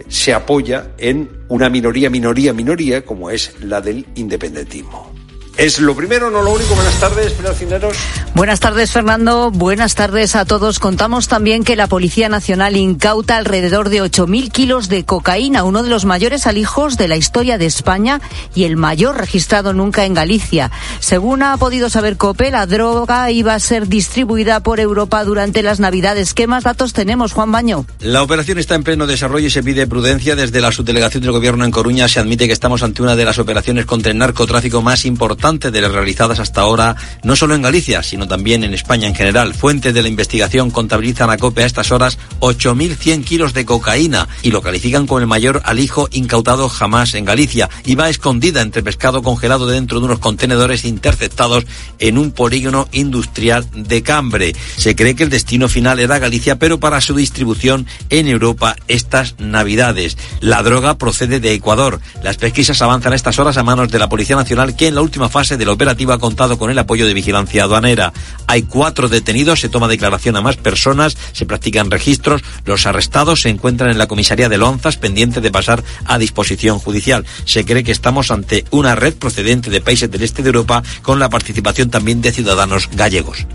se 0.09 0.33
apoya 0.35 0.93
en 0.99 1.29
una 1.49 1.69
minoría, 1.69 2.11
minoría, 2.11 2.53
minoría, 2.53 3.05
como 3.05 3.31
es 3.31 3.61
la 3.61 3.81
del 3.81 4.07
independentismo. 4.15 5.13
Es 5.59 5.81
lo 5.81 5.97
primero, 5.97 6.31
no 6.31 6.43
lo 6.43 6.53
único. 6.53 6.75
Buenas 6.75 7.01
tardes, 7.01 7.35
Cineros. 7.59 7.97
Buenas 8.35 8.61
tardes, 8.61 8.93
Fernando. 8.93 9.51
Buenas 9.51 9.95
tardes 9.95 10.37
a 10.37 10.45
todos. 10.45 10.79
Contamos 10.79 11.29
también 11.29 11.65
que 11.65 11.77
la 11.77 11.87
Policía 11.87 12.29
Nacional 12.29 12.77
incauta 12.77 13.39
alrededor 13.39 13.89
de 13.89 14.03
8.000 14.03 14.53
kilos 14.53 14.91
de 14.91 15.07
cocaína, 15.07 15.65
uno 15.65 15.83
de 15.83 15.89
los 15.89 16.05
mayores 16.05 16.47
alijos 16.47 16.99
de 16.99 17.09
la 17.09 17.17
historia 17.17 17.57
de 17.57 17.65
España 17.65 18.21
y 18.55 18.65
el 18.65 18.77
mayor 18.77 19.17
registrado 19.17 19.73
nunca 19.73 20.05
en 20.05 20.13
Galicia. 20.13 20.71
Según 21.01 21.43
ha 21.43 21.57
podido 21.57 21.89
saber 21.89 22.19
COPE, 22.19 22.51
la 22.51 22.67
droga 22.67 23.31
iba 23.31 23.55
a 23.55 23.61
ser 23.61 23.89
distribuida 23.89 24.61
por 24.61 24.79
Europa 24.79 25.25
durante 25.25 25.63
las 25.63 25.81
Navidades. 25.81 26.35
¿Qué 26.35 26.47
más 26.47 26.65
datos 26.65 26.93
tenemos, 26.93 27.33
Juan 27.33 27.51
Baño? 27.51 27.87
La 28.01 28.23
operación 28.23 28.59
está 28.59 28.75
en 28.75 28.85
pleno 28.85 29.07
desarrollo 29.07 29.47
y 29.47 29.51
se 29.51 29.63
pide 29.63 29.87
prudencia. 29.87 30.37
Desde 30.37 30.61
la 30.61 30.71
subdelegación 30.71 31.23
del 31.23 31.33
Gobierno 31.33 31.65
en 31.65 31.71
Coruña 31.71 32.09
se 32.09 32.21
admite 32.21 32.47
que 32.47 32.53
estamos 32.53 32.83
ante 32.83 33.01
una 33.01 33.17
de 33.17 33.25
las 33.25 33.39
operaciones 33.39 33.87
contra 33.87 34.13
el 34.13 34.19
narcotráfico 34.19 34.83
más 34.83 35.07
importantes 35.07 35.46
de 35.47 35.81
las 35.81 35.93
realizadas 35.93 36.41
hasta 36.41 36.63
ahora, 36.63 36.97
no 37.23 37.37
solo 37.37 37.55
en 37.55 37.63
Galicia, 37.63 38.03
sino 38.03 38.27
también 38.27 38.65
en 38.65 38.75
España 38.75 39.07
en 39.07 39.15
general. 39.15 39.55
Fuentes 39.55 39.95
de 39.95 40.03
la 40.03 40.09
investigación 40.09 40.73
contabilizan 40.73 41.31
a 41.31 41.37
COPE 41.37 41.63
a 41.63 41.67
estas 41.67 41.93
horas 41.93 42.19
8.100 42.41 43.23
kilos 43.23 43.55
de 43.55 43.65
cocaína 43.65 44.27
y 44.43 44.51
lo 44.51 44.61
califican 44.61 45.07
como 45.07 45.21
el 45.21 45.29
mayor 45.29 45.63
alijo 45.65 46.09
incautado 46.11 46.69
jamás 46.69 47.15
en 47.15 47.25
Galicia. 47.25 47.71
Y 47.85 47.95
va 47.95 48.09
escondida 48.09 48.61
entre 48.61 48.83
pescado 48.83 49.23
congelado 49.23 49.69
dentro 49.69 50.01
de 50.01 50.07
unos 50.07 50.19
contenedores 50.19 50.85
interceptados 50.85 51.65
en 52.01 52.19
un 52.19 52.33
polígono 52.33 52.89
industrial 52.91 53.69
de 53.73 54.03
Cambre. 54.03 54.53
Se 54.77 54.97
cree 54.97 55.15
que 55.15 55.23
el 55.23 55.31
destino 55.31 55.69
final 55.69 56.01
era 56.01 56.19
Galicia, 56.19 56.59
pero 56.59 56.81
para 56.81 57.01
su 57.01 57.15
distribución 57.15 57.87
en 58.11 58.27
Europa 58.27 58.75
estas 58.89 59.39
Navidades. 59.39 60.19
La 60.41 60.65
droga 60.65 60.99
procede 60.99 61.39
de 61.39 61.53
Ecuador. 61.53 62.01
Las 62.25 62.37
pesquisas 62.37 62.83
avanzan 62.83 63.13
a 63.13 63.17
estas 63.17 63.39
horas 63.39 63.57
a 63.59 63.63
manos 63.63 63.93
de 63.93 64.01
la 64.01 64.09
Policía 64.09 64.35
Nacional, 64.35 64.75
que 64.75 64.89
en 64.89 64.97
la 64.97 65.03
última 65.03 65.29
fase 65.29 65.36
de 65.37 65.66
la 65.66 65.72
operativa 65.72 66.14
ha 66.14 66.18
contado 66.18 66.57
con 66.57 66.70
el 66.70 66.78
apoyo 66.78 67.07
de 67.07 67.12
vigilancia 67.12 67.64
aduanera. 67.64 68.11
Hay 68.47 68.62
cuatro 68.62 69.11
detenidos, 69.11 69.61
se 69.61 69.68
toma 69.68 69.87
declaración 69.87 70.34
a 70.34 70.41
más 70.41 70.57
personas, 70.57 71.14
se 71.32 71.45
practican 71.45 71.91
registros. 71.91 72.43
Los 72.64 72.87
arrestados 72.87 73.43
se 73.43 73.51
encuentran 73.51 73.91
en 73.91 73.99
la 73.99 74.09
comisaría 74.09 74.49
de 74.49 74.57
Lonzas, 74.57 74.97
pendiente 74.97 75.43
de 75.43 75.51
pasar 75.51 75.84
a 76.07 76.16
disposición 76.16 76.78
judicial. 76.78 77.26
Se 77.45 77.66
cree 77.66 77.84
que 77.84 77.93
estamos 77.93 78.30
ante 78.30 78.64
una 78.70 78.95
red 78.95 79.14
procedente 79.14 79.68
de 79.68 79.82
países 79.82 80.11
del 80.11 80.22
este 80.22 80.43
de 80.43 80.49
Europa 80.49 80.82
con 81.03 81.18
la 81.18 81.28
participación 81.28 81.91
también 81.91 82.22
de 82.22 82.32
ciudadanos 82.32 82.89
gallegos. 82.95 83.47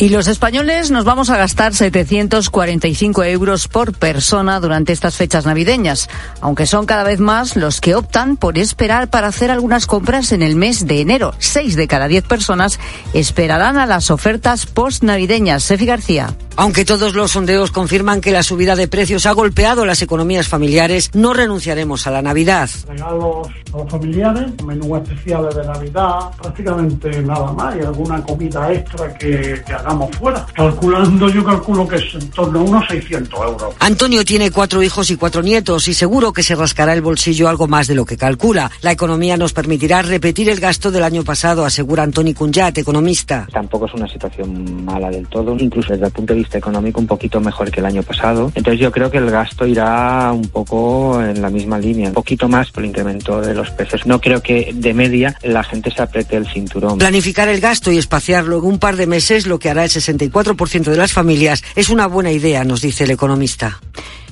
Y 0.00 0.10
los 0.10 0.28
españoles 0.28 0.92
nos 0.92 1.04
vamos 1.04 1.28
a 1.28 1.36
gastar 1.36 1.74
745 1.74 3.24
euros 3.24 3.66
por 3.66 3.92
persona 3.92 4.60
durante 4.60 4.92
estas 4.92 5.16
fechas 5.16 5.44
navideñas, 5.44 6.08
aunque 6.40 6.66
son 6.66 6.86
cada 6.86 7.02
vez 7.02 7.18
más 7.18 7.56
los 7.56 7.80
que 7.80 7.96
optan 7.96 8.36
por 8.36 8.58
esperar 8.58 9.10
para 9.10 9.26
hacer 9.26 9.50
algunas 9.50 9.86
compras 9.86 10.30
en 10.30 10.42
el 10.42 10.54
mes 10.54 10.86
de 10.86 11.00
enero. 11.00 11.34
Seis 11.40 11.74
de 11.74 11.88
cada 11.88 12.06
diez 12.06 12.22
personas 12.22 12.78
esperarán 13.12 13.76
a 13.76 13.86
las 13.86 14.12
ofertas 14.12 14.66
post-navideñas. 14.66 15.64
Sefi 15.64 15.86
García. 15.86 16.32
Aunque 16.60 16.84
todos 16.84 17.14
los 17.14 17.30
sondeos 17.30 17.70
confirman 17.70 18.20
que 18.20 18.32
la 18.32 18.42
subida 18.42 18.74
de 18.74 18.88
precios 18.88 19.26
ha 19.26 19.32
golpeado 19.32 19.86
las 19.86 20.02
economías 20.02 20.48
familiares, 20.48 21.14
no 21.14 21.32
renunciaremos 21.32 22.08
a 22.08 22.10
la 22.10 22.20
Navidad. 22.20 22.68
regalos 22.88 23.46
a 23.72 23.76
los 23.76 23.88
familiares, 23.88 24.46
menús 24.64 24.98
especiales 25.02 25.54
de 25.54 25.64
Navidad, 25.64 26.18
prácticamente 26.42 27.22
nada 27.22 27.52
más 27.52 27.76
y 27.76 27.78
alguna 27.78 28.20
comida 28.24 28.72
extra 28.72 29.14
que, 29.14 29.62
que 29.64 29.72
hagamos 29.72 30.10
fuera. 30.16 30.44
Calculando, 30.52 31.28
yo 31.28 31.44
calculo 31.44 31.86
que 31.86 31.94
es 31.94 32.14
en 32.14 32.28
torno 32.30 32.58
a 32.58 32.62
unos 32.64 32.88
600 32.88 33.40
euros. 33.40 33.74
Antonio 33.78 34.24
tiene 34.24 34.50
cuatro 34.50 34.82
hijos 34.82 35.12
y 35.12 35.16
cuatro 35.16 35.42
nietos 35.42 35.86
y 35.86 35.94
seguro 35.94 36.32
que 36.32 36.42
se 36.42 36.56
rascará 36.56 36.92
el 36.92 37.02
bolsillo 37.02 37.48
algo 37.48 37.68
más 37.68 37.86
de 37.86 37.94
lo 37.94 38.04
que 38.04 38.16
calcula. 38.16 38.68
La 38.82 38.90
economía 38.90 39.36
nos 39.36 39.52
permitirá 39.52 40.02
repetir 40.02 40.48
el 40.48 40.58
gasto 40.58 40.90
del 40.90 41.04
año 41.04 41.22
pasado, 41.22 41.64
asegura 41.64 42.02
Antoni 42.02 42.34
Cunjat, 42.34 42.78
economista. 42.78 43.46
Tampoco 43.52 43.86
es 43.86 43.94
una 43.94 44.08
situación 44.08 44.84
mala 44.84 45.08
del 45.08 45.28
todo, 45.28 45.56
incluso 45.56 45.92
desde 45.92 46.06
el 46.06 46.12
punto 46.12 46.32
de 46.32 46.38
vista 46.40 46.47
económico 46.56 47.00
un 47.00 47.06
poquito 47.06 47.40
mejor 47.40 47.70
que 47.70 47.80
el 47.80 47.86
año 47.86 48.02
pasado. 48.02 48.50
Entonces 48.54 48.80
yo 48.80 48.90
creo 48.90 49.10
que 49.10 49.18
el 49.18 49.30
gasto 49.30 49.66
irá 49.66 50.32
un 50.32 50.48
poco 50.48 51.22
en 51.22 51.42
la 51.42 51.50
misma 51.50 51.78
línea, 51.78 52.08
un 52.08 52.14
poquito 52.14 52.48
más 52.48 52.70
por 52.70 52.82
el 52.82 52.88
incremento 52.88 53.40
de 53.40 53.54
los 53.54 53.70
precios. 53.70 54.06
No 54.06 54.20
creo 54.20 54.42
que 54.42 54.70
de 54.74 54.94
media 54.94 55.36
la 55.42 55.62
gente 55.62 55.90
se 55.90 56.00
apriete 56.00 56.36
el 56.36 56.46
cinturón. 56.46 56.98
Planificar 56.98 57.48
el 57.48 57.60
gasto 57.60 57.92
y 57.92 57.98
espaciarlo 57.98 58.58
en 58.58 58.64
un 58.64 58.78
par 58.78 58.96
de 58.96 59.06
meses, 59.06 59.46
lo 59.46 59.58
que 59.58 59.68
hará 59.68 59.84
el 59.84 59.90
64% 59.90 60.84
de 60.84 60.96
las 60.96 61.12
familias, 61.12 61.62
es 61.76 61.90
una 61.90 62.06
buena 62.06 62.32
idea, 62.32 62.64
nos 62.64 62.80
dice 62.80 63.04
el 63.04 63.10
economista. 63.10 63.80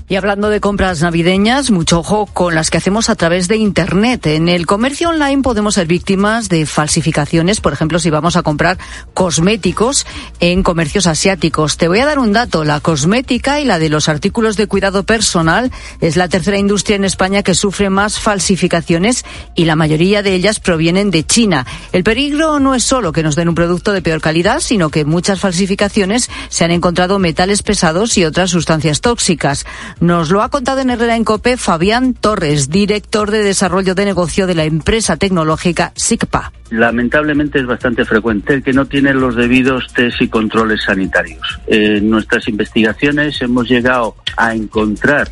Y 0.09 0.15
hablando 0.15 0.51
de 0.51 0.61
compras 0.61 1.03
navideñas, 1.03 1.73
mucho 1.73 1.99
ojo 1.99 2.27
con 2.27 2.55
las 2.55 2.71
que 2.71 2.79
hacemos 2.79 3.11
a 3.11 3.17
través 3.17 3.49
de 3.49 3.57
Internet. 3.57 4.29
En 4.29 4.49
el 4.49 4.65
comercio 4.65 5.09
online 5.09 5.43
podemos 5.43 5.75
ser 5.75 5.89
víctimas 5.89 6.49
de 6.49 6.65
falsificaciones, 6.65 7.61
por 7.61 7.73
ejemplo, 7.73 7.99
si 7.99 8.09
vamos 8.09 8.37
a 8.37 8.45
comprar 8.45 8.79
cosméticos 9.15 10.07
en 10.39 10.63
comercios 10.63 11.09
asiáticos. 11.09 11.77
Te 11.77 11.89
voy 11.89 11.99
a 11.99 12.07
dar 12.07 12.21
un 12.21 12.33
dato. 12.33 12.63
La 12.63 12.79
cosmética 12.79 13.59
y 13.59 13.65
la 13.65 13.81
de 13.81 13.89
los 13.89 14.09
artículos 14.09 14.57
de 14.57 14.69
cuidado 14.69 15.03
personal 15.03 15.73
es 16.01 16.15
la 16.15 16.29
tercera 16.29 16.57
industria 16.57 16.95
en 16.95 17.05
España 17.05 17.43
que 17.43 17.55
sufre 17.55 17.91
más 17.91 18.21
falsificaciones 18.21 19.25
y 19.57 19.65
la 19.65 19.75
mayoría 19.75 20.23
de 20.23 20.35
ellas 20.35 20.61
provienen 20.61 21.11
de 21.11 21.27
China. 21.27 21.67
El 21.91 22.05
peligro 22.05 22.61
no 22.61 22.77
es 22.77 22.85
solo 22.85 23.11
que 23.11 23.25
nos 23.25 23.35
den 23.35 23.49
un 23.49 23.57
producto 23.57 23.93
de 23.93 24.03
peor 24.03 24.21
calidad, 24.21 24.61
sino 24.61 24.89
que 24.89 25.05
muchas 25.05 25.41
falsificaciones 25.41 26.31
se 26.49 26.65
han 26.65 26.71
encontrado 26.71 27.19
metales 27.19 27.65
pesados 27.65 28.17
y 28.19 28.25
otras 28.25 28.53
sustancias 28.53 29.01
tóxicas. 29.01 29.67
Nos 30.01 30.31
lo 30.31 30.43
ha 30.43 30.51
contado 30.51 30.81
en 30.81 30.91
Herrera 30.91 31.17
en 31.17 31.25
Cope 31.25 31.57
Fabián 31.57 32.13
Torres, 32.13 32.69
director 32.69 33.31
de 33.31 33.43
desarrollo 33.43 33.95
de 33.95 34.05
negocio 34.05 34.47
de 34.47 34.55
la 34.55 34.65
empresa 34.65 35.17
tecnológica 35.17 35.93
SICPA. 35.97 36.53
Lamentablemente 36.71 37.61
es 37.61 37.67
bastante 37.67 38.05
frecuente 38.05 38.53
el 38.55 38.63
que 38.63 38.75
no 38.75 38.85
tiene 38.85 39.15
los 39.15 39.37
debidos 39.37 39.87
test 39.95 40.21
y 40.21 40.29
controles 40.29 40.83
sanitarios. 40.85 41.59
En 41.67 42.11
nuestras 42.11 42.47
investigaciones 42.49 43.41
hemos 43.41 43.69
llegado 43.69 44.17
a 44.37 44.55
encontrar 44.55 45.31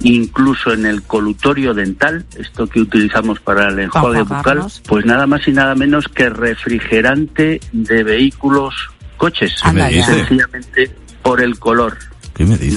incluso 0.00 0.72
en 0.72 0.86
el 0.86 1.02
colutorio 1.02 1.74
dental, 1.74 2.24
esto 2.38 2.66
que 2.66 2.80
utilizamos 2.80 3.40
para 3.40 3.68
el 3.68 3.78
enjuague 3.80 4.22
bucal, 4.22 4.64
pues 4.86 5.04
nada 5.04 5.26
más 5.26 5.46
y 5.48 5.52
nada 5.52 5.74
menos 5.74 6.08
que 6.08 6.30
refrigerante 6.30 7.60
de 7.72 8.04
vehículos, 8.04 8.74
coches, 9.16 9.52
sencillamente 9.58 10.90
por 11.22 11.42
el 11.42 11.58
color 11.58 11.98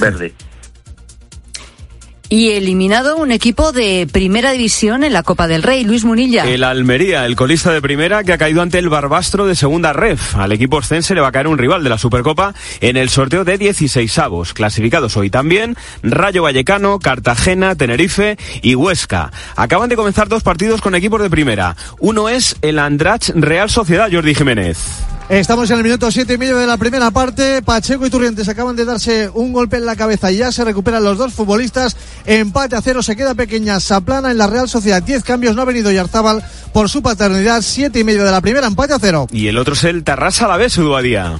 verde. 0.00 0.34
Y 2.32 2.52
eliminado 2.52 3.18
un 3.18 3.30
equipo 3.30 3.72
de 3.72 4.08
primera 4.10 4.52
división 4.52 5.04
en 5.04 5.12
la 5.12 5.22
Copa 5.22 5.46
del 5.48 5.62
Rey, 5.62 5.84
Luis 5.84 6.06
Munilla. 6.06 6.48
El 6.48 6.64
Almería, 6.64 7.26
el 7.26 7.36
colista 7.36 7.70
de 7.72 7.82
primera, 7.82 8.24
que 8.24 8.32
ha 8.32 8.38
caído 8.38 8.62
ante 8.62 8.78
el 8.78 8.88
Barbastro 8.88 9.46
de 9.46 9.54
segunda 9.54 9.92
ref. 9.92 10.34
Al 10.36 10.50
equipo 10.50 10.78
oscense 10.78 11.14
le 11.14 11.20
va 11.20 11.28
a 11.28 11.32
caer 11.32 11.46
un 11.46 11.58
rival 11.58 11.84
de 11.84 11.90
la 11.90 11.98
Supercopa 11.98 12.54
en 12.80 12.96
el 12.96 13.10
sorteo 13.10 13.44
de 13.44 13.58
16 13.58 14.18
avos. 14.18 14.54
Clasificados 14.54 15.14
hoy 15.18 15.28
también 15.28 15.76
Rayo 16.02 16.44
Vallecano, 16.44 17.00
Cartagena, 17.00 17.74
Tenerife 17.74 18.38
y 18.62 18.76
Huesca. 18.76 19.30
Acaban 19.54 19.90
de 19.90 19.96
comenzar 19.96 20.30
dos 20.30 20.42
partidos 20.42 20.80
con 20.80 20.94
equipos 20.94 21.20
de 21.20 21.28
primera. 21.28 21.76
Uno 21.98 22.30
es 22.30 22.56
el 22.62 22.78
Andrach 22.78 23.28
Real 23.34 23.68
Sociedad, 23.68 24.08
Jordi 24.10 24.34
Jiménez. 24.34 25.02
Estamos 25.32 25.70
en 25.70 25.78
el 25.78 25.82
minuto 25.82 26.10
siete 26.10 26.34
y 26.34 26.36
medio 26.36 26.58
de 26.58 26.66
la 26.66 26.76
primera 26.76 27.10
parte. 27.10 27.62
Pacheco 27.62 28.04
y 28.04 28.10
Turrientes 28.10 28.46
acaban 28.50 28.76
de 28.76 28.84
darse 28.84 29.30
un 29.32 29.54
golpe 29.54 29.78
en 29.78 29.86
la 29.86 29.96
cabeza 29.96 30.30
y 30.30 30.36
ya 30.36 30.52
se 30.52 30.62
recuperan 30.62 31.02
los 31.02 31.16
dos 31.16 31.32
futbolistas. 31.32 31.96
Empate 32.26 32.76
a 32.76 32.82
cero, 32.82 33.02
se 33.02 33.16
queda 33.16 33.34
pequeña 33.34 33.80
Saplana 33.80 34.30
en 34.30 34.36
la 34.36 34.46
Real 34.46 34.68
Sociedad. 34.68 35.02
Diez 35.02 35.24
cambios, 35.24 35.56
no 35.56 35.62
ha 35.62 35.64
venido 35.64 35.90
Yarzábal 35.90 36.44
por 36.74 36.90
su 36.90 37.00
paternidad. 37.00 37.62
Siete 37.62 38.00
y 38.00 38.04
medio 38.04 38.24
de 38.24 38.30
la 38.30 38.42
primera, 38.42 38.66
empate 38.66 38.92
a 38.92 38.98
cero. 38.98 39.26
Y 39.32 39.46
el 39.46 39.56
otro 39.56 39.72
es 39.72 39.84
el 39.84 40.04
Tarrasa 40.04 40.44
Alavés, 40.44 40.76
Uduadía. 40.76 41.38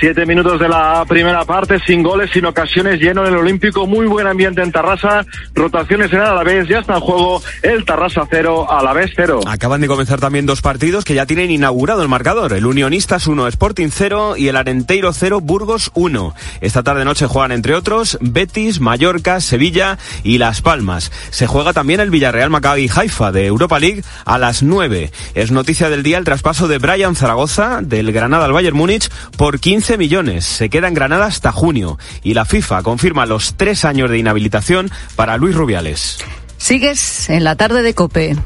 Siete 0.00 0.26
minutos 0.26 0.60
de 0.60 0.68
la 0.68 1.04
primera 1.08 1.44
parte, 1.44 1.80
sin 1.84 2.04
goles, 2.04 2.30
sin 2.32 2.44
ocasiones, 2.46 3.00
lleno 3.00 3.26
en 3.26 3.32
el 3.32 3.40
Olímpico, 3.40 3.84
muy 3.84 4.06
buen 4.06 4.28
ambiente 4.28 4.62
en 4.62 4.70
Tarrasa, 4.70 5.26
rotaciones 5.54 6.12
en 6.12 6.20
Alavés, 6.20 6.68
ya 6.68 6.78
está 6.78 6.94
en 6.94 7.00
juego 7.00 7.42
el 7.62 7.84
Tarrasa 7.84 8.22
cero, 8.30 8.70
Alavés 8.70 9.10
cero. 9.16 9.40
Acaban 9.46 9.80
de 9.80 9.88
comenzar 9.88 10.20
también 10.20 10.46
dos 10.46 10.62
partidos 10.62 11.04
que 11.04 11.14
ya 11.14 11.26
tienen 11.26 11.50
inaugurado 11.50 12.02
el 12.02 12.08
marcador. 12.08 12.52
El 12.52 12.66
Unionistas 12.66 13.26
1, 13.26 13.48
Sporting 13.48 13.88
0 13.90 14.36
y 14.36 14.46
el 14.46 14.56
Arenteiro 14.56 15.12
0, 15.12 15.40
Burgos 15.40 15.90
1. 15.94 16.34
Esta 16.60 16.84
tarde 16.84 17.04
noche 17.04 17.26
juegan 17.26 17.50
entre 17.50 17.74
otros 17.74 18.18
Betis, 18.20 18.80
Mallorca, 18.80 19.40
Sevilla 19.40 19.98
y 20.22 20.38
Las 20.38 20.62
Palmas. 20.62 21.10
Se 21.30 21.48
juega 21.48 21.72
también 21.72 21.98
el 21.98 22.10
Villarreal 22.10 22.50
Maccabi 22.50 22.88
Haifa 22.94 23.32
de 23.32 23.46
Europa 23.46 23.80
League 23.80 24.04
a 24.24 24.38
las 24.38 24.62
9. 24.62 25.10
Es 25.34 25.50
noticia 25.50 25.90
del 25.90 26.04
día 26.04 26.18
el 26.18 26.24
traspaso 26.24 26.68
de 26.68 26.78
Brian 26.78 27.16
Zaragoza 27.16 27.80
del 27.82 28.12
Granada 28.12 28.44
al 28.44 28.52
Bayern 28.52 28.76
Múnich 28.76 29.10
por 29.36 29.58
15 29.58 29.87
millones. 29.96 30.44
Se 30.44 30.68
queda 30.68 30.88
en 30.88 30.94
Granada 30.94 31.26
hasta 31.26 31.52
junio 31.52 31.98
y 32.22 32.34
la 32.34 32.44
FIFA 32.44 32.82
confirma 32.82 33.26
los 33.26 33.54
tres 33.56 33.84
años 33.84 34.10
de 34.10 34.18
inhabilitación 34.18 34.90
para 35.16 35.36
Luis 35.36 35.54
Rubiales. 35.54 36.18
Sigues 36.58 37.30
en 37.30 37.44
la 37.44 37.56
tarde 37.56 37.82
de 37.82 37.94
Cope. 37.94 38.36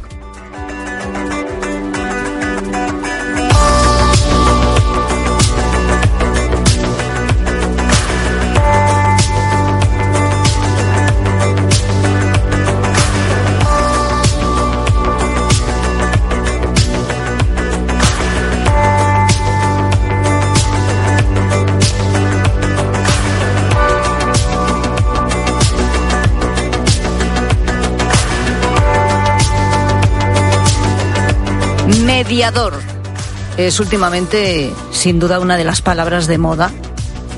Mediador 32.32 32.80
es 33.58 33.78
últimamente, 33.78 34.72
sin 34.90 35.18
duda, 35.18 35.38
una 35.38 35.58
de 35.58 35.64
las 35.64 35.82
palabras 35.82 36.26
de 36.26 36.38
moda. 36.38 36.70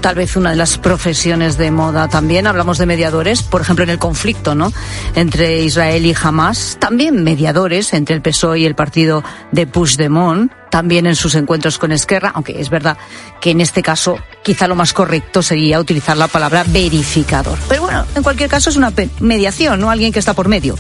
Tal 0.01 0.15
vez 0.15 0.37
una 0.37 0.51
de 0.51 0.57
las 0.57 0.79
profesiones 0.79 1.59
de 1.59 1.73
moda 1.73 2.07
también. 2.07 2.47
Hablamos 2.47 2.79
de 2.79 2.87
mediadores, 2.87 3.43
por 3.43 3.61
ejemplo, 3.61 3.83
en 3.83 3.91
el 3.91 3.99
conflicto, 3.99 4.55
¿no? 4.55 4.73
Entre 5.17 5.65
Israel 5.65 6.07
y 6.07 6.15
Hamas. 6.15 6.77
También 6.79 7.25
mediadores 7.25 7.93
entre 7.93 8.15
el 8.15 8.23
PSOE 8.23 8.61
y 8.61 8.67
el 8.67 8.77
partido 8.77 9.25
de 9.51 9.67
Puigdemont. 9.67 10.53
También 10.71 11.07
en 11.07 11.17
sus 11.17 11.35
encuentros 11.35 11.77
con 11.77 11.91
Esquerra, 11.91 12.31
aunque 12.33 12.61
es 12.61 12.71
verdad 12.71 12.97
que 13.41 13.51
en 13.51 13.61
este 13.61 13.83
caso 13.83 14.17
quizá 14.45 14.69
lo 14.69 14.77
más 14.77 14.93
correcto 14.93 15.43
sería 15.43 15.81
utilizar 15.81 16.17
la 16.17 16.29
palabra 16.29 16.65
verificador. 16.69 17.59
Pero 17.69 17.83
bueno, 17.83 18.05
en 18.15 18.23
cualquier 18.23 18.49
caso 18.49 18.71
es 18.71 18.77
una 18.77 18.93
mediación, 19.19 19.81
¿no? 19.81 19.91
Alguien 19.91 20.13
que 20.13 20.21
está 20.21 20.35
por 20.35 20.47
medio. 20.47 20.77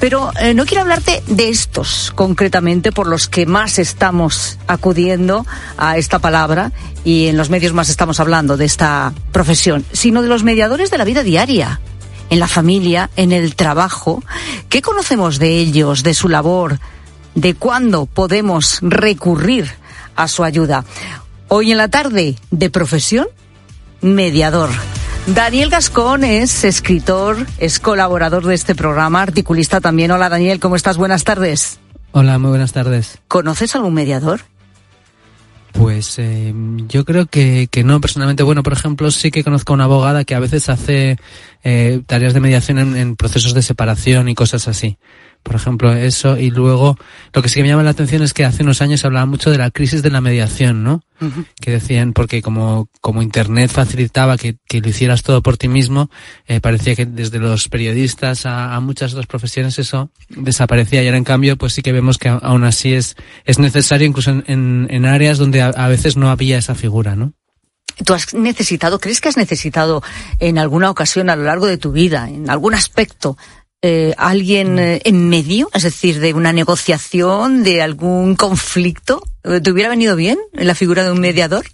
Pero 0.00 0.30
eh, 0.40 0.52
no 0.54 0.66
quiero 0.66 0.82
hablarte 0.82 1.22
de 1.26 1.48
estos 1.48 2.12
concretamente 2.14 2.92
por 2.92 3.06
los 3.06 3.28
que 3.28 3.46
más 3.46 3.78
estamos 3.78 4.58
acudiendo 4.66 5.46
a 5.78 5.96
esta 5.96 6.18
palabra 6.18 6.72
y 7.04 7.28
en 7.28 7.36
los 7.36 7.50
medios 7.50 7.72
más 7.72 7.88
estamos 7.88 8.20
hablando 8.20 8.56
de 8.56 8.66
esta 8.66 9.12
profesión, 9.32 9.84
sino 9.92 10.22
de 10.22 10.28
los 10.28 10.44
mediadores 10.44 10.90
de 10.90 10.98
la 10.98 11.04
vida 11.04 11.22
diaria, 11.22 11.80
en 12.30 12.40
la 12.40 12.48
familia, 12.48 13.10
en 13.16 13.32
el 13.32 13.54
trabajo. 13.54 14.22
¿Qué 14.68 14.82
conocemos 14.82 15.38
de 15.38 15.56
ellos, 15.58 16.02
de 16.02 16.14
su 16.14 16.28
labor, 16.28 16.78
de 17.34 17.54
cuándo 17.54 18.06
podemos 18.06 18.78
recurrir 18.82 19.70
a 20.14 20.28
su 20.28 20.44
ayuda? 20.44 20.84
Hoy 21.48 21.70
en 21.72 21.78
la 21.78 21.88
tarde, 21.88 22.36
de 22.50 22.70
profesión, 22.70 23.28
mediador. 24.00 24.70
Daniel 25.26 25.70
Gascón 25.70 26.22
es 26.22 26.62
escritor, 26.62 27.46
es 27.58 27.80
colaborador 27.80 28.46
de 28.46 28.54
este 28.54 28.76
programa, 28.76 29.22
articulista 29.22 29.80
también. 29.80 30.12
Hola 30.12 30.28
Daniel, 30.28 30.60
¿cómo 30.60 30.76
estás? 30.76 30.96
Buenas 30.96 31.24
tardes. 31.24 31.80
Hola, 32.12 32.38
muy 32.38 32.50
buenas 32.50 32.72
tardes. 32.72 33.18
¿Conoces 33.26 33.74
algún 33.74 33.92
mediador? 33.92 34.42
Pues 35.72 36.18
eh, 36.18 36.54
yo 36.88 37.04
creo 37.04 37.26
que, 37.26 37.68
que 37.70 37.82
no, 37.82 38.00
personalmente. 38.00 38.44
Bueno, 38.44 38.62
por 38.62 38.72
ejemplo, 38.72 39.10
sí 39.10 39.32
que 39.32 39.42
conozco 39.42 39.72
a 39.72 39.74
una 39.74 39.84
abogada 39.84 40.24
que 40.24 40.36
a 40.36 40.40
veces 40.40 40.68
hace 40.68 41.18
eh, 41.64 42.00
tareas 42.06 42.32
de 42.32 42.40
mediación 42.40 42.78
en, 42.78 42.96
en 42.96 43.16
procesos 43.16 43.52
de 43.52 43.62
separación 43.62 44.28
y 44.28 44.34
cosas 44.34 44.68
así. 44.68 44.96
Por 45.46 45.54
ejemplo, 45.54 45.94
eso. 45.94 46.36
Y 46.36 46.50
luego, 46.50 46.98
lo 47.32 47.40
que 47.40 47.48
sí 47.48 47.54
que 47.54 47.62
me 47.62 47.68
llama 47.68 47.84
la 47.84 47.90
atención 47.90 48.20
es 48.22 48.34
que 48.34 48.44
hace 48.44 48.64
unos 48.64 48.82
años 48.82 48.98
se 48.98 49.06
hablaba 49.06 49.26
mucho 49.26 49.48
de 49.48 49.58
la 49.58 49.70
crisis 49.70 50.02
de 50.02 50.10
la 50.10 50.20
mediación, 50.20 50.82
¿no? 50.82 51.02
que 51.60 51.70
decían 51.70 52.12
porque 52.12 52.42
como 52.42 52.90
como 53.00 53.22
internet 53.22 53.70
facilitaba 53.70 54.36
que, 54.36 54.56
que 54.68 54.82
lo 54.82 54.88
hicieras 54.90 55.22
todo 55.22 55.40
por 55.40 55.56
ti 55.56 55.66
mismo 55.66 56.10
eh, 56.46 56.60
parecía 56.60 56.94
que 56.94 57.06
desde 57.06 57.38
los 57.38 57.70
periodistas 57.70 58.44
a, 58.44 58.74
a 58.74 58.80
muchas 58.80 59.12
otras 59.12 59.26
profesiones 59.26 59.78
eso 59.78 60.10
desaparecía 60.28 61.02
y 61.02 61.06
ahora 61.06 61.16
en 61.16 61.24
cambio 61.24 61.56
pues 61.56 61.72
sí 61.72 61.80
que 61.80 61.92
vemos 61.92 62.18
que 62.18 62.28
aún 62.28 62.64
así 62.64 62.92
es 62.92 63.16
es 63.46 63.58
necesario 63.58 64.06
incluso 64.06 64.30
en, 64.30 64.44
en, 64.46 64.88
en 64.90 65.06
áreas 65.06 65.38
donde 65.38 65.62
a, 65.62 65.68
a 65.68 65.88
veces 65.88 66.18
no 66.18 66.28
había 66.28 66.58
esa 66.58 66.74
figura 66.74 67.16
no 67.16 67.32
¿Tú 68.04 68.12
has 68.12 68.34
necesitado, 68.34 68.98
crees 69.00 69.22
que 69.22 69.30
has 69.30 69.38
necesitado 69.38 70.02
en 70.38 70.58
alguna 70.58 70.90
ocasión 70.90 71.30
a 71.30 71.36
lo 71.36 71.44
largo 71.44 71.66
de 71.66 71.78
tu 71.78 71.92
vida, 71.92 72.28
en 72.28 72.50
algún 72.50 72.74
aspecto, 72.74 73.38
eh, 73.82 74.14
alguien 74.16 74.78
eh, 74.78 75.00
en 75.04 75.28
medio, 75.28 75.68
es 75.74 75.82
decir, 75.82 76.20
de 76.20 76.34
una 76.34 76.52
negociación, 76.52 77.62
de 77.62 77.82
algún 77.82 78.34
conflicto? 78.34 79.22
Eh, 79.44 79.60
¿Te 79.60 79.70
hubiera 79.70 79.88
venido 79.88 80.16
bien 80.16 80.38
la 80.52 80.74
figura 80.74 81.04
de 81.04 81.12
un 81.12 81.20
mediador? 81.20 81.66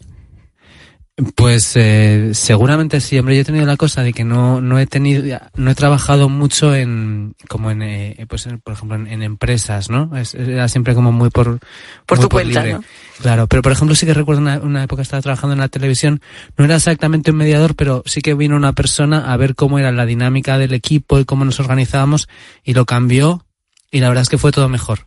Pues 1.37 1.77
eh, 1.77 2.31
seguramente 2.33 2.99
sí, 3.03 3.19
hombre, 3.19 3.35
yo 3.37 3.43
he 3.43 3.45
tenido 3.45 3.67
la 3.67 3.77
cosa 3.77 4.03
de 4.03 4.15
que 4.15 4.25
no, 4.25 4.63
no 4.63 4.79
he 4.79 4.87
tenido, 4.87 5.39
no 5.55 5.71
he 5.71 5.75
trabajado 5.75 6.31
mucho 6.31 6.75
en, 6.75 7.35
como 7.51 7.71
en, 7.71 7.83
eh, 7.83 8.27
pues 8.31 8.47
en- 8.47 8.61
por 8.61 8.73
ejemplo, 8.73 8.97
en, 8.97 9.07
en 9.07 9.23
empresas, 9.23 9.91
¿no? 9.91 10.17
Es- 10.17 10.35
era 10.35 10.69
siempre 10.69 10.95
como 10.95 11.13
muy 11.13 11.29
por, 11.29 11.61
Por 12.07 12.17
muy 12.19 12.23
tu 12.25 12.29
cuenta, 12.31 12.61
libre. 12.65 12.79
¿no? 12.79 12.85
Claro, 13.21 13.47
pero 13.47 13.61
por 13.61 13.73
ejemplo 13.73 13.95
sí 13.95 14.07
que 14.07 14.15
recuerdo 14.15 14.41
una, 14.41 14.59
una 14.61 14.83
época 14.85 15.03
estaba 15.03 15.21
trabajando 15.21 15.53
en 15.53 15.61
la 15.61 15.69
televisión, 15.69 16.23
no 16.57 16.65
era 16.65 16.77
exactamente 16.77 17.31
un 17.31 17.37
mediador, 17.37 17.75
pero 17.77 18.03
sí 18.07 18.23
que 18.23 18.33
vino 18.33 18.57
una 18.57 18.73
persona 18.73 19.33
a 19.33 19.37
ver 19.37 19.55
cómo 19.55 19.79
era 19.79 19.93
la 19.93 20.07
dinámica 20.07 20.57
del 20.57 20.73
equipo 20.73 21.19
y 21.21 21.27
cómo 21.27 21.45
nos 21.45 21.61
organizábamos 21.61 22.27
y 22.65 22.73
lo 22.73 22.87
cambió 22.87 23.45
y 23.91 24.01
la 24.01 24.09
verdad 24.09 24.23
es 24.23 24.29
que 24.31 24.39
fue 24.39 24.51
todo 24.51 24.71
mejor. 24.71 25.01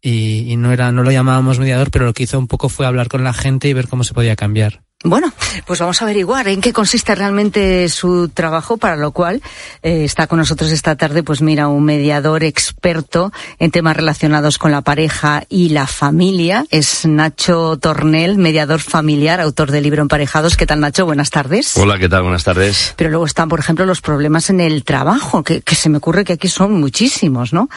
Y, 0.00 0.50
y 0.52 0.56
no 0.56 0.72
era, 0.72 0.92
no 0.92 1.02
lo 1.02 1.10
llamábamos 1.10 1.58
mediador, 1.58 1.90
pero 1.90 2.04
lo 2.06 2.12
que 2.12 2.22
hizo 2.22 2.38
un 2.38 2.46
poco 2.48 2.68
fue 2.68 2.86
hablar 2.86 3.08
con 3.08 3.22
la 3.24 3.32
gente 3.32 3.68
y 3.68 3.72
ver 3.72 3.88
cómo 3.88 4.02
se 4.04 4.14
podía 4.14 4.34
cambiar. 4.36 4.82
Bueno, 5.04 5.32
pues 5.66 5.80
vamos 5.80 6.00
a 6.00 6.04
averiguar 6.04 6.46
en 6.46 6.60
qué 6.60 6.72
consiste 6.72 7.16
realmente 7.16 7.88
su 7.88 8.28
trabajo, 8.28 8.76
para 8.76 8.96
lo 8.96 9.10
cual 9.10 9.42
eh, 9.82 10.04
está 10.04 10.28
con 10.28 10.38
nosotros 10.38 10.70
esta 10.70 10.94
tarde, 10.94 11.24
pues 11.24 11.42
mira, 11.42 11.66
un 11.66 11.82
mediador 11.82 12.44
experto 12.44 13.32
en 13.58 13.72
temas 13.72 13.96
relacionados 13.96 14.58
con 14.58 14.70
la 14.70 14.82
pareja 14.82 15.42
y 15.48 15.70
la 15.70 15.88
familia. 15.88 16.66
Es 16.70 17.04
Nacho 17.04 17.78
Tornel, 17.78 18.38
mediador 18.38 18.78
familiar, 18.78 19.40
autor 19.40 19.72
del 19.72 19.82
libro 19.82 20.02
Emparejados. 20.02 20.56
¿Qué 20.56 20.66
tal, 20.66 20.78
Nacho? 20.78 21.04
Buenas 21.04 21.30
tardes. 21.30 21.76
Hola, 21.76 21.98
¿qué 21.98 22.08
tal? 22.08 22.22
Buenas 22.22 22.44
tardes. 22.44 22.94
Pero 22.96 23.10
luego 23.10 23.26
están, 23.26 23.48
por 23.48 23.58
ejemplo, 23.58 23.84
los 23.84 24.02
problemas 24.02 24.50
en 24.50 24.60
el 24.60 24.84
trabajo, 24.84 25.42
que, 25.42 25.62
que 25.62 25.74
se 25.74 25.88
me 25.88 25.98
ocurre 25.98 26.24
que 26.24 26.34
aquí 26.34 26.46
son 26.46 26.78
muchísimos, 26.78 27.52
¿no? 27.52 27.68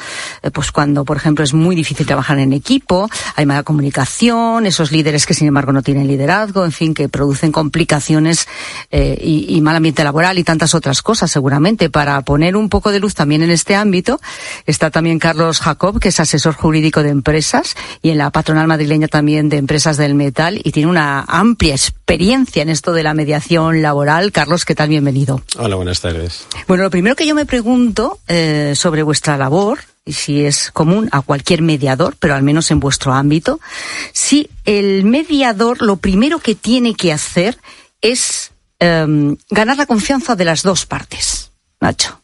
Eh, 0.44 0.52
pues 0.52 0.72
cuando, 0.72 1.04
por 1.06 1.18
ejemplo, 1.18 1.44
es 1.44 1.56
muy 1.56 1.76
difícil 1.76 2.06
trabajar 2.06 2.38
en 2.38 2.54
equipo, 2.54 3.10
hay 3.36 3.48
mala 3.48 3.64
comunicación, 3.64 4.68
esos 4.68 4.92
líderes 4.92 5.26
que, 5.26 5.34
sin 5.34 5.48
embargo, 5.48 5.72
no 5.72 5.82
tienen 5.82 6.06
liderazgo, 6.06 6.64
en 6.64 6.72
fin, 6.72 6.94
que 6.94 7.15
producen 7.16 7.54
complicaciones 7.54 8.48
eh, 8.92 9.18
y, 9.22 9.56
y 9.56 9.62
mal 9.62 9.78
ambiente 9.78 10.04
laboral 10.04 10.38
y 10.38 10.44
tantas 10.44 10.76
otras 10.76 11.02
cosas, 11.02 11.32
seguramente. 11.32 11.90
Para 11.90 12.20
poner 12.22 12.58
un 12.58 12.68
poco 12.68 12.92
de 12.92 13.00
luz 13.00 13.16
también 13.16 13.42
en 13.42 13.52
este 13.52 13.74
ámbito, 13.74 14.20
está 14.66 14.92
también 14.92 15.18
Carlos 15.18 15.62
Jacob, 15.62 16.00
que 16.00 16.10
es 16.10 16.20
asesor 16.20 16.56
jurídico 16.56 17.04
de 17.04 17.10
empresas 17.10 17.76
y 18.02 18.10
en 18.10 18.18
la 18.18 18.32
patronal 18.32 18.68
madrileña 18.68 19.08
también 19.08 19.48
de 19.48 19.58
empresas 19.58 19.96
del 19.96 20.14
metal 20.14 20.60
y 20.62 20.72
tiene 20.72 20.90
una 20.90 21.22
amplia 21.28 21.74
experiencia 21.74 22.62
en 22.62 22.70
esto 22.70 22.92
de 22.92 23.04
la 23.04 23.14
mediación 23.14 23.82
laboral. 23.82 24.34
Carlos, 24.34 24.66
¿qué 24.66 24.76
tal? 24.76 24.90
Bienvenido. 24.90 25.42
Hola, 25.58 25.76
buenas 25.76 26.02
tardes. 26.02 26.46
Bueno, 26.68 26.84
lo 26.84 26.90
primero 26.90 27.16
que 27.16 27.26
yo 27.26 27.34
me 27.34 27.46
pregunto 27.46 28.20
eh, 28.28 28.74
sobre 28.76 29.04
vuestra 29.04 29.38
labor, 29.38 29.80
si 30.06 30.46
es 30.46 30.72
común 30.72 31.10
a 31.12 31.22
cualquier 31.22 31.62
mediador, 31.62 32.16
pero 32.20 32.36
al 32.36 32.44
menos 32.44 32.70
en 32.72 32.80
vuestro 32.80 33.14
ámbito, 33.14 33.60
si 34.14 34.50
el 34.66 35.04
mediador 35.04 35.82
lo 35.82 35.98
primero 35.98 36.40
que 36.40 36.56
tiene 36.56 36.96
que 36.96 37.12
hacer 37.12 37.58
es 38.02 38.52
em, 38.80 39.36
ganar 39.50 39.78
la 39.78 39.86
confianza 39.86 40.36
de 40.36 40.46
las 40.46 40.64
dos 40.64 40.86
partes. 40.86 41.52
Nacho. 41.82 42.22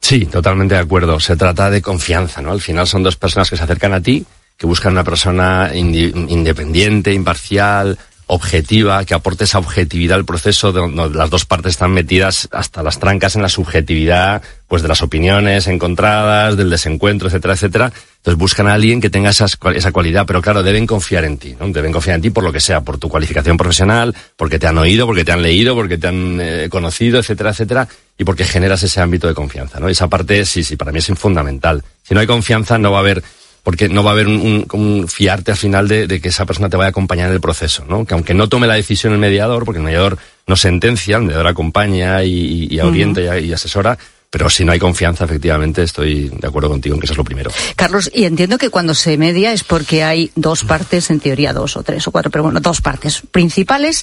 Sí, 0.00 0.26
totalmente 0.26 0.74
de 0.74 0.80
acuerdo. 0.80 1.20
Se 1.20 1.36
trata 1.36 1.70
de 1.70 1.80
confianza, 1.80 2.42
¿no? 2.42 2.52
Al 2.52 2.60
final 2.60 2.86
son 2.86 3.02
dos 3.02 3.16
personas 3.16 3.48
que 3.48 3.56
se 3.56 3.62
acercan 3.62 3.94
a 3.94 4.00
ti, 4.00 4.26
que 4.56 4.66
buscan 4.66 4.92
una 4.92 5.04
persona 5.04 5.70
independiente, 5.74 7.12
imparcial, 7.12 7.98
objetiva, 8.26 9.04
que 9.04 9.14
aporte 9.14 9.44
esa 9.44 9.58
objetividad 9.58 10.16
al 10.16 10.24
proceso 10.24 10.72
donde 10.72 11.16
las 11.16 11.30
dos 11.30 11.44
partes 11.44 11.72
están 11.72 11.92
metidas 11.92 12.48
hasta 12.52 12.82
las 12.82 12.98
trancas 12.98 13.36
en 13.36 13.42
la 13.42 13.48
subjetividad, 13.48 14.42
pues 14.68 14.82
de 14.82 14.88
las 14.88 15.02
opiniones 15.02 15.66
encontradas, 15.66 16.56
del 16.56 16.70
desencuentro, 16.70 17.28
etcétera, 17.28 17.54
etcétera. 17.54 17.92
Entonces 18.16 18.38
buscan 18.38 18.68
a 18.68 18.74
alguien 18.74 19.00
que 19.00 19.10
tenga 19.10 19.30
esa 19.30 19.92
cualidad, 19.92 20.24
pero 20.26 20.40
claro, 20.40 20.62
deben 20.62 20.86
confiar 20.86 21.24
en 21.24 21.38
ti, 21.38 21.56
¿no? 21.58 21.68
Deben 21.68 21.92
confiar 21.92 22.16
en 22.16 22.22
ti 22.22 22.30
por 22.30 22.44
lo 22.44 22.52
que 22.52 22.60
sea, 22.60 22.80
por 22.80 22.96
tu 22.96 23.08
cualificación 23.08 23.56
profesional, 23.56 24.14
porque 24.36 24.58
te 24.58 24.66
han 24.66 24.78
oído, 24.78 25.06
porque 25.06 25.24
te 25.24 25.32
han 25.32 25.42
leído, 25.42 25.74
porque 25.74 25.98
te 25.98 26.06
han 26.06 26.38
eh, 26.40 26.68
conocido, 26.70 27.18
etcétera, 27.18 27.50
etcétera, 27.50 27.88
y 28.16 28.24
porque 28.24 28.44
generas 28.44 28.82
ese 28.82 29.00
ámbito 29.00 29.26
de 29.26 29.34
confianza, 29.34 29.80
¿no? 29.80 29.88
Esa 29.88 30.08
parte, 30.08 30.46
sí, 30.46 30.62
sí, 30.62 30.76
para 30.76 30.92
mí 30.92 31.00
es 31.00 31.06
fundamental. 31.18 31.82
Si 32.02 32.14
no 32.14 32.20
hay 32.20 32.26
confianza, 32.26 32.78
no 32.78 32.92
va 32.92 32.98
a 32.98 33.00
haber 33.00 33.22
porque 33.62 33.88
no 33.88 34.02
va 34.02 34.10
a 34.10 34.14
haber 34.14 34.26
un, 34.26 34.66
un, 34.72 35.08
fiarte 35.08 35.52
al 35.52 35.56
final 35.56 35.86
de, 35.88 36.06
de, 36.06 36.20
que 36.20 36.28
esa 36.28 36.46
persona 36.46 36.68
te 36.68 36.76
vaya 36.76 36.88
a 36.88 36.90
acompañar 36.90 37.28
en 37.28 37.34
el 37.34 37.40
proceso, 37.40 37.84
¿no? 37.88 38.04
Que 38.04 38.14
aunque 38.14 38.34
no 38.34 38.48
tome 38.48 38.66
la 38.66 38.74
decisión 38.74 39.12
el 39.12 39.18
mediador, 39.18 39.64
porque 39.64 39.78
el 39.78 39.84
mediador 39.84 40.18
no 40.46 40.56
sentencia, 40.56 41.16
el 41.16 41.22
mediador 41.22 41.46
acompaña 41.46 42.24
y, 42.24 42.32
y, 42.32 42.74
y 42.74 42.80
orienta 42.80 43.20
uh 43.20 43.24
-huh. 43.24 43.42
y, 43.42 43.46
y, 43.46 43.52
asesora, 43.52 43.96
pero 44.30 44.48
si 44.48 44.64
no 44.64 44.72
hay 44.72 44.78
confianza, 44.78 45.26
efectivamente, 45.26 45.82
estoy 45.82 46.30
de 46.30 46.48
acuerdo 46.48 46.70
contigo 46.70 46.94
en 46.94 47.00
que 47.00 47.04
eso 47.04 47.12
es 47.12 47.18
lo 47.18 47.24
primero. 47.24 47.50
Carlos, 47.76 48.10
y 48.14 48.24
entiendo 48.24 48.56
que 48.56 48.70
cuando 48.70 48.94
se 48.94 49.18
media 49.18 49.52
es 49.52 49.62
porque 49.62 50.02
hay 50.02 50.30
dos 50.34 50.64
partes, 50.64 51.10
en 51.10 51.20
teoría 51.20 51.52
dos 51.52 51.76
o 51.76 51.82
tres 51.82 52.08
o 52.08 52.10
cuatro, 52.10 52.30
pero 52.30 52.42
bueno, 52.42 52.58
dos 52.58 52.80
partes 52.80 53.22
principales 53.30 54.02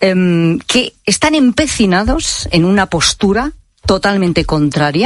eh, 0.00 0.58
que 0.66 0.94
están 1.04 1.34
empecinados 1.34 2.48
en 2.50 2.64
una 2.64 2.86
postura 2.86 3.52
totalmente 3.86 4.44
contraria 4.44 4.88